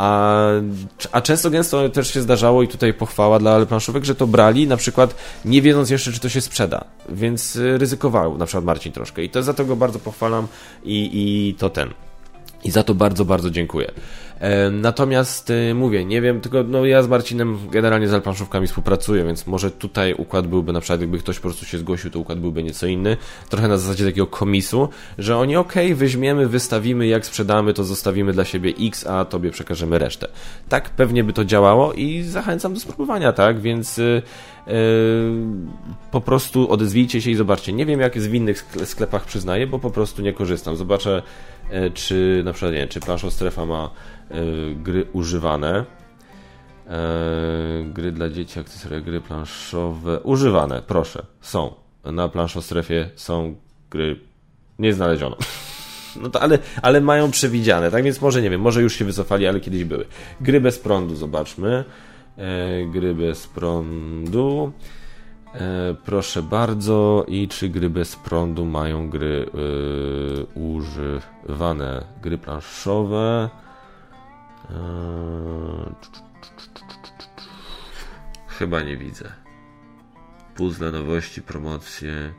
A, 0.00 0.46
a 1.12 1.20
często 1.20 1.50
gęsto 1.50 1.88
też 1.88 2.14
się 2.14 2.22
zdarzało 2.22 2.62
i 2.62 2.68
tutaj 2.68 2.94
pochwała 2.94 3.38
dla 3.38 3.66
planszówek, 3.66 4.04
że 4.04 4.14
to 4.14 4.26
brali 4.26 4.66
na 4.66 4.76
przykład 4.76 5.14
nie 5.44 5.62
wiedząc 5.62 5.90
jeszcze, 5.90 6.12
czy 6.12 6.20
to 6.20 6.28
się 6.28 6.40
sprzeda, 6.40 6.84
więc 7.08 7.56
y, 7.56 7.78
ryzykował 7.78 8.38
na 8.38 8.46
przykład 8.46 8.64
Marcin 8.64 8.92
troszkę 8.92 9.24
i 9.24 9.30
to 9.30 9.42
za 9.42 9.54
to 9.54 9.64
go 9.64 9.76
bardzo 9.76 9.98
pochwalam 9.98 10.46
i, 10.84 11.10
i 11.12 11.54
to 11.54 11.70
ten. 11.70 11.90
I 12.64 12.70
za 12.70 12.82
to 12.82 12.94
bardzo, 12.94 13.24
bardzo 13.24 13.50
dziękuję. 13.50 13.90
E, 14.40 14.70
natomiast 14.70 15.50
e, 15.50 15.74
mówię, 15.74 16.04
nie 16.04 16.20
wiem, 16.20 16.40
tylko 16.40 16.62
no 16.62 16.86
ja 16.86 17.02
z 17.02 17.08
Marcinem 17.08 17.58
generalnie 17.70 18.08
z 18.08 18.14
alpanszówkami 18.14 18.66
współpracuję, 18.66 19.24
więc 19.24 19.46
może 19.46 19.70
tutaj 19.70 20.14
układ 20.14 20.46
byłby 20.46 20.72
na 20.72 20.80
przykład, 20.80 21.00
jakby 21.00 21.18
ktoś 21.18 21.36
po 21.36 21.42
prostu 21.42 21.66
się 21.66 21.78
zgłosił, 21.78 22.10
to 22.10 22.18
układ 22.18 22.40
byłby 22.40 22.62
nieco 22.62 22.86
inny. 22.86 23.16
Trochę 23.48 23.68
na 23.68 23.78
zasadzie 23.78 24.04
takiego 24.04 24.26
komisu, 24.26 24.88
że 25.18 25.36
oni 25.36 25.56
ok, 25.56 25.74
weźmiemy, 25.94 26.48
wystawimy, 26.48 27.06
jak 27.06 27.26
sprzedamy, 27.26 27.74
to 27.74 27.84
zostawimy 27.84 28.32
dla 28.32 28.44
siebie 28.44 28.72
X, 28.80 29.06
a 29.06 29.24
tobie 29.24 29.50
przekażemy 29.50 29.98
resztę. 29.98 30.28
Tak 30.68 30.90
pewnie 30.90 31.24
by 31.24 31.32
to 31.32 31.44
działało 31.44 31.92
i 31.92 32.22
zachęcam 32.22 32.74
do 32.74 32.80
spróbowania, 32.80 33.32
tak? 33.32 33.60
Więc 33.60 33.96
yy, 33.96 34.22
po 36.10 36.20
prostu 36.20 36.70
odezwijcie 36.70 37.22
się 37.22 37.30
i 37.30 37.34
zobaczcie. 37.34 37.72
Nie 37.72 37.86
wiem, 37.86 38.00
jak 38.00 38.14
jest 38.14 38.30
w 38.30 38.34
innych 38.34 38.66
sklepach 38.84 39.24
przyznaję, 39.24 39.66
bo 39.66 39.78
po 39.78 39.90
prostu 39.90 40.22
nie 40.22 40.32
korzystam. 40.32 40.76
Zobaczę, 40.76 41.22
czy 41.94 42.42
na 42.44 42.52
przykład, 42.52 42.72
nie 42.72 42.86
czy 42.86 43.00
planszo 43.00 43.30
strefa 43.30 43.66
ma 43.66 43.90
E, 44.30 44.74
gry 44.74 45.06
używane. 45.12 45.84
E, 46.86 47.84
gry 47.84 48.12
dla 48.12 48.28
dzieci, 48.28 48.60
akcesoria, 48.60 49.00
gry 49.00 49.20
planszowe. 49.20 50.20
Używane, 50.20 50.82
proszę, 50.86 51.26
są. 51.40 51.74
Na 52.04 52.28
planszostrefie 52.28 53.10
są 53.16 53.56
gry. 53.90 54.20
Nie 54.78 54.94
znaleziono. 54.94 55.36
No 56.22 56.30
to 56.30 56.42
ale, 56.42 56.58
ale 56.82 57.00
mają 57.00 57.30
przewidziane, 57.30 57.90
tak 57.90 58.04
więc 58.04 58.20
może 58.20 58.42
nie 58.42 58.50
wiem, 58.50 58.60
może 58.60 58.82
już 58.82 58.98
się 58.98 59.04
wycofali, 59.04 59.46
ale 59.46 59.60
kiedyś 59.60 59.84
były. 59.84 60.04
Gry 60.40 60.60
bez 60.60 60.78
prądu, 60.78 61.16
zobaczmy. 61.16 61.84
E, 62.36 62.84
gry 62.86 63.14
bez 63.14 63.46
prądu. 63.46 64.72
E, 65.54 65.94
proszę 66.04 66.42
bardzo. 66.42 67.24
I 67.28 67.48
czy 67.48 67.68
gry 67.68 67.90
bez 67.90 68.16
prądu 68.16 68.64
mają 68.64 69.10
gry 69.10 69.46
e, 69.46 70.58
używane? 70.60 72.04
Gry 72.22 72.38
planszowe. 72.38 73.50
Eee, 74.70 74.76
chyba 78.48 78.80
nie 78.80 78.96
widzę. 78.96 79.32
Puzzle, 80.54 80.92
nowości, 80.92 81.42
promocje. 81.42 82.34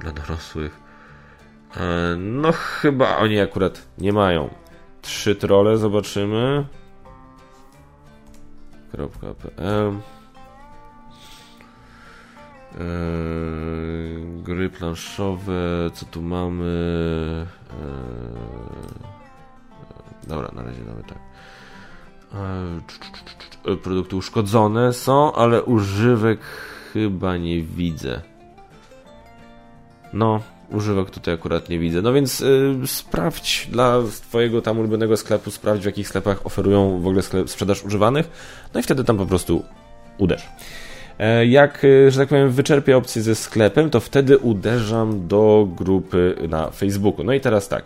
Dla 0.00 0.12
dorosłych. 0.12 0.80
Eee, 1.76 2.18
no 2.18 2.52
chyba 2.52 3.16
oni 3.16 3.40
akurat 3.40 3.86
nie 3.98 4.12
mają. 4.12 4.54
Trzy 5.02 5.34
trole 5.34 5.76
zobaczymy. 5.76 6.66
.pl 8.92 10.00
eee, 12.74 12.80
Gry 14.42 14.70
planszowe, 14.70 15.90
co 15.94 16.06
tu 16.06 16.22
mamy? 16.22 17.46
Dobra, 20.28 20.50
na 20.54 20.62
razie 20.62 20.80
mamy 20.84 21.02
tak. 21.02 21.18
E, 23.72 23.76
produkty 23.76 24.16
uszkodzone 24.16 24.92
są, 24.92 25.32
ale 25.32 25.62
używek 25.62 26.40
chyba 26.92 27.36
nie 27.36 27.62
widzę. 27.62 28.20
No, 30.12 30.40
używek 30.70 31.10
tutaj 31.10 31.34
akurat 31.34 31.68
nie 31.68 31.78
widzę. 31.78 32.02
No 32.02 32.12
więc 32.12 32.40
y, 32.40 32.74
sprawdź 32.86 33.68
dla 33.70 34.02
Twojego 34.28 34.62
tam 34.62 34.78
ulubionego 34.78 35.16
sklepu, 35.16 35.50
sprawdź 35.50 35.82
w 35.82 35.86
jakich 35.86 36.08
sklepach 36.08 36.46
oferują 36.46 37.00
w 37.00 37.06
ogóle 37.06 37.22
sklep, 37.22 37.50
sprzedaż 37.50 37.84
używanych, 37.84 38.30
no 38.74 38.80
i 38.80 38.82
wtedy 38.82 39.04
tam 39.04 39.16
po 39.16 39.26
prostu 39.26 39.64
uderz. 40.18 40.48
E, 41.20 41.46
jak, 41.46 41.84
y, 41.84 42.10
że 42.10 42.20
tak 42.20 42.28
powiem, 42.28 42.50
wyczerpię 42.50 42.96
opcję 42.96 43.22
ze 43.22 43.34
sklepem, 43.34 43.90
to 43.90 44.00
wtedy 44.00 44.38
uderzam 44.38 45.28
do 45.28 45.68
grupy 45.76 46.36
na 46.48 46.70
Facebooku. 46.70 47.24
No 47.24 47.32
i 47.32 47.40
teraz 47.40 47.68
tak. 47.68 47.84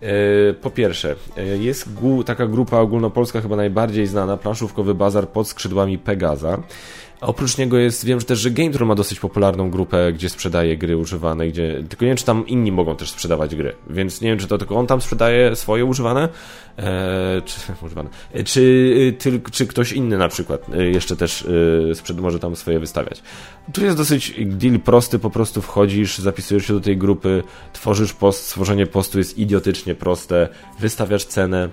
E, 0.00 0.52
po 0.52 0.70
pierwsze, 0.70 1.14
e, 1.36 1.44
jest 1.44 1.88
taka 2.26 2.46
grupa 2.46 2.78
ogólnopolska, 2.78 3.40
chyba 3.40 3.56
najbardziej 3.56 4.06
znana, 4.06 4.36
planszówkowy 4.36 4.94
bazar 4.94 5.28
pod 5.28 5.48
skrzydłami 5.48 5.98
Pegaza. 5.98 6.62
Oprócz 7.20 7.58
niego 7.58 7.78
jest, 7.78 8.04
wiem 8.04 8.20
że 8.20 8.26
też, 8.26 8.38
że 8.38 8.50
GameTron 8.50 8.88
ma 8.88 8.94
dosyć 8.94 9.20
popularną 9.20 9.70
grupę, 9.70 10.12
gdzie 10.12 10.28
sprzedaje 10.28 10.76
gry 10.76 10.96
używane, 10.96 11.48
gdzie, 11.48 11.84
tylko 11.88 12.04
nie 12.04 12.08
wiem, 12.08 12.16
czy 12.16 12.24
tam 12.24 12.46
inni 12.46 12.72
mogą 12.72 12.96
też 12.96 13.10
sprzedawać 13.10 13.56
gry, 13.56 13.72
więc 13.90 14.20
nie 14.20 14.28
wiem, 14.28 14.38
czy 14.38 14.46
to 14.46 14.58
tylko 14.58 14.76
on 14.76 14.86
tam 14.86 15.00
sprzedaje 15.00 15.56
swoje 15.56 15.84
używane, 15.84 16.28
e, 16.76 17.42
czy, 17.44 17.60
używane, 17.86 18.10
e, 18.32 18.44
czy, 18.44 18.60
y, 18.60 19.12
ty, 19.18 19.40
czy 19.52 19.66
ktoś 19.66 19.92
inny 19.92 20.18
na 20.18 20.28
przykład 20.28 20.74
y, 20.74 20.90
jeszcze 20.90 21.16
też 21.16 21.48
e, 21.90 21.94
sprzed, 21.94 22.20
może 22.20 22.38
tam 22.38 22.56
swoje 22.56 22.78
wystawiać. 22.78 23.22
Tu 23.72 23.84
jest 23.84 23.96
dosyć 23.96 24.34
deal 24.46 24.80
prosty, 24.80 25.18
po 25.18 25.30
prostu 25.30 25.62
wchodzisz, 25.62 26.18
zapisujesz 26.18 26.66
się 26.66 26.74
do 26.74 26.80
tej 26.80 26.96
grupy, 26.96 27.42
tworzysz 27.72 28.12
post, 28.12 28.46
stworzenie 28.46 28.86
postu 28.86 29.18
jest 29.18 29.38
idiotycznie 29.38 29.94
proste, 29.94 30.48
wystawiasz 30.78 31.24
cenę 31.24 31.68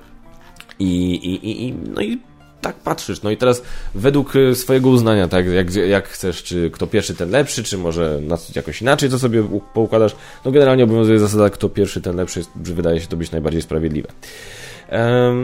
i, 0.79 1.13
i, 1.15 1.67
i, 1.67 1.73
no 1.73 2.01
i 2.01 2.19
tak 2.67 2.75
patrzysz. 2.75 3.21
No 3.21 3.31
i 3.31 3.37
teraz 3.37 3.61
według 3.95 4.35
y, 4.35 4.55
swojego 4.55 4.89
uznania, 4.89 5.27
tak, 5.27 5.47
jak, 5.47 5.75
jak 5.75 6.07
chcesz, 6.07 6.43
czy 6.43 6.71
kto 6.71 6.87
pierwszy, 6.87 7.15
ten 7.15 7.29
lepszy, 7.29 7.63
czy 7.63 7.77
może 7.77 8.21
jakoś 8.55 8.81
inaczej 8.81 9.09
to 9.09 9.19
sobie 9.19 9.43
poukładasz. 9.73 10.15
No 10.45 10.51
generalnie 10.51 10.83
obowiązuje 10.83 11.19
zasada, 11.19 11.49
kto 11.49 11.69
pierwszy, 11.69 12.01
ten 12.01 12.15
lepszy, 12.15 12.41
wydaje 12.55 13.01
się 13.01 13.07
to 13.07 13.17
być 13.17 13.31
najbardziej 13.31 13.61
sprawiedliwe. 13.61 14.09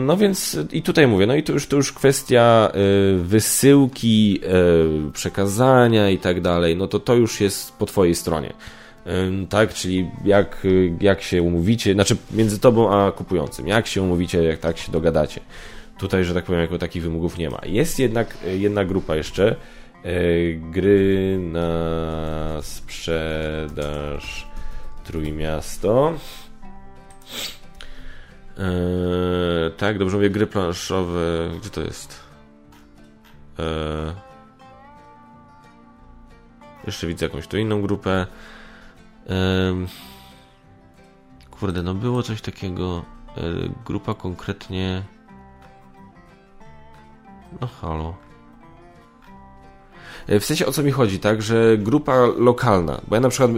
No 0.06 0.16
więc 0.16 0.58
i 0.72 0.82
tutaj 0.82 1.06
mówię, 1.06 1.26
no 1.26 1.34
i 1.34 1.42
to 1.42 1.52
już, 1.52 1.66
to 1.66 1.76
już 1.76 1.92
kwestia 1.92 2.72
y, 2.74 3.18
wysyłki, 3.18 4.40
y, 5.08 5.12
przekazania 5.12 6.10
i 6.10 6.18
tak 6.18 6.40
dalej, 6.40 6.76
no 6.76 6.86
to 6.88 7.00
to 7.00 7.14
już 7.14 7.40
jest 7.40 7.72
po 7.72 7.86
twojej 7.86 8.14
stronie. 8.14 8.52
Tak, 9.48 9.74
czyli 9.74 10.10
jak, 10.24 10.66
jak 11.00 11.22
się 11.22 11.42
umówicie, 11.42 11.94
znaczy 11.94 12.16
między 12.32 12.58
tobą 12.58 12.94
a 12.94 13.12
kupującym, 13.12 13.68
jak 13.68 13.86
się 13.86 14.02
umówicie, 14.02 14.42
jak 14.42 14.58
tak 14.58 14.78
się 14.78 14.92
dogadacie. 14.92 15.40
Tutaj, 16.04 16.24
że 16.24 16.34
tak 16.34 16.44
powiem, 16.44 16.60
jako 16.60 16.78
takich 16.78 17.02
wymogów 17.02 17.38
nie 17.38 17.50
ma. 17.50 17.58
Jest 17.62 17.98
jednak 17.98 18.36
e, 18.44 18.56
jedna 18.56 18.84
grupa 18.84 19.16
jeszcze. 19.16 19.56
E, 20.02 20.16
gry 20.52 21.38
na 21.38 22.62
sprzedaż 22.62 24.48
Trójmiasto. 25.04 26.14
Eee, 28.58 29.70
tak, 29.76 29.98
dobrze 29.98 30.16
mówię, 30.16 30.30
gry 30.30 30.46
planszowe. 30.46 31.50
Gdzie 31.60 31.70
to 31.70 31.80
jest? 31.80 32.20
Eee, 33.58 33.64
jeszcze 36.86 37.06
widzę 37.06 37.26
jakąś 37.26 37.46
tu 37.46 37.56
inną 37.56 37.82
grupę. 37.82 38.26
Eee, 39.28 39.86
kurde, 41.50 41.82
no 41.82 41.94
było 41.94 42.22
coś 42.22 42.40
takiego. 42.40 43.04
grupa 43.84 44.14
konkretnie. 44.14 45.13
No 47.60 47.66
halo. 47.66 48.24
E, 50.26 50.40
w 50.40 50.44
sensie 50.44 50.66
o 50.66 50.72
co 50.72 50.82
mi 50.82 50.90
chodzi, 50.90 51.18
tak, 51.18 51.42
że 51.42 51.78
grupa 51.78 52.26
lokalna, 52.36 53.00
bo 53.08 53.16
ja 53.16 53.20
na 53.20 53.28
przykład 53.28 53.50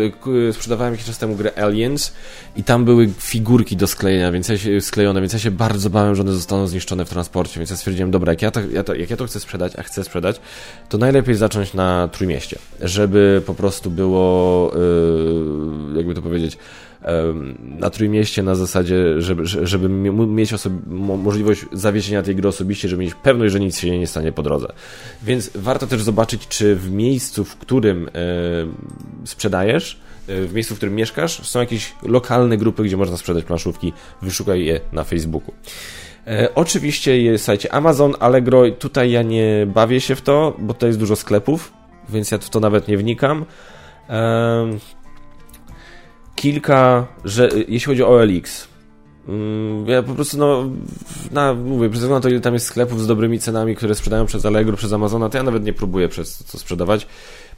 e, 0.49 0.53
sprzedawałem 0.53 0.95
jakiś 0.95 1.07
czas 1.07 1.19
temu 1.19 1.35
grę 1.35 1.59
Aliens 1.59 2.13
i 2.57 2.65
tam 2.65 2.85
były 2.85 3.09
figurki 3.19 3.77
do 3.77 3.87
sklejenia, 3.87 4.33
więc 4.33 4.49
ja 4.49 4.59
się 4.59 4.81
sklejone, 4.81 5.21
więc 5.21 5.33
ja 5.33 5.39
się 5.39 5.51
bardzo 5.51 5.91
bałem, 5.91 6.15
że 6.15 6.23
one 6.23 6.33
zostaną 6.33 6.67
zniszczone 6.67 7.05
w 7.05 7.11
transporcie, 7.11 7.61
więc 7.61 7.71
ja 7.71 7.77
stwierdziłem, 7.77 8.11
dobra, 8.11 8.33
jak 8.33 8.43
ja 8.43 8.51
to, 8.51 8.61
ja 8.61 8.85
to, 8.85 8.95
jak 8.95 9.11
ja 9.11 9.17
to 9.17 9.27
chcę 9.27 9.41
sprzedać, 9.41 9.77
a 9.77 9.83
chcę 9.83 10.05
sprzedać, 10.05 10.41
to 10.89 10.99
najlepiej 10.99 11.35
zacząć 11.35 11.75
na 11.75 12.09
Trójmieście, 12.13 12.59
żeby 12.81 13.43
po 13.47 13.55
prostu 13.55 13.91
było, 13.91 14.73
yy, 14.75 15.97
jakby 15.97 16.15
to 16.15 16.23
powiedzieć, 16.23 16.59
na 17.61 17.91
Trójmieście 17.91 18.43
na 18.43 18.55
zasadzie, 18.55 19.23
żeby, 19.23 19.47
żeby 19.47 19.89
mieć 20.27 20.51
możliwość 21.17 21.65
zawiezienia 21.73 22.23
tej 22.23 22.37
gry 22.37 22.49
osobiście, 22.49 22.89
żeby 22.89 23.03
mieć 23.03 23.15
pewność, 23.15 23.53
że 23.53 23.61
nic 23.61 23.79
się 23.79 23.99
nie 23.99 24.07
stanie 24.07 24.33
po 24.33 24.43
drodze. 24.43 24.67
Więc 25.23 25.51
warto 25.55 25.87
też 25.87 26.03
zobaczyć, 26.03 26.49
czy 26.49 26.77
w 26.77 26.91
miejscu, 26.91 27.45
w 27.45 27.57
którym 27.57 28.11
sprzedajesz, 29.25 30.01
e, 30.29 30.47
w 30.47 30.55
miejscu, 30.55 30.75
w 30.75 30.77
którym 30.77 30.95
mieszkasz, 30.95 31.49
są 31.49 31.61
jakieś 31.61 31.95
lokalne 32.03 32.57
grupy, 32.57 32.85
gdzie 32.85 32.97
można 32.97 33.17
sprzedać 33.17 33.45
planszówki, 33.45 33.93
wyszukaj 34.23 34.65
je 34.65 34.81
na 34.93 35.05
Facebooku. 35.05 35.55
E, 36.27 36.55
oczywiście 36.55 37.23
jest 37.23 37.45
sajcie 37.45 37.75
Amazon, 37.75 38.15
Allegro, 38.21 38.71
tutaj 38.71 39.11
ja 39.11 39.23
nie 39.23 39.67
bawię 39.75 40.01
się 40.01 40.15
w 40.15 40.23
to, 40.23 40.57
bo 40.59 40.75
to 40.75 40.87
jest 40.87 40.99
dużo 40.99 41.17
sklepów, 41.17 41.73
więc 42.09 42.31
ja 42.31 42.39
w 42.39 42.51
to 42.51 42.61
nawet 42.61 42.89
nie 42.89 42.97
wnikam. 42.97 43.45
Kilka, 46.37 47.07
że 47.25 47.49
jeśli 47.69 47.87
chodzi 47.87 48.03
o 48.03 48.09
OLX, 48.09 48.69
mm, 49.29 49.89
ja 49.89 50.03
po 50.03 50.15
prostu, 50.15 50.39
no, 50.39 50.65
na, 51.33 51.55
mówię, 51.55 51.91
przez 51.91 52.09
to, 52.23 52.29
ile 52.29 52.41
tam 52.41 52.55
jest 52.55 52.67
sklepów 52.67 53.03
z 53.03 53.07
dobrymi 53.07 53.39
cenami, 53.39 53.77
które 53.77 53.95
sprzedają 53.95 54.27
przez 54.27 54.47
Allegro, 54.47 54.77
przez 54.77 54.93
Amazona, 54.93 55.29
to 55.29 55.39
ja 55.39 55.43
nawet 55.43 55.65
nie 55.65 55.73
próbuję 55.73 56.09
przez 56.09 56.39
to 56.53 56.59
sprzedawać. 56.59 57.07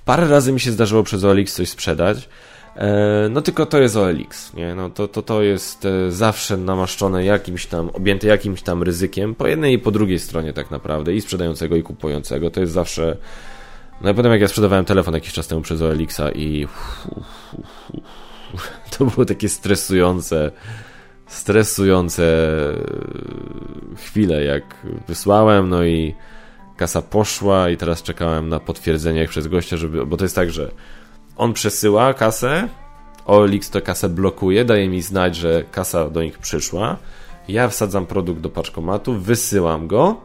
Parę 0.04 0.28
razy 0.28 0.52
mi 0.52 0.60
się 0.60 0.72
zdarzyło 0.72 1.02
przez 1.02 1.24
OLX 1.24 1.54
coś 1.54 1.68
sprzedać, 1.68 2.28
e, 2.76 3.28
no 3.30 3.42
tylko 3.42 3.66
to 3.66 3.78
jest 3.78 3.96
OLX, 3.96 4.54
nie? 4.54 4.74
No 4.74 4.90
to, 4.90 5.08
to, 5.08 5.22
to 5.22 5.42
jest 5.42 5.84
e, 5.84 6.12
zawsze 6.12 6.56
namaszczone 6.56 7.24
jakimś 7.24 7.66
tam, 7.66 7.90
objęte 7.90 8.26
jakimś 8.26 8.62
tam 8.62 8.82
ryzykiem, 8.82 9.34
po 9.34 9.46
jednej 9.46 9.74
i 9.74 9.78
po 9.78 9.90
drugiej 9.90 10.18
stronie 10.18 10.52
tak 10.52 10.70
naprawdę, 10.70 11.14
i 11.14 11.20
sprzedającego 11.20 11.76
i 11.76 11.82
kupującego, 11.82 12.50
to 12.50 12.60
jest 12.60 12.72
zawsze... 12.72 13.16
No 14.02 14.10
i 14.10 14.14
potem 14.14 14.32
jak 14.32 14.40
ja 14.40 14.48
sprzedawałem 14.48 14.84
telefon 14.84 15.14
jakiś 15.14 15.32
czas 15.32 15.46
temu 15.46 15.62
przez 15.62 15.82
OLX-a 15.82 16.30
i... 16.30 16.64
Uf, 16.64 17.06
uf, 17.16 17.54
uf 17.92 18.27
to 18.98 19.04
było 19.04 19.24
takie 19.24 19.48
stresujące, 19.48 20.50
stresujące 21.26 22.48
chwile, 23.96 24.44
jak 24.44 24.62
wysłałem, 25.08 25.68
no 25.68 25.84
i 25.84 26.14
kasa 26.76 27.02
poszła 27.02 27.70
i 27.70 27.76
teraz 27.76 28.02
czekałem 28.02 28.48
na 28.48 28.60
potwierdzenie 28.60 29.28
przez 29.28 29.46
gościa, 29.46 29.76
żeby, 29.76 30.06
bo 30.06 30.16
to 30.16 30.24
jest 30.24 30.34
tak, 30.34 30.50
że 30.50 30.70
on 31.36 31.52
przesyła 31.52 32.14
kasę, 32.14 32.68
OLX 33.26 33.70
to 33.70 33.82
kasę 33.82 34.08
blokuje, 34.08 34.64
daje 34.64 34.88
mi 34.88 35.02
znać, 35.02 35.36
że 35.36 35.64
kasa 35.72 36.10
do 36.10 36.22
nich 36.22 36.38
przyszła, 36.38 36.96
ja 37.48 37.68
wsadzam 37.68 38.06
produkt 38.06 38.40
do 38.40 38.50
paczkomatu, 38.50 39.14
wysyłam 39.14 39.86
go, 39.86 40.20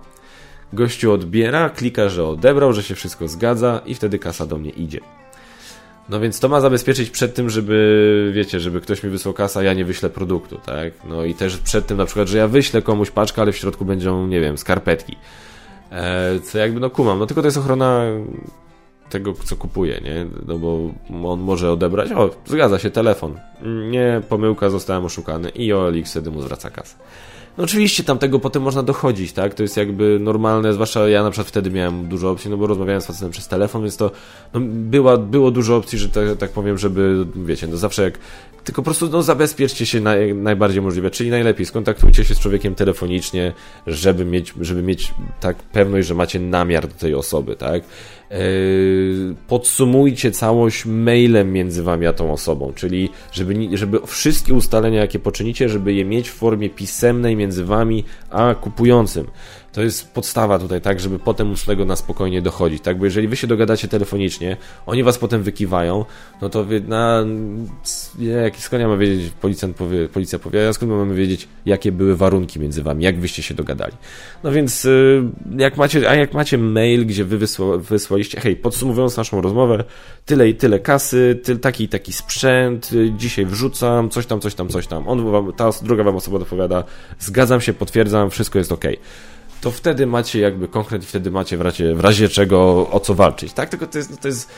gościu 0.74 1.11
odbiera, 1.11 1.70
klika, 1.70 2.09
że 2.09 2.26
odebrał, 2.26 2.74
że 2.74 2.84
się 2.84 2.95
wszystko 2.95 3.28
zgadza 3.28 3.82
i 3.86 3.95
wtedy 3.95 4.20
kasa 4.20 4.45
do 4.45 4.57
mnie 4.57 4.70
idzie. 4.70 4.99
No 6.10 6.20
więc 6.20 6.39
to 6.39 6.49
ma 6.49 6.62
zabezpieczyć 6.62 7.10
przed 7.10 7.36
tym, 7.36 7.49
żeby, 7.49 8.32
wiecie, 8.36 8.60
żeby 8.60 8.82
ktoś 8.82 9.04
mi 9.04 9.10
wysłał 9.10 9.34
kasa, 9.34 9.60
a 9.60 9.64
ja 9.64 9.74
nie 9.74 9.86
wyślę 9.86 10.10
produktu, 10.10 10.58
tak? 10.66 10.93
No 11.06 11.26
i 11.26 11.34
też 11.34 11.58
przed 11.58 11.88
tym 11.88 11.97
na 11.97 12.06
przykład, 12.06 12.28
że 12.28 12.38
ja 12.38 12.47
wyślę 12.47 12.82
komuś 12.82 13.12
paczkę, 13.12 13.41
ale 13.41 13.51
w 13.51 13.58
środku 13.58 13.86
będą, 13.86 14.28
nie 14.28 14.41
wiem, 14.41 14.58
skarpetki. 14.58 15.16
E, 15.91 16.39
co 16.39 16.58
jakby, 16.58 16.80
no 16.80 16.89
kumam, 16.89 17.20
no 17.20 17.26
tylko 17.26 17.41
to 17.41 17.47
jest 17.47 17.58
ochrona 17.58 18.04
tego, 19.10 19.34
co 19.34 19.56
kupuje, 19.56 20.01
nie? 20.04 20.26
No 20.47 20.58
bo 20.58 20.89
on 21.32 21.39
może 21.39 21.72
odebrać, 21.72 22.12
o, 22.12 22.30
zgadza 22.45 22.80
się, 22.80 22.89
telefon. 22.89 23.39
Nie, 23.91 24.22
pomyłka, 24.30 24.70
zostałem 24.70 25.06
oszukany 25.06 25.49
i 25.49 25.74
OLX 25.74 26.12
wtedy 26.12 26.32
mu 26.32 26.41
zwraca 26.41 26.70
kasę. 26.70 26.95
No 27.58 27.64
oczywiście 27.64 28.04
tam 28.04 28.18
tego 28.18 28.39
potem 28.39 28.64
można 28.64 28.84
dochodzić, 28.84 29.34
tak? 29.34 29.54
To 29.54 29.64
jest 29.64 29.78
jakby 29.78 30.20
normalne, 30.22 30.74
zwłaszcza 30.74 31.10
ja 31.10 31.24
na 31.24 31.32
przykład 31.32 31.47
wtedy 31.47 31.72
miałem 31.72 32.08
dużo 32.08 32.32
opcji, 32.32 32.51
no 32.51 32.58
bo 32.58 32.68
rozmawiałem 32.68 33.01
z 33.01 33.06
facetem 33.06 33.32
przez 33.32 33.47
telefon, 33.47 33.82
więc 33.82 33.97
to 33.97 34.12
no, 34.54 34.60
była, 34.64 35.18
było 35.18 35.51
dużo 35.51 35.78
opcji, 35.78 35.99
że 35.99 36.10
tak, 36.10 36.38
tak 36.38 36.51
powiem, 36.51 36.78
żeby, 36.78 37.26
wiecie, 37.36 37.68
no 37.68 37.78
zawsze 37.78 38.04
jak 38.04 38.20
tylko 38.64 38.82
po 38.82 38.86
prostu 38.86 39.09
no, 39.09 39.24
zabezpieczcie 39.24 39.86
się 39.86 39.99
naj, 39.99 40.36
najbardziej 40.36 40.82
możliwe, 40.82 41.11
czyli 41.11 41.30
najlepiej 41.30 41.66
skontaktujcie 41.66 42.26
się 42.26 42.36
z 42.36 42.39
człowiekiem 42.39 42.76
telefonicznie, 42.76 43.53
żeby 43.88 44.26
mieć, 44.26 44.53
żeby 44.61 44.84
mieć 44.84 45.14
tak 45.39 45.57
pewność, 45.57 46.07
że 46.07 46.14
macie 46.14 46.39
namiar 46.39 46.88
do 46.88 46.93
tej 46.93 47.16
osoby, 47.16 47.55
tak? 47.55 47.84
Yy, 48.32 49.36
podsumujcie 49.47 50.32
całość 50.32 50.86
mailem 50.86 51.53
między 51.53 51.84
wami 51.84 52.05
a 52.05 52.14
tą 52.14 52.32
osobą, 52.32 52.74
czyli 52.76 53.09
żeby, 53.32 53.78
żeby 53.78 53.99
wszystkie 54.07 54.53
ustalenia, 54.53 55.01
jakie 55.01 55.20
poczynicie, 55.20 55.70
żeby 55.70 55.93
je 55.93 56.05
mieć 56.05 56.30
w 56.30 56.34
formie 56.34 56.70
pisemnej 56.70 57.36
między 57.36 57.66
wami 57.66 58.03
a 58.30 58.55
kupującym. 58.55 59.28
To 59.74 59.82
jest 59.82 60.14
podstawa 60.14 60.60
tutaj, 60.60 60.82
tak, 60.82 61.00
żeby 61.00 61.20
potem 61.20 61.48
móc 61.48 61.66
tego 61.66 61.86
na 61.86 61.96
spokojnie 61.96 62.42
dochodzić, 62.42 62.84
tak, 62.84 62.98
bo 62.98 63.06
jeżeli 63.06 63.28
wy 63.28 63.36
się 63.36 63.48
dogadacie 63.48 63.88
telefonicznie, 63.88 64.58
oni 64.86 65.04
was 65.04 65.18
potem 65.18 65.44
wykiwają, 65.44 66.06
no 66.42 66.50
to 66.50 66.66
na, 66.88 67.26
jak, 68.20 68.58
skąd 68.58 68.82
ja 68.82 68.88
mam 68.88 69.00
wiedzieć, 69.00 69.32
policjant 69.42 69.76
powie, 69.76 70.08
policja 70.08 70.40
powie, 70.40 70.70
a 70.70 70.74
skąd 70.74 70.92
mamy 70.92 71.16
wiedzieć, 71.16 71.48
jakie 71.66 71.92
były 71.92 72.16
warunki 72.16 72.60
między 72.60 72.84
wami, 72.84 73.04
jak 73.04 73.20
wyście 73.20 73.44
się 73.44 73.54
dogadali. 73.54 73.94
No 74.44 74.52
więc, 74.52 74.86
y, 74.86 75.24
jak 75.58 75.78
macie, 75.78 76.10
a 76.10 76.16
jak 76.16 76.34
macie 76.34 76.58
mail, 76.58 77.06
gdzie 77.06 77.26
wy 77.26 77.38
wysła, 77.38 77.78
wysłaliście, 77.78 78.40
hej, 78.42 78.56
podsumowując 78.56 79.18
naszą 79.18 79.42
rozmowę, 79.42 79.84
tyle 80.26 80.50
i 80.50 80.56
tyle 80.56 80.80
kasy, 80.80 81.40
tyle, 81.44 81.60
taki 81.60 81.84
i 81.84 81.88
taki 81.88 82.14
sprzęt, 82.14 82.94
y, 82.94 83.12
dzisiaj 83.18 83.46
wrzucam, 83.46 84.10
coś 84.10 84.26
tam, 84.26 84.40
coś 84.40 84.56
tam, 84.56 84.70
coś 84.70 84.88
tam. 84.88 85.08
On 85.08 85.32
wam, 85.32 85.54
ta 85.54 85.70
druga 85.82 86.04
wam 86.04 86.16
osoba 86.16 86.38
odpowiada, 86.38 86.84
zgadzam 87.20 87.62
się, 87.62 87.74
potwierdzam, 87.74 88.30
wszystko 88.30 88.60
jest 88.60 88.72
ok 88.72 88.86
to 89.64 89.72
wtedy 89.72 90.07
macie 90.07 90.39
jakby 90.39 90.68
konkret 90.68 91.03
i 91.03 91.05
wtedy 91.05 91.32
macie 91.32 91.57
w 91.57 91.61
razie, 91.61 91.95
w 91.95 91.99
razie 91.99 92.30
czego 92.30 92.89
o 92.89 92.99
co 92.99 93.14
walczyć, 93.14 93.53
tak? 93.53 93.70
Tylko 93.70 93.88
to 93.88 93.97
jest, 93.97 94.22
to 94.22 94.28
jest 94.28 94.49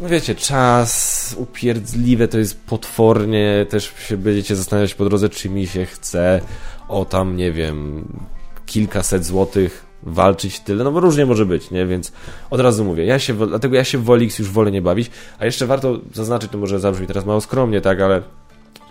no 0.00 0.08
wiecie, 0.08 0.34
czas 0.34 1.34
upierdliwe 1.38 2.28
to 2.28 2.38
jest 2.38 2.60
potwornie, 2.60 3.66
też 3.68 3.94
się 4.08 4.16
będziecie 4.16 4.56
zastanawiać 4.56 4.94
po 4.94 5.04
drodze, 5.04 5.28
czy 5.28 5.48
mi 5.48 5.66
się 5.66 5.86
chce 5.86 6.40
o 6.88 7.04
tam, 7.04 7.36
nie 7.36 7.52
wiem, 7.52 8.04
kilkaset 8.66 9.24
złotych 9.24 9.86
walczyć 10.02 10.60
tyle, 10.60 10.84
no 10.84 10.92
bo 10.92 11.00
różnie 11.00 11.26
może 11.26 11.46
być, 11.46 11.70
nie, 11.70 11.86
więc 11.86 12.12
od 12.50 12.60
razu 12.60 12.84
mówię, 12.84 13.04
ja 13.04 13.18
się, 13.18 13.34
dlatego 13.46 13.76
ja 13.76 13.84
się 13.84 13.98
w 13.98 14.10
Olix 14.10 14.38
już 14.38 14.50
wolę 14.50 14.70
nie 14.70 14.82
bawić, 14.82 15.10
a 15.38 15.44
jeszcze 15.44 15.66
warto 15.66 15.98
zaznaczyć, 16.14 16.52
to 16.52 16.58
może 16.58 16.80
zabrzmi 16.80 17.06
teraz 17.06 17.24
mało 17.24 17.40
skromnie, 17.40 17.80
tak, 17.80 18.00
ale 18.00 18.22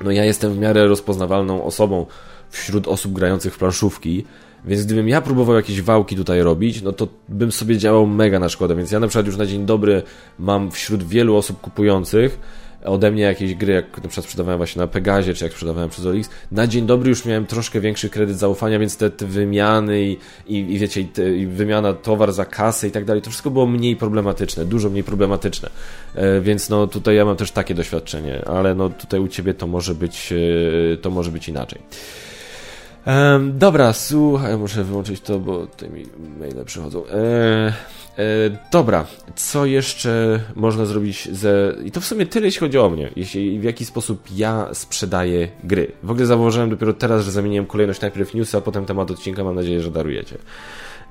no 0.03 0.11
ja 0.11 0.25
jestem 0.25 0.53
w 0.53 0.57
miarę 0.57 0.87
rozpoznawalną 0.87 1.63
osobą 1.63 2.05
wśród 2.49 2.87
osób 2.87 3.13
grających 3.13 3.55
w 3.55 3.57
planszówki, 3.57 4.25
więc 4.67 4.85
gdybym 4.85 5.09
ja 5.09 5.21
próbował 5.21 5.55
jakieś 5.55 5.81
wałki 5.81 6.15
tutaj 6.15 6.41
robić, 6.41 6.81
no 6.81 6.91
to 6.91 7.07
bym 7.29 7.51
sobie 7.51 7.77
działał 7.77 8.07
mega 8.07 8.39
na 8.39 8.49
szkodę. 8.49 8.75
Więc 8.75 8.91
ja 8.91 8.99
na 8.99 9.07
przykład 9.07 9.25
już 9.25 9.37
na 9.37 9.45
dzień 9.45 9.65
dobry 9.65 10.01
mam 10.39 10.71
wśród 10.71 11.03
wielu 11.03 11.35
osób 11.35 11.61
kupujących 11.61 12.39
ode 12.87 13.11
mnie 13.11 13.23
jakieś 13.23 13.55
gry, 13.55 13.73
jak 13.73 14.03
na 14.03 14.09
przykład 14.09 14.25
sprzedawałem 14.25 14.57
właśnie 14.57 14.79
na 14.79 14.87
Pegazie, 14.87 15.33
czy 15.33 15.43
jak 15.45 15.53
sprzedawałem 15.53 15.89
przez 15.89 16.05
Olix, 16.05 16.29
na 16.51 16.67
dzień 16.67 16.85
dobry 16.85 17.09
już 17.09 17.25
miałem 17.25 17.45
troszkę 17.45 17.81
większy 17.81 18.09
kredyt 18.09 18.37
zaufania, 18.37 18.79
więc 18.79 18.97
te, 18.97 19.09
te 19.09 19.25
wymiany 19.25 20.01
i, 20.01 20.17
i, 20.47 20.57
i 20.57 20.79
wiecie, 20.79 21.01
i, 21.01 21.05
te, 21.05 21.35
i, 21.35 21.47
wymiana 21.47 21.93
towar 21.93 22.33
za 22.33 22.45
kasę 22.45 22.87
i 22.87 22.91
tak 22.91 23.05
dalej, 23.05 23.21
to 23.21 23.29
wszystko 23.29 23.51
było 23.51 23.65
mniej 23.65 23.95
problematyczne, 23.95 24.65
dużo 24.65 24.89
mniej 24.89 25.03
problematyczne. 25.03 25.69
E, 26.15 26.41
więc 26.41 26.69
no 26.69 26.87
tutaj 26.87 27.15
ja 27.15 27.25
mam 27.25 27.35
też 27.35 27.51
takie 27.51 27.75
doświadczenie, 27.75 28.45
ale 28.45 28.75
no 28.75 28.89
tutaj 28.89 29.19
u 29.19 29.27
Ciebie 29.27 29.53
to 29.53 29.67
może 29.67 29.95
być, 29.95 30.33
e, 30.93 30.97
to 30.97 31.09
może 31.09 31.31
być 31.31 31.49
inaczej. 31.49 31.81
Dobra, 33.53 33.93
słuchaj, 33.93 34.57
muszę 34.57 34.83
wyłączyć 34.83 35.21
to, 35.21 35.39
bo 35.39 35.67
tutaj 35.67 35.89
mi 35.89 36.03
maile 36.39 36.65
przychodzą. 36.65 37.05
E, 37.07 37.13
e, 37.17 37.73
dobra, 38.71 39.05
co 39.35 39.65
jeszcze 39.65 40.39
można 40.55 40.85
zrobić 40.85 41.29
ze... 41.31 41.75
I 41.85 41.91
to 41.91 42.01
w 42.01 42.05
sumie 42.05 42.25
tyle, 42.25 42.45
jeśli 42.45 42.59
chodzi 42.59 42.77
o 42.77 42.89
mnie, 42.89 43.09
jeśli, 43.15 43.59
w 43.59 43.63
jaki 43.63 43.85
sposób 43.85 44.23
ja 44.35 44.69
sprzedaję 44.73 45.47
gry. 45.63 45.91
W 46.03 46.11
ogóle 46.11 46.25
zauważyłem 46.25 46.69
dopiero 46.69 46.93
teraz, 46.93 47.25
że 47.25 47.31
zamieniłem 47.31 47.65
kolejność 47.65 48.01
najpierw 48.01 48.33
newsa, 48.33 48.61
potem 48.61 48.85
temat 48.85 49.11
odcinka, 49.11 49.43
mam 49.43 49.55
nadzieję, 49.55 49.81
że 49.81 49.91
darujecie. 49.91 50.37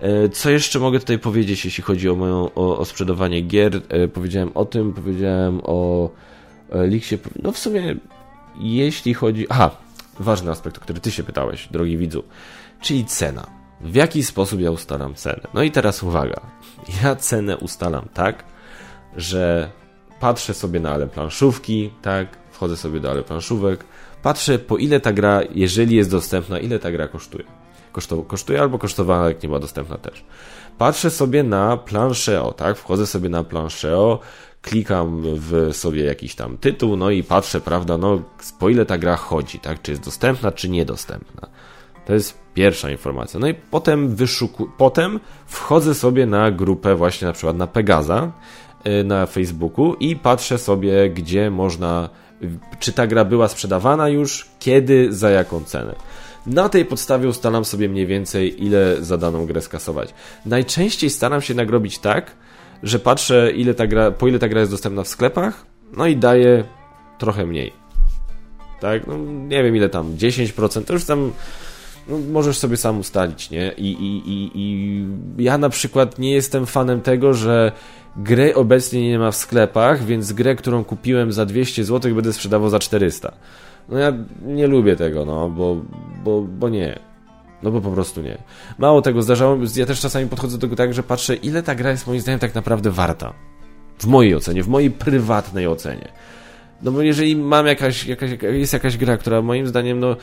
E, 0.00 0.28
co 0.28 0.50
jeszcze 0.50 0.78
mogę 0.78 0.98
tutaj 1.00 1.18
powiedzieć, 1.18 1.64
jeśli 1.64 1.82
chodzi 1.82 2.08
o 2.08 2.14
moją 2.14 2.54
o, 2.54 2.78
o 2.78 2.84
sprzedawanie 2.84 3.40
gier? 3.40 3.80
E, 3.88 4.08
powiedziałem 4.08 4.50
o 4.54 4.64
tym, 4.64 4.92
powiedziałem 4.92 5.60
o 5.64 6.10
Liksie. 6.88 7.18
No 7.42 7.52
w 7.52 7.58
sumie, 7.58 7.96
jeśli 8.58 9.14
chodzi... 9.14 9.46
Aha, 9.48 9.85
ważny 10.20 10.50
aspekt, 10.50 10.78
o 10.78 10.80
który 10.80 11.00
ty 11.00 11.10
się 11.10 11.24
pytałeś, 11.24 11.68
drogi 11.68 11.98
widzu, 11.98 12.24
czyli 12.80 13.04
cena. 13.04 13.46
W 13.80 13.94
jaki 13.94 14.24
sposób 14.24 14.60
ja 14.60 14.70
ustalam 14.70 15.14
cenę? 15.14 15.40
No 15.54 15.62
i 15.62 15.70
teraz 15.70 16.02
uwaga. 16.02 16.40
Ja 17.02 17.16
cenę 17.16 17.56
ustalam 17.56 18.08
tak, 18.14 18.44
że 19.16 19.70
patrzę 20.20 20.54
sobie 20.54 20.80
na 20.80 20.90
ale 20.90 21.06
planszówki, 21.06 21.90
tak, 22.02 22.38
wchodzę 22.50 22.76
sobie 22.76 23.00
do 23.00 23.10
ale 23.10 23.22
planszówek, 23.22 23.84
patrzę 24.22 24.58
po 24.58 24.76
ile 24.76 25.00
ta 25.00 25.12
gra, 25.12 25.40
jeżeli 25.54 25.96
jest 25.96 26.10
dostępna, 26.10 26.58
ile 26.58 26.78
ta 26.78 26.92
gra 26.92 27.08
kosztuje. 27.08 27.44
kosztuje 28.28 28.60
albo 28.60 28.78
kosztowała, 28.78 29.28
jak 29.28 29.42
nie 29.42 29.48
była 29.48 29.60
dostępna 29.60 29.98
też. 29.98 30.24
Patrzę 30.78 31.10
sobie 31.10 31.42
na 31.42 31.76
planszeo, 31.76 32.52
tak, 32.52 32.76
wchodzę 32.76 33.06
sobie 33.06 33.28
na 33.28 33.44
planszeo, 33.44 34.20
klikam 34.66 35.22
w 35.24 35.68
sobie 35.72 36.04
jakiś 36.04 36.34
tam 36.34 36.58
tytuł, 36.58 36.96
no 36.96 37.10
i 37.10 37.22
patrzę, 37.22 37.60
prawda, 37.60 37.98
no 37.98 38.22
po 38.58 38.68
ile 38.68 38.86
ta 38.86 38.98
gra 38.98 39.16
chodzi, 39.16 39.58
tak, 39.58 39.82
czy 39.82 39.90
jest 39.90 40.04
dostępna, 40.04 40.52
czy 40.52 40.68
niedostępna. 40.68 41.48
To 42.06 42.14
jest 42.14 42.38
pierwsza 42.54 42.90
informacja. 42.90 43.40
No 43.40 43.48
i 43.48 43.54
potem 43.54 44.16
wyszuku... 44.16 44.68
potem 44.78 45.20
wchodzę 45.46 45.94
sobie 45.94 46.26
na 46.26 46.50
grupę 46.50 46.94
właśnie 46.94 47.26
na 47.26 47.32
przykład 47.32 47.56
na 47.56 47.66
Pegaza 47.66 48.32
y, 48.86 49.04
na 49.04 49.26
Facebooku 49.26 49.94
i 49.94 50.16
patrzę 50.16 50.58
sobie, 50.58 51.10
gdzie 51.10 51.50
można, 51.50 52.08
czy 52.78 52.92
ta 52.92 53.06
gra 53.06 53.24
była 53.24 53.48
sprzedawana 53.48 54.08
już, 54.08 54.48
kiedy, 54.58 55.12
za 55.12 55.30
jaką 55.30 55.64
cenę. 55.64 55.94
Na 56.46 56.68
tej 56.68 56.84
podstawie 56.84 57.28
ustalam 57.28 57.64
sobie 57.64 57.88
mniej 57.88 58.06
więcej, 58.06 58.64
ile 58.64 58.96
za 59.04 59.18
daną 59.18 59.46
grę 59.46 59.60
skasować. 59.60 60.14
Najczęściej 60.46 61.10
staram 61.10 61.42
się 61.42 61.54
nagrobić 61.54 61.98
tak, 61.98 62.32
że 62.82 62.98
patrzę, 62.98 63.52
ile 63.52 63.74
ta 63.74 63.86
gra, 63.86 64.10
po 64.10 64.28
ile 64.28 64.38
ta 64.38 64.48
gra 64.48 64.60
jest 64.60 64.72
dostępna 64.72 65.02
w 65.02 65.08
sklepach, 65.08 65.66
no 65.96 66.06
i 66.06 66.16
daję 66.16 66.64
trochę 67.18 67.46
mniej. 67.46 67.72
Tak? 68.80 69.06
No, 69.06 69.16
nie 69.48 69.62
wiem 69.62 69.76
ile 69.76 69.88
tam, 69.88 70.16
10%, 70.16 70.84
to 70.84 70.92
już 70.92 71.04
tam 71.04 71.32
no, 72.08 72.18
możesz 72.32 72.58
sobie 72.58 72.76
sam 72.76 72.98
ustalić, 72.98 73.50
nie? 73.50 73.72
I, 73.72 73.92
i, 73.92 74.22
i, 74.30 74.50
I 74.54 75.04
ja 75.44 75.58
na 75.58 75.68
przykład 75.68 76.18
nie 76.18 76.32
jestem 76.32 76.66
fanem 76.66 77.00
tego, 77.00 77.34
że 77.34 77.72
gry 78.16 78.54
obecnie 78.54 79.08
nie 79.08 79.18
ma 79.18 79.30
w 79.30 79.36
sklepach, 79.36 80.04
więc 80.04 80.32
grę, 80.32 80.56
którą 80.56 80.84
kupiłem 80.84 81.32
za 81.32 81.46
200 81.46 81.84
zł 81.84 82.14
będę 82.14 82.32
sprzedawał 82.32 82.70
za 82.70 82.78
400. 82.78 83.32
No 83.88 83.98
ja 83.98 84.12
nie 84.42 84.66
lubię 84.66 84.96
tego, 84.96 85.24
no, 85.24 85.50
bo, 85.50 85.76
bo, 86.24 86.42
bo 86.42 86.68
nie. 86.68 86.98
No 87.62 87.70
bo 87.70 87.80
po 87.80 87.90
prostu 87.90 88.22
nie. 88.22 88.38
Mało 88.78 89.02
tego, 89.02 89.22
zdarzało 89.22 89.58
ja 89.76 89.86
też 89.86 90.00
czasami 90.00 90.28
podchodzę 90.28 90.58
do 90.58 90.60
tego 90.60 90.76
tak, 90.76 90.94
że 90.94 91.02
patrzę, 91.02 91.34
ile 91.34 91.62
ta 91.62 91.74
gra 91.74 91.90
jest 91.90 92.06
moim 92.06 92.20
zdaniem 92.20 92.40
tak 92.40 92.54
naprawdę 92.54 92.90
warta. 92.90 93.32
W 93.98 94.06
mojej 94.06 94.34
ocenie, 94.34 94.62
w 94.62 94.68
mojej 94.68 94.90
prywatnej 94.90 95.66
ocenie. 95.66 96.08
No 96.82 96.92
bo 96.92 97.02
jeżeli 97.02 97.36
mam 97.36 97.66
jakaś, 97.66 98.06
jakaś 98.06 98.30
jest 98.42 98.72
jakaś 98.72 98.96
gra, 98.96 99.16
która 99.16 99.42
moim 99.42 99.66
zdaniem, 99.66 100.00
no 100.00 100.16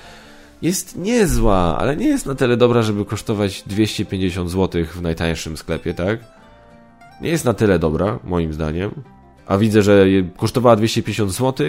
jest 0.62 0.98
niezła, 0.98 1.78
ale 1.78 1.98
nie 1.98 2.08
jest 2.08 2.26
na 2.26 2.36
tyle 2.36 2.58
dobra, 2.58 2.82
żeby 2.82 3.06
kosztować 3.06 3.64
250 3.66 4.50
zł 4.50 4.86
w 4.86 5.02
najtańszym 5.02 5.58
sklepie, 5.58 5.94
tak? 5.94 6.20
Nie 7.22 7.30
jest 7.30 7.46
na 7.46 7.54
tyle 7.54 7.80
dobra, 7.80 8.20
moim 8.24 8.54
zdaniem. 8.54 8.92
a 9.48 9.58
widzę, 9.58 9.82
że 9.82 10.06
kosztowała 10.38 10.76
250 10.76 11.32
zł, 11.32 11.68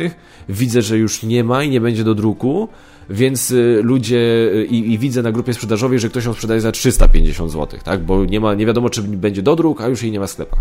widzę, 0.49 0.83
że 0.83 0.99
już 0.99 1.23
nie 1.23 1.45
ma 1.45 1.62
i 1.62 1.71
nie 1.71 1.81
będzie 1.81 2.05
do 2.05 2.15
druku, 2.15 2.69
więc 3.11 3.51
y, 3.51 3.81
ludzie 3.83 4.51
y, 4.55 4.65
i, 4.65 4.93
i, 4.93 4.99
widzę 4.99 5.23
na 5.23 5.33
grupie 5.33 5.55
sprzedażowej, 5.55 5.99
że 5.99 6.09
ktoś 6.09 6.25
ją 6.25 6.33
sprzedaje 6.33 6.61
za 6.61 6.73
350 6.73 7.53
zł, 7.53 7.81
tak? 7.85 8.05
Bo 8.05 8.25
nie 8.25 8.41
ma, 8.41 8.55
nie 8.55 8.67
wiadomo, 8.67 8.91
czy 8.91 9.03
będzie 9.03 9.43
dodruk, 9.43 9.81
a 9.81 9.89
już 9.89 10.03
jej 10.03 10.13
nie 10.13 10.21
ma 10.21 10.27
w 10.27 10.31
sklepach. 10.31 10.61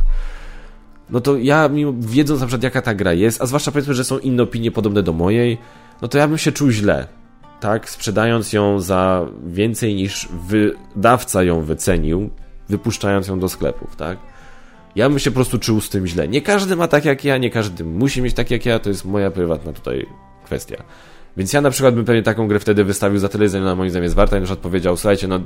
No 1.10 1.22
to 1.22 1.38
ja, 1.38 1.70
mimo, 1.70 1.94
wiedząc 2.00 2.42
na 2.42 2.48
przykład 2.48 2.64
jaka 2.64 2.82
ta 2.82 2.94
gra 2.94 3.14
jest, 3.14 3.42
a 3.42 3.46
zwłaszcza 3.46 3.72
powiedzmy, 3.72 3.94
że 3.94 4.04
są 4.04 4.20
inne 4.20 4.44
opinie 4.44 4.72
podobne 4.72 5.04
do 5.04 5.14
mojej, 5.14 5.58
no 6.02 6.08
to 6.08 6.18
ja 6.18 6.28
bym 6.28 6.38
się 6.38 6.52
czuł 6.52 6.70
źle, 6.70 7.08
tak? 7.60 7.90
Sprzedając 7.90 8.54
ją 8.54 8.80
za 8.80 9.28
więcej 9.46 9.96
niż 9.96 10.30
wydawca 10.48 11.44
ją 11.44 11.62
wycenił, 11.62 12.30
wypuszczając 12.70 13.28
ją 13.28 13.40
do 13.40 13.50
sklepów, 13.50 13.96
tak? 13.96 14.18
Ja 14.96 15.10
bym 15.10 15.20
się 15.20 15.32
po 15.32 15.36
prostu 15.36 15.60
czuł 15.60 15.82
z 15.82 15.90
tym 15.90 16.08
źle. 16.08 16.28
Nie 16.28 16.42
każdy 16.42 16.76
ma 16.76 16.88
tak 16.88 17.06
jak 17.06 17.26
ja, 17.26 17.38
nie 17.38 17.50
każdy 17.50 17.84
musi 17.84 18.22
mieć 18.22 18.34
tak 18.34 18.52
jak 18.52 18.66
ja, 18.66 18.80
to 18.80 18.90
jest 18.90 19.06
moja 19.06 19.32
prywatna 19.32 19.74
tutaj 19.74 20.06
kwestia. 20.46 20.84
Więc 21.38 21.54
ja 21.54 21.62
na 21.62 21.70
przykład 21.70 21.96
bym 21.96 22.06
pewnie 22.06 22.24
taką 22.24 22.48
grę 22.48 22.60
wtedy 22.60 22.84
wystawił 22.84 23.20
za 23.20 23.30
tyle, 23.30 23.46
ile 23.46 23.62
na 23.62 23.76
moim 23.76 23.90
zdaniem 23.90 24.04
jest 24.04 24.16
warta 24.16 24.38
i 24.38 24.40
na 24.40 24.46
przykład 24.46 24.64
powiedział, 24.64 24.98
słuchajcie, 24.98 25.28
no 25.28 25.40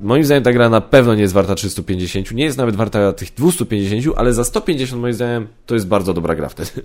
moim 0.00 0.24
zdaniem 0.24 0.44
ta 0.44 0.52
gra 0.52 0.68
na 0.68 0.80
pewno 0.80 1.14
nie 1.14 1.22
jest 1.22 1.34
warta 1.34 1.54
350, 1.54 2.32
nie 2.32 2.44
jest 2.44 2.58
nawet 2.58 2.76
warta 2.76 3.12
tych 3.12 3.34
250, 3.34 4.18
ale 4.18 4.34
za 4.34 4.44
150 4.44 5.02
moim 5.02 5.14
zdaniem 5.14 5.46
to 5.66 5.74
jest 5.74 5.88
bardzo 5.88 6.14
dobra 6.14 6.34
gra 6.34 6.48
wtedy. 6.48 6.70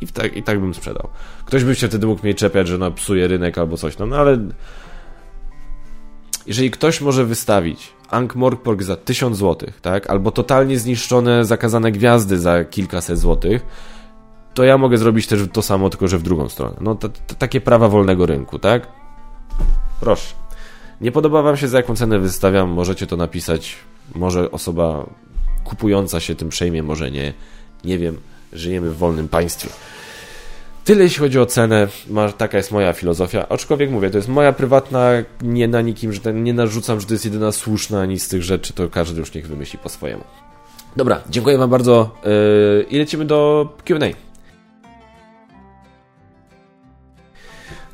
I 0.00 0.06
tak, 0.06 0.36
i 0.36 0.42
tak 0.42 0.60
bym 0.60 0.74
sprzedał. 0.74 1.08
Ktoś 1.44 1.64
by 1.64 1.74
się 1.74 1.88
wtedy 1.88 2.06
mógł 2.06 2.22
mnie 2.22 2.34
czepiać, 2.34 2.68
że 2.68 2.78
no 2.78 2.90
psuje 2.90 3.28
rynek 3.28 3.58
albo 3.58 3.76
coś, 3.76 3.98
no, 3.98 4.06
no 4.06 4.16
ale 4.16 4.38
jeżeli 6.46 6.70
ktoś 6.70 7.00
może 7.00 7.24
wystawić 7.24 7.92
Ankh-Morpork 8.10 8.82
za 8.82 8.96
1000 8.96 9.38
zł, 9.38 9.70
tak, 9.82 10.10
albo 10.10 10.30
totalnie 10.30 10.78
zniszczone, 10.78 11.44
zakazane 11.44 11.92
gwiazdy 11.92 12.38
za 12.38 12.64
kilkaset 12.64 13.18
złotych, 13.18 13.66
to 14.54 14.64
ja 14.64 14.78
mogę 14.78 14.98
zrobić 14.98 15.26
też 15.26 15.40
to 15.52 15.62
samo, 15.62 15.90
tylko 15.90 16.08
że 16.08 16.18
w 16.18 16.22
drugą 16.22 16.48
stronę. 16.48 16.76
No, 16.80 16.94
to, 16.94 17.08
to, 17.08 17.34
takie 17.34 17.60
prawa 17.60 17.88
wolnego 17.88 18.26
rynku, 18.26 18.58
tak? 18.58 18.86
Proszę. 20.00 20.34
Nie 21.00 21.12
podoba 21.12 21.42
Wam 21.42 21.56
się, 21.56 21.68
za 21.68 21.76
jaką 21.76 21.96
cenę 21.96 22.18
wystawiam, 22.18 22.70
możecie 22.70 23.06
to 23.06 23.16
napisać. 23.16 23.76
Może 24.14 24.50
osoba 24.50 25.06
kupująca 25.64 26.20
się 26.20 26.34
tym 26.34 26.48
przejmie, 26.48 26.82
może 26.82 27.10
nie. 27.10 27.32
Nie 27.84 27.98
wiem. 27.98 28.16
Żyjemy 28.52 28.90
w 28.90 28.96
wolnym 28.96 29.28
państwie. 29.28 29.68
Tyle 30.84 31.02
jeśli 31.02 31.18
chodzi 31.18 31.38
o 31.38 31.46
cenę, 31.46 31.88
taka 32.38 32.56
jest 32.56 32.72
moja 32.72 32.92
filozofia. 32.92 33.48
Aczkolwiek 33.48 33.90
mówię, 33.90 34.10
to 34.10 34.16
jest 34.16 34.28
moja 34.28 34.52
prywatna, 34.52 35.10
nie 35.42 35.68
na 35.68 35.80
nikim, 35.80 36.12
że 36.12 36.34
nie 36.34 36.54
narzucam, 36.54 37.00
że 37.00 37.06
to 37.06 37.14
jest 37.14 37.24
jedyna 37.24 37.52
słuszna 37.52 38.00
ani 38.00 38.18
z 38.18 38.28
tych 38.28 38.42
rzeczy, 38.42 38.72
to 38.72 38.88
każdy 38.88 39.20
już 39.20 39.34
niech 39.34 39.46
wymyśli 39.46 39.78
po 39.78 39.88
swojemu. 39.88 40.24
Dobra, 40.96 41.20
dziękuję 41.30 41.58
Wam 41.58 41.70
bardzo 41.70 42.10
yy, 42.24 42.86
i 42.90 42.98
lecimy 42.98 43.24
do 43.24 43.68
QA. 43.84 44.06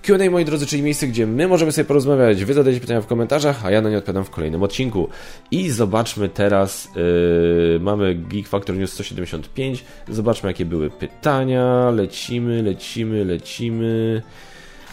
Q&A, 0.02 0.30
moi 0.30 0.44
drodzy, 0.44 0.66
czyli 0.66 0.82
miejsce, 0.82 1.06
gdzie 1.06 1.26
my 1.26 1.48
możemy 1.48 1.72
sobie 1.72 1.84
porozmawiać, 1.84 2.44
wy 2.44 2.54
zadajecie 2.54 2.80
pytania 2.80 3.00
w 3.00 3.06
komentarzach, 3.06 3.66
a 3.66 3.70
ja 3.70 3.80
na 3.80 3.90
nie 3.90 3.98
odpowiadam 3.98 4.24
w 4.24 4.30
kolejnym 4.30 4.62
odcinku. 4.62 5.08
I 5.50 5.70
zobaczmy 5.70 6.28
teraz, 6.28 6.88
yy, 6.96 7.78
mamy 7.80 8.14
Geek 8.14 8.48
Factor 8.48 8.76
News 8.76 8.92
175, 8.92 9.84
zobaczmy 10.08 10.50
jakie 10.50 10.64
były 10.64 10.90
pytania, 10.90 11.90
lecimy, 11.90 12.62
lecimy, 12.62 13.24
lecimy. 13.24 14.22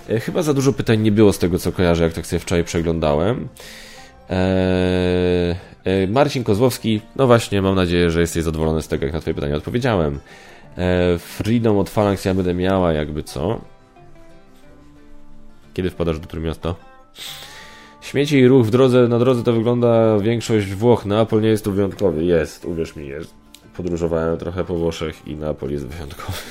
Yy, 0.09 0.19
chyba 0.19 0.41
za 0.41 0.53
dużo 0.53 0.73
pytań 0.73 1.01
nie 1.01 1.11
było 1.11 1.33
z 1.33 1.39
tego, 1.39 1.59
co 1.59 1.71
kojarzę, 1.71 2.03
jak 2.03 2.13
tak 2.13 2.27
sobie 2.27 2.39
wczoraj 2.39 2.63
przeglądałem. 2.63 3.47
Yy, 4.29 4.35
yy 5.85 6.07
Marcin 6.07 6.43
Kozłowski, 6.43 7.01
no 7.15 7.27
właśnie, 7.27 7.61
mam 7.61 7.75
nadzieję, 7.75 8.11
że 8.11 8.21
jesteś 8.21 8.43
zadowolony 8.43 8.81
z 8.81 8.87
tego, 8.87 9.05
jak 9.05 9.13
na 9.13 9.21
twoje 9.21 9.33
pytania 9.33 9.55
odpowiedziałem. 9.55 10.13
Yy, 10.77 10.83
Freedom 11.19 11.77
od 11.77 11.89
Phalanx 11.89 12.25
ja 12.25 12.33
będę 12.33 12.53
miała, 12.53 12.93
jakby 12.93 13.23
co. 13.23 13.61
Kiedy 15.77 15.89
wpadasz 15.89 16.19
do 16.19 16.27
Trójmiasta? 16.27 16.75
Śmieci 18.01 18.37
i 18.37 18.47
ruch 18.47 18.65
w 18.65 18.69
drodze, 18.69 19.07
na 19.07 19.19
drodze 19.19 19.43
to 19.43 19.53
wygląda 19.53 20.19
większość 20.19 20.73
Włoch. 20.73 21.05
Neapol 21.05 21.41
nie 21.41 21.49
jest 21.49 21.63
tu 21.63 21.71
wyjątkowy. 21.71 22.23
Jest, 22.23 22.65
uwierz 22.65 22.95
mi, 22.95 23.07
jest. 23.07 23.33
Podróżowałem 23.75 24.37
trochę 24.37 24.63
po 24.63 24.75
Włoszech 24.75 25.27
i 25.27 25.35
Neapol 25.35 25.71
jest 25.71 25.87
wyjątkowy. 25.87 26.37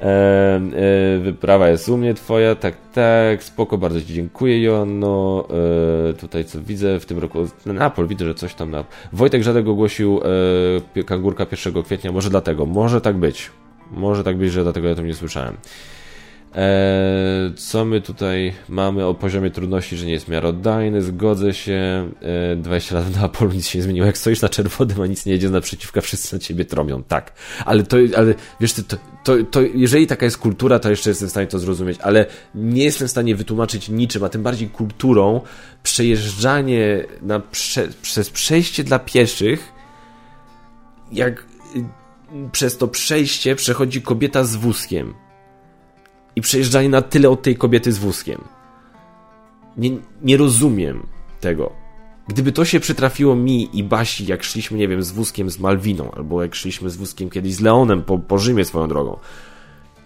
E, 0.00 0.06
e, 0.06 1.18
wyprawa 1.18 1.68
jest 1.68 1.88
u 1.88 1.96
mnie 1.96 2.14
twoja, 2.14 2.54
tak, 2.54 2.74
tak, 2.92 3.44
spoko, 3.44 3.78
bardzo 3.78 4.00
ci 4.00 4.14
dziękuję 4.14 4.62
Joanno, 4.62 5.48
e, 6.10 6.14
tutaj 6.14 6.44
co 6.44 6.62
widzę 6.62 7.00
w 7.00 7.06
tym 7.06 7.18
roku, 7.18 7.38
Neapol, 7.66 8.08
widzę, 8.08 8.24
że 8.24 8.34
coś 8.34 8.54
tam 8.54 8.70
na... 8.70 8.84
Wojtek 9.12 9.42
Żadek 9.42 9.68
ogłosił 9.68 10.20
e, 10.96 11.02
Kangurka 11.02 11.46
1 11.66 11.82
kwietnia, 11.82 12.12
może 12.12 12.30
dlatego, 12.30 12.66
może 12.66 13.00
tak 13.00 13.16
być, 13.16 13.50
może 13.90 14.24
tak 14.24 14.36
być, 14.36 14.52
że 14.52 14.62
dlatego 14.62 14.88
ja 14.88 14.94
to 14.94 15.02
nie 15.02 15.14
słyszałem. 15.14 15.56
E, 16.54 17.52
co 17.56 17.84
my 17.84 18.00
tutaj 18.00 18.52
mamy 18.68 19.06
o 19.06 19.14
poziomie 19.14 19.50
trudności, 19.50 19.96
że 19.96 20.06
nie 20.06 20.12
jest 20.12 20.28
miarodajny, 20.28 21.02
zgodzę 21.02 21.54
się. 21.54 22.10
20 22.56 22.96
e, 22.96 22.98
lat 22.98 23.16
na 23.16 23.28
polu 23.28 23.52
nic 23.52 23.66
się 23.66 23.78
nie 23.78 23.82
zmieniło. 23.82 24.06
Jak 24.06 24.18
stoisz 24.18 24.40
na 24.40 24.48
czerwonym, 24.48 25.00
a 25.00 25.06
nic 25.06 25.26
nie 25.26 25.32
jedzie 25.32 25.50
naprzeciwka, 25.50 26.00
wszyscy 26.00 26.34
na 26.34 26.40
ciebie 26.40 26.64
tromią. 26.64 27.02
Tak. 27.02 27.32
Ale 27.64 27.82
to, 27.82 27.96
ale 28.16 28.34
wiesz, 28.60 28.72
to, 28.72 28.96
to, 29.24 29.44
to 29.50 29.60
jeżeli 29.60 30.06
taka 30.06 30.24
jest 30.24 30.38
kultura, 30.38 30.78
to 30.78 30.90
jeszcze 30.90 31.10
jestem 31.10 31.28
w 31.28 31.30
stanie 31.30 31.46
to 31.46 31.58
zrozumieć, 31.58 31.98
ale 32.00 32.26
nie 32.54 32.84
jestem 32.84 33.08
w 33.08 33.10
stanie 33.10 33.36
wytłumaczyć 33.36 33.88
niczym, 33.88 34.24
a 34.24 34.28
tym 34.28 34.42
bardziej 34.42 34.68
kulturą 34.68 35.40
przejeżdżanie 35.82 37.04
na 37.22 37.40
prze, 37.40 37.88
przez 38.02 38.30
przejście 38.30 38.84
dla 38.84 38.98
pieszych, 38.98 39.72
jak 41.12 41.46
przez 42.52 42.78
to 42.78 42.88
przejście 42.88 43.56
przechodzi 43.56 44.02
kobieta 44.02 44.44
z 44.44 44.56
wózkiem 44.56 45.14
i 46.36 46.40
przejeżdżanie 46.40 46.88
na 46.88 47.02
tyle 47.02 47.30
od 47.30 47.42
tej 47.42 47.56
kobiety 47.56 47.92
z 47.92 47.98
wózkiem. 47.98 48.40
Nie, 49.76 49.90
nie 50.22 50.36
rozumiem 50.36 51.06
tego. 51.40 51.72
Gdyby 52.28 52.52
to 52.52 52.64
się 52.64 52.80
przytrafiło 52.80 53.36
mi 53.36 53.78
i 53.78 53.84
Basi, 53.84 54.26
jak 54.26 54.42
szliśmy, 54.42 54.78
nie 54.78 54.88
wiem, 54.88 55.02
z 55.02 55.12
wózkiem 55.12 55.50
z 55.50 55.58
Malwiną, 55.58 56.10
albo 56.10 56.42
jak 56.42 56.54
szliśmy 56.54 56.90
z 56.90 56.96
wózkiem 56.96 57.30
kiedyś 57.30 57.54
z 57.54 57.60
Leonem 57.60 58.02
po, 58.02 58.18
po 58.18 58.38
Rzymie 58.38 58.64
swoją 58.64 58.88
drogą, 58.88 59.16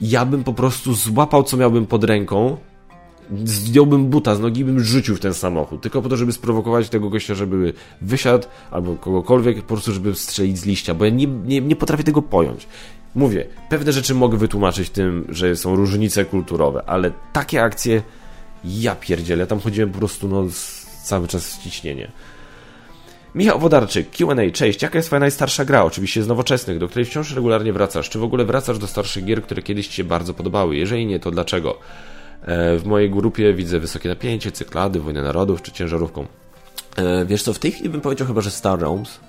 ja 0.00 0.24
bym 0.24 0.44
po 0.44 0.52
prostu 0.52 0.94
złapał, 0.94 1.42
co 1.42 1.56
miałbym 1.56 1.86
pod 1.86 2.04
ręką, 2.04 2.56
zdjąłbym 3.44 4.06
buta 4.06 4.34
z 4.34 4.40
nogi 4.40 4.60
i 4.60 4.64
bym 4.64 4.80
rzucił 4.80 5.16
w 5.16 5.20
ten 5.20 5.34
samochód, 5.34 5.80
tylko 5.80 6.02
po 6.02 6.08
to, 6.08 6.16
żeby 6.16 6.32
sprowokować 6.32 6.88
tego 6.88 7.10
gościa, 7.10 7.34
żeby 7.34 7.72
wysiadł, 8.00 8.46
albo 8.70 8.96
kogokolwiek, 8.96 9.56
po 9.56 9.68
prostu, 9.68 9.92
żeby 9.92 10.14
strzelić 10.14 10.58
z 10.58 10.66
liścia, 10.66 10.94
bo 10.94 11.04
ja 11.04 11.10
nie, 11.10 11.26
nie, 11.26 11.60
nie 11.60 11.76
potrafię 11.76 12.04
tego 12.04 12.22
pojąć. 12.22 12.66
Mówię, 13.16 13.46
pewne 13.68 13.92
rzeczy 13.92 14.14
mogę 14.14 14.38
wytłumaczyć 14.38 14.90
tym, 14.90 15.26
że 15.28 15.56
są 15.56 15.76
różnice 15.76 16.24
kulturowe, 16.24 16.82
ale 16.86 17.10
takie 17.32 17.62
akcje, 17.62 18.02
ja 18.64 18.96
pierdzielę, 18.96 19.46
tam 19.46 19.60
chodziłem 19.60 19.90
po 19.90 19.98
prostu 19.98 20.28
no, 20.28 20.44
cały 21.04 21.28
czas 21.28 21.56
w 21.56 21.62
ciśnienie. 21.62 22.10
Michał 23.34 23.58
Wodarczyk, 23.58 24.10
Q&A, 24.10 24.50
cześć, 24.50 24.82
jaka 24.82 24.98
jest 24.98 25.08
twoja 25.08 25.20
najstarsza 25.20 25.64
gra, 25.64 25.84
oczywiście 25.84 26.22
z 26.22 26.28
nowoczesnych, 26.28 26.78
do 26.78 26.88
której 26.88 27.04
wciąż 27.04 27.34
regularnie 27.34 27.72
wracasz? 27.72 28.10
Czy 28.10 28.18
w 28.18 28.22
ogóle 28.22 28.44
wracasz 28.44 28.78
do 28.78 28.86
starszych 28.86 29.24
gier, 29.24 29.42
które 29.42 29.62
kiedyś 29.62 29.88
Ci 29.88 29.94
się 29.94 30.04
bardzo 30.04 30.34
podobały? 30.34 30.76
Jeżeli 30.76 31.06
nie, 31.06 31.20
to 31.20 31.30
dlaczego? 31.30 31.78
E, 32.42 32.76
w 32.76 32.86
mojej 32.86 33.10
grupie 33.10 33.54
widzę 33.54 33.80
wysokie 33.80 34.08
napięcie, 34.08 34.52
cyklady, 34.52 35.00
wojnę 35.00 35.22
narodów 35.22 35.62
czy 35.62 35.72
ciężarówką. 35.72 36.26
E, 36.96 37.24
wiesz 37.24 37.42
co, 37.42 37.52
w 37.52 37.58
tej 37.58 37.72
chwili 37.72 37.88
bym 37.88 38.00
powiedział 38.00 38.26
chyba, 38.26 38.40
że 38.40 38.50
Star 38.50 38.80
Realms, 38.80 39.20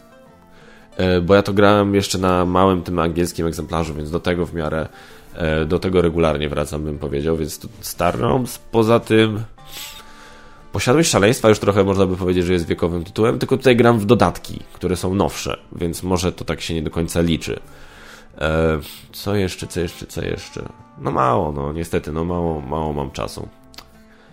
bo 1.22 1.36
ja 1.36 1.44
to 1.44 1.54
grałem 1.54 1.96
jeszcze 1.96 2.18
na 2.18 2.46
małym 2.46 2.84
tym 2.84 3.00
angielskim 3.00 3.48
egzemplarzu, 3.48 3.94
więc 3.94 4.12
do 4.12 4.20
tego 4.20 4.46
w 4.46 4.54
miarę, 4.54 4.88
e, 5.36 5.66
do 5.66 5.80
tego 5.80 6.02
regularnie 6.02 6.50
wracam, 6.50 6.84
bym 6.84 7.00
powiedział, 7.00 7.38
więc 7.38 7.68
Star 7.82 8.20
Realms, 8.20 8.60
poza 8.72 9.00
tym 9.00 9.44
Posiadłość 10.72 11.10
Szaleństwa 11.10 11.50
już 11.50 11.60
trochę 11.60 11.84
można 11.84 12.06
by 12.06 12.18
powiedzieć, 12.18 12.46
że 12.46 12.54
jest 12.54 12.68
wiekowym 12.68 13.04
tytułem, 13.04 13.40
tylko 13.40 13.58
tutaj 13.58 13.76
gram 13.76 14.00
w 14.00 14.06
dodatki, 14.06 14.60
które 14.74 14.96
są 14.96 15.16
nowsze, 15.16 15.58
więc 15.72 16.04
może 16.04 16.32
to 16.32 16.46
tak 16.46 16.62
się 16.62 16.74
nie 16.74 16.82
do 16.82 16.92
końca 16.92 17.22
liczy. 17.22 17.60
E, 18.38 18.80
co 19.12 19.36
jeszcze, 19.36 19.68
co 19.68 19.80
jeszcze, 19.80 20.06
co 20.06 20.22
jeszcze? 20.22 20.70
No 20.98 21.12
mało, 21.12 21.52
no 21.52 21.74
niestety, 21.74 22.12
no 22.12 22.26
mało, 22.26 22.62
mało 22.62 22.94
mam 22.94 23.12
czasu. 23.12 23.48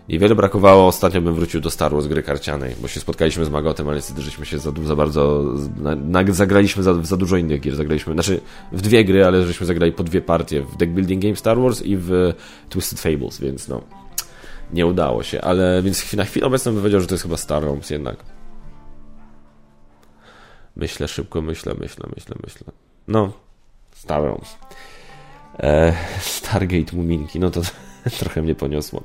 Niewiele 0.09 0.35
brakowało, 0.35 0.87
ostatnio 0.87 1.21
bym 1.21 1.35
wrócił 1.35 1.61
do 1.61 1.71
Star 1.71 1.93
Wars 1.93 2.07
gry 2.07 2.23
karcianej, 2.23 2.75
bo 2.83 2.89
się 2.89 3.01
spotkaliśmy 3.01 3.45
z 3.45 3.51
Magotem, 3.51 3.89
ale 3.89 3.97
niestety 3.97 4.23
żeśmy 4.23 4.47
się 4.47 4.59
za, 4.59 4.73
za 4.85 4.97
bardzo... 4.97 5.45
Na, 5.77 5.95
na, 5.95 6.33
zagraliśmy 6.33 6.83
za, 6.83 7.03
za 7.03 7.17
dużo 7.17 7.37
innych 7.37 7.61
gier, 7.61 7.77
zagraliśmy, 7.77 8.13
znaczy 8.13 8.41
w 8.73 8.83
dwie 8.83 9.05
gry, 9.05 9.27
ale 9.27 9.47
żeśmy 9.47 9.67
zagrali 9.67 9.93
po 9.93 10.05
dwie 10.05 10.21
partie, 10.21 10.63
w 10.63 10.77
Deck 10.77 10.93
Building 10.93 11.23
Game 11.23 11.37
Star 11.37 11.61
Wars 11.61 11.83
i 11.83 11.97
w 11.97 12.33
Twisted 12.69 13.01
Fables, 13.01 13.41
więc 13.41 13.69
no, 13.69 13.83
nie 14.73 14.87
udało 14.87 15.23
się, 15.23 15.41
ale 15.41 15.83
więc 15.83 16.13
na 16.13 16.25
chwilę 16.25 16.47
obecną 16.47 16.73
bym 16.73 16.81
powiedział, 16.81 17.01
że 17.01 17.07
to 17.07 17.15
jest 17.15 17.23
chyba 17.23 17.37
Star 17.37 17.65
Wars 17.65 17.91
jednak. 17.91 18.17
Myślę 20.77 21.09
szybko, 21.09 21.43
myślę, 21.43 21.75
myślę, 21.81 22.07
myślę, 22.17 22.37
myślę. 22.45 22.73
No, 23.09 23.33
Star 23.93 24.23
Wars. 24.23 24.57
E, 25.59 25.95
Stargate 26.21 26.97
Muminki, 26.97 27.41
no 27.41 27.51
to 27.51 27.61
trochę 28.19 28.43
mnie 28.43 28.55
poniosło. 28.55 29.03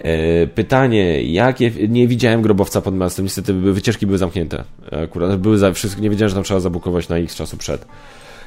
E, 0.00 0.46
pytanie, 0.46 1.22
jakie. 1.22 1.70
Nie 1.88 2.08
widziałem 2.08 2.42
grobowca 2.42 2.80
pod 2.80 2.94
miastem, 2.94 3.24
niestety 3.24 3.52
wycieczki 3.54 4.06
były 4.06 4.18
zamknięte. 4.18 4.64
Akurat 5.04 5.40
były 5.40 5.58
za, 5.58 5.72
wszystko, 5.72 6.02
nie 6.02 6.10
wiedziałem, 6.10 6.28
że 6.28 6.34
tam 6.34 6.44
trzeba 6.44 6.60
zabukować 6.60 7.08
na 7.08 7.16
x 7.16 7.34
czasu 7.34 7.56
przed. 7.56 7.86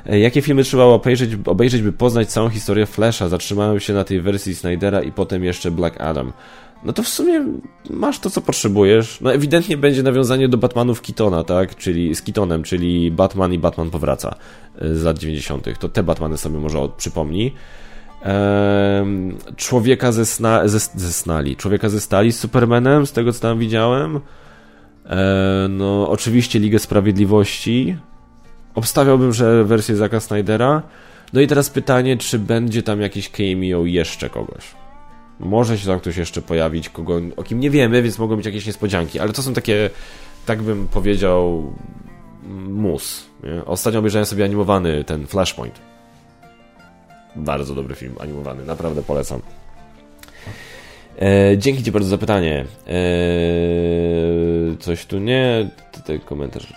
E, 0.06 0.20
jakie 0.20 0.42
filmy 0.42 0.64
trzeba 0.64 0.84
obejrzeć, 0.84 1.32
obejrzeć, 1.46 1.82
by 1.82 1.92
poznać 1.92 2.30
całą 2.30 2.50
historię 2.50 2.86
Flasha? 2.86 3.30
Zatrzymałem 3.30 3.80
się 3.80 3.94
na 3.94 4.04
tej 4.04 4.22
wersji 4.22 4.56
Snydera 4.56 5.02
i 5.02 5.12
potem 5.12 5.44
jeszcze 5.44 5.72
Black 5.72 6.02
Adam. 6.02 6.34
No 6.84 6.94
to 6.94 7.04
w 7.04 7.08
sumie 7.08 7.46
masz 7.90 8.20
to, 8.20 8.30
co 8.30 8.42
potrzebujesz. 8.42 9.22
No 9.22 9.34
ewidentnie 9.34 9.78
będzie 9.78 10.04
nawiązanie 10.04 10.50
do 10.50 10.58
Batmanów 10.58 11.02
Kitona, 11.02 11.44
tak? 11.44 11.76
Czyli 11.76 12.16
z 12.16 12.22
Kitonem, 12.22 12.64
czyli 12.64 13.12
Batman 13.12 13.54
i 13.54 13.60
Batman 13.60 13.90
powraca 13.90 14.36
e, 14.82 14.96
z 14.96 15.04
lat 15.04 15.20
90. 15.20 15.80
To 15.80 15.90
te 15.90 16.04
Batmany 16.04 16.38
sobie 16.38 16.60
może 16.60 16.90
przypomni. 16.98 17.54
Człowieka 19.56 20.12
ze, 20.12 20.26
sna, 20.26 20.68
ze, 20.68 20.80
ze 20.80 21.14
snali. 21.14 21.56
Człowieka 21.56 21.90
ze 21.90 22.00
stali 22.00 22.32
z 22.32 22.40
Supermanem, 22.40 23.06
z 23.06 23.12
tego 23.12 23.34
co 23.34 23.40
tam 23.40 23.60
widziałem. 23.60 24.20
No, 25.70 26.10
oczywiście 26.10 26.60
Ligę 26.60 26.80
Sprawiedliwości. 26.80 27.98
Obstawiałbym, 28.76 29.34
że 29.34 29.64
wersję 29.64 29.96
Zaka 29.96 30.20
Snydera. 30.20 30.82
No 31.34 31.42
i 31.42 31.48
teraz 31.48 31.70
pytanie, 31.70 32.18
czy 32.18 32.40
będzie 32.40 32.84
tam 32.84 33.02
jakiś 33.02 33.30
cameo 33.30 33.86
jeszcze 33.86 34.30
kogoś. 34.30 34.64
Może 35.40 35.78
się 35.78 35.88
tam 35.88 36.00
ktoś 36.00 36.18
jeszcze 36.18 36.42
pojawić, 36.42 36.90
kogo, 36.90 37.22
o 37.36 37.44
kim 37.44 37.60
nie 37.60 37.70
wiemy, 37.70 38.02
więc 38.02 38.20
mogą 38.20 38.36
być 38.36 38.46
jakieś 38.46 38.66
niespodzianki, 38.66 39.20
ale 39.20 39.34
to 39.34 39.42
są 39.42 39.54
takie, 39.54 39.90
tak 40.46 40.62
bym 40.62 40.88
powiedział, 40.88 41.74
mus. 42.70 43.26
Nie? 43.44 43.66
Ostatnio 43.66 44.00
obejrzałem 44.00 44.26
sobie 44.26 44.46
animowany 44.46 45.04
ten 45.04 45.28
Flashpoint. 45.28 45.93
Bardzo 47.36 47.76
dobry 47.76 47.96
film 47.96 48.16
animowany, 48.20 48.66
naprawdę 48.66 49.04
polecam. 49.04 49.42
E, 51.22 51.58
dzięki 51.58 51.84
Ci 51.84 51.92
bardzo 51.92 52.10
za 52.10 52.18
pytanie. 52.18 52.66
E, 52.88 52.94
coś 54.80 55.06
tu 55.06 55.20
nie. 55.20 55.70
Tutaj 55.92 56.20
komentarz. 56.20 56.74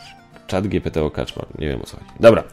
Czat 0.46 0.66
GPT 0.66 1.02
o 1.02 1.11
Kaczmar. 1.11 1.46
Nie 1.59 1.68
wiem 1.68 1.82
o 1.82 1.84
co 1.84 1.96
chodzi. 1.96 2.11
Dobra. 2.20 2.44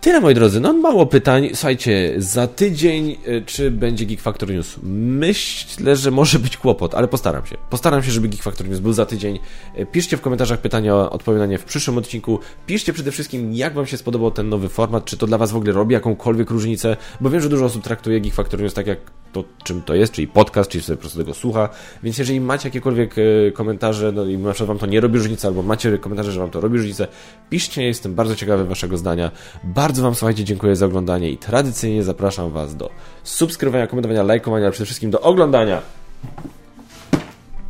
Tyle 0.00 0.20
moi 0.20 0.34
drodzy, 0.34 0.60
no 0.60 0.72
mało 0.72 1.06
pytań. 1.06 1.48
Słuchajcie, 1.54 2.14
za 2.16 2.46
tydzień 2.46 3.16
y, 3.28 3.42
czy 3.46 3.70
będzie 3.70 4.06
Geek 4.06 4.20
Factor 4.20 4.50
News? 4.50 4.76
Myślę, 4.82 5.96
że 5.96 6.10
może 6.10 6.38
być 6.38 6.56
kłopot, 6.56 6.94
ale 6.94 7.08
postaram 7.08 7.46
się. 7.46 7.56
Postaram 7.70 8.02
się, 8.02 8.10
żeby 8.10 8.28
Geek 8.28 8.42
Factor 8.42 8.68
News 8.68 8.78
był 8.78 8.92
za 8.92 9.06
tydzień. 9.06 9.38
Y, 9.78 9.86
piszcie 9.86 10.16
w 10.16 10.20
komentarzach 10.20 10.60
pytania, 10.60 11.10
odpowiem 11.10 11.38
na 11.38 11.46
nie 11.46 11.58
w 11.58 11.64
przyszłym 11.64 11.98
odcinku. 11.98 12.38
Piszcie 12.66 12.92
przede 12.92 13.12
wszystkim, 13.12 13.54
jak 13.54 13.74
Wam 13.74 13.86
się 13.86 13.96
spodobał 13.96 14.30
ten 14.30 14.48
nowy 14.48 14.68
format, 14.68 15.04
czy 15.04 15.16
to 15.16 15.26
dla 15.26 15.38
Was 15.38 15.52
w 15.52 15.56
ogóle 15.56 15.72
robi 15.72 15.92
jakąkolwiek 15.92 16.50
różnicę, 16.50 16.96
bo 17.20 17.30
wiem, 17.30 17.40
że 17.40 17.48
dużo 17.48 17.64
osób 17.64 17.82
traktuje 17.82 18.20
Geek 18.20 18.34
Factor 18.34 18.60
News 18.60 18.74
tak 18.74 18.86
jak 18.86 18.98
to, 19.32 19.44
czym 19.64 19.82
to 19.82 19.94
jest, 19.94 20.12
czyli 20.12 20.28
podcast, 20.28 20.70
czyli 20.70 20.84
sobie 20.84 20.96
po 20.96 21.00
prostu 21.00 21.18
tego 21.18 21.34
słucha. 21.34 21.68
Więc 22.02 22.18
jeżeli 22.18 22.40
macie 22.40 22.68
jakiekolwiek 22.68 23.18
y, 23.18 23.52
komentarze, 23.54 24.12
no 24.12 24.24
i 24.24 24.38
na 24.38 24.52
przykład 24.52 24.68
Wam 24.68 24.78
to 24.78 24.86
nie 24.86 25.00
robi 25.00 25.18
różnicy, 25.18 25.46
albo 25.46 25.62
macie 25.62 25.98
komentarze, 25.98 26.32
że 26.32 26.40
Wam 26.40 26.50
to 26.50 26.60
robi 26.60 26.76
różnicę, 26.78 27.08
piszcie, 27.50 27.82
jestem 27.82 28.14
bardzo 28.14 28.36
ciekawy 28.36 28.64
Waszego 28.64 28.96
zdania. 28.96 29.30
Bardzo 29.64 30.02
Wam, 30.02 30.14
słuchajcie, 30.14 30.44
dziękuję 30.44 30.76
za 30.76 30.86
oglądanie 30.86 31.30
i 31.30 31.36
tradycyjnie 31.36 32.02
zapraszam 32.02 32.50
Was 32.50 32.76
do 32.76 32.90
subskrybowania, 33.22 33.86
komentowania, 33.86 34.22
lajkowania, 34.22 34.64
ale 34.64 34.72
przede 34.72 34.84
wszystkim 34.84 35.10
do 35.10 35.20
oglądania 35.20 35.82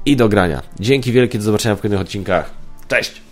i 0.07 0.17
do 0.17 0.29
grania. 0.29 0.63
Dzięki 0.81 1.13
wielkie, 1.13 1.39
do 1.39 1.45
zobaczenia 1.45 1.77
w 1.77 1.81
kolejnych 1.81 2.01
odcinkach. 2.01 2.51
Cześć! 2.89 3.28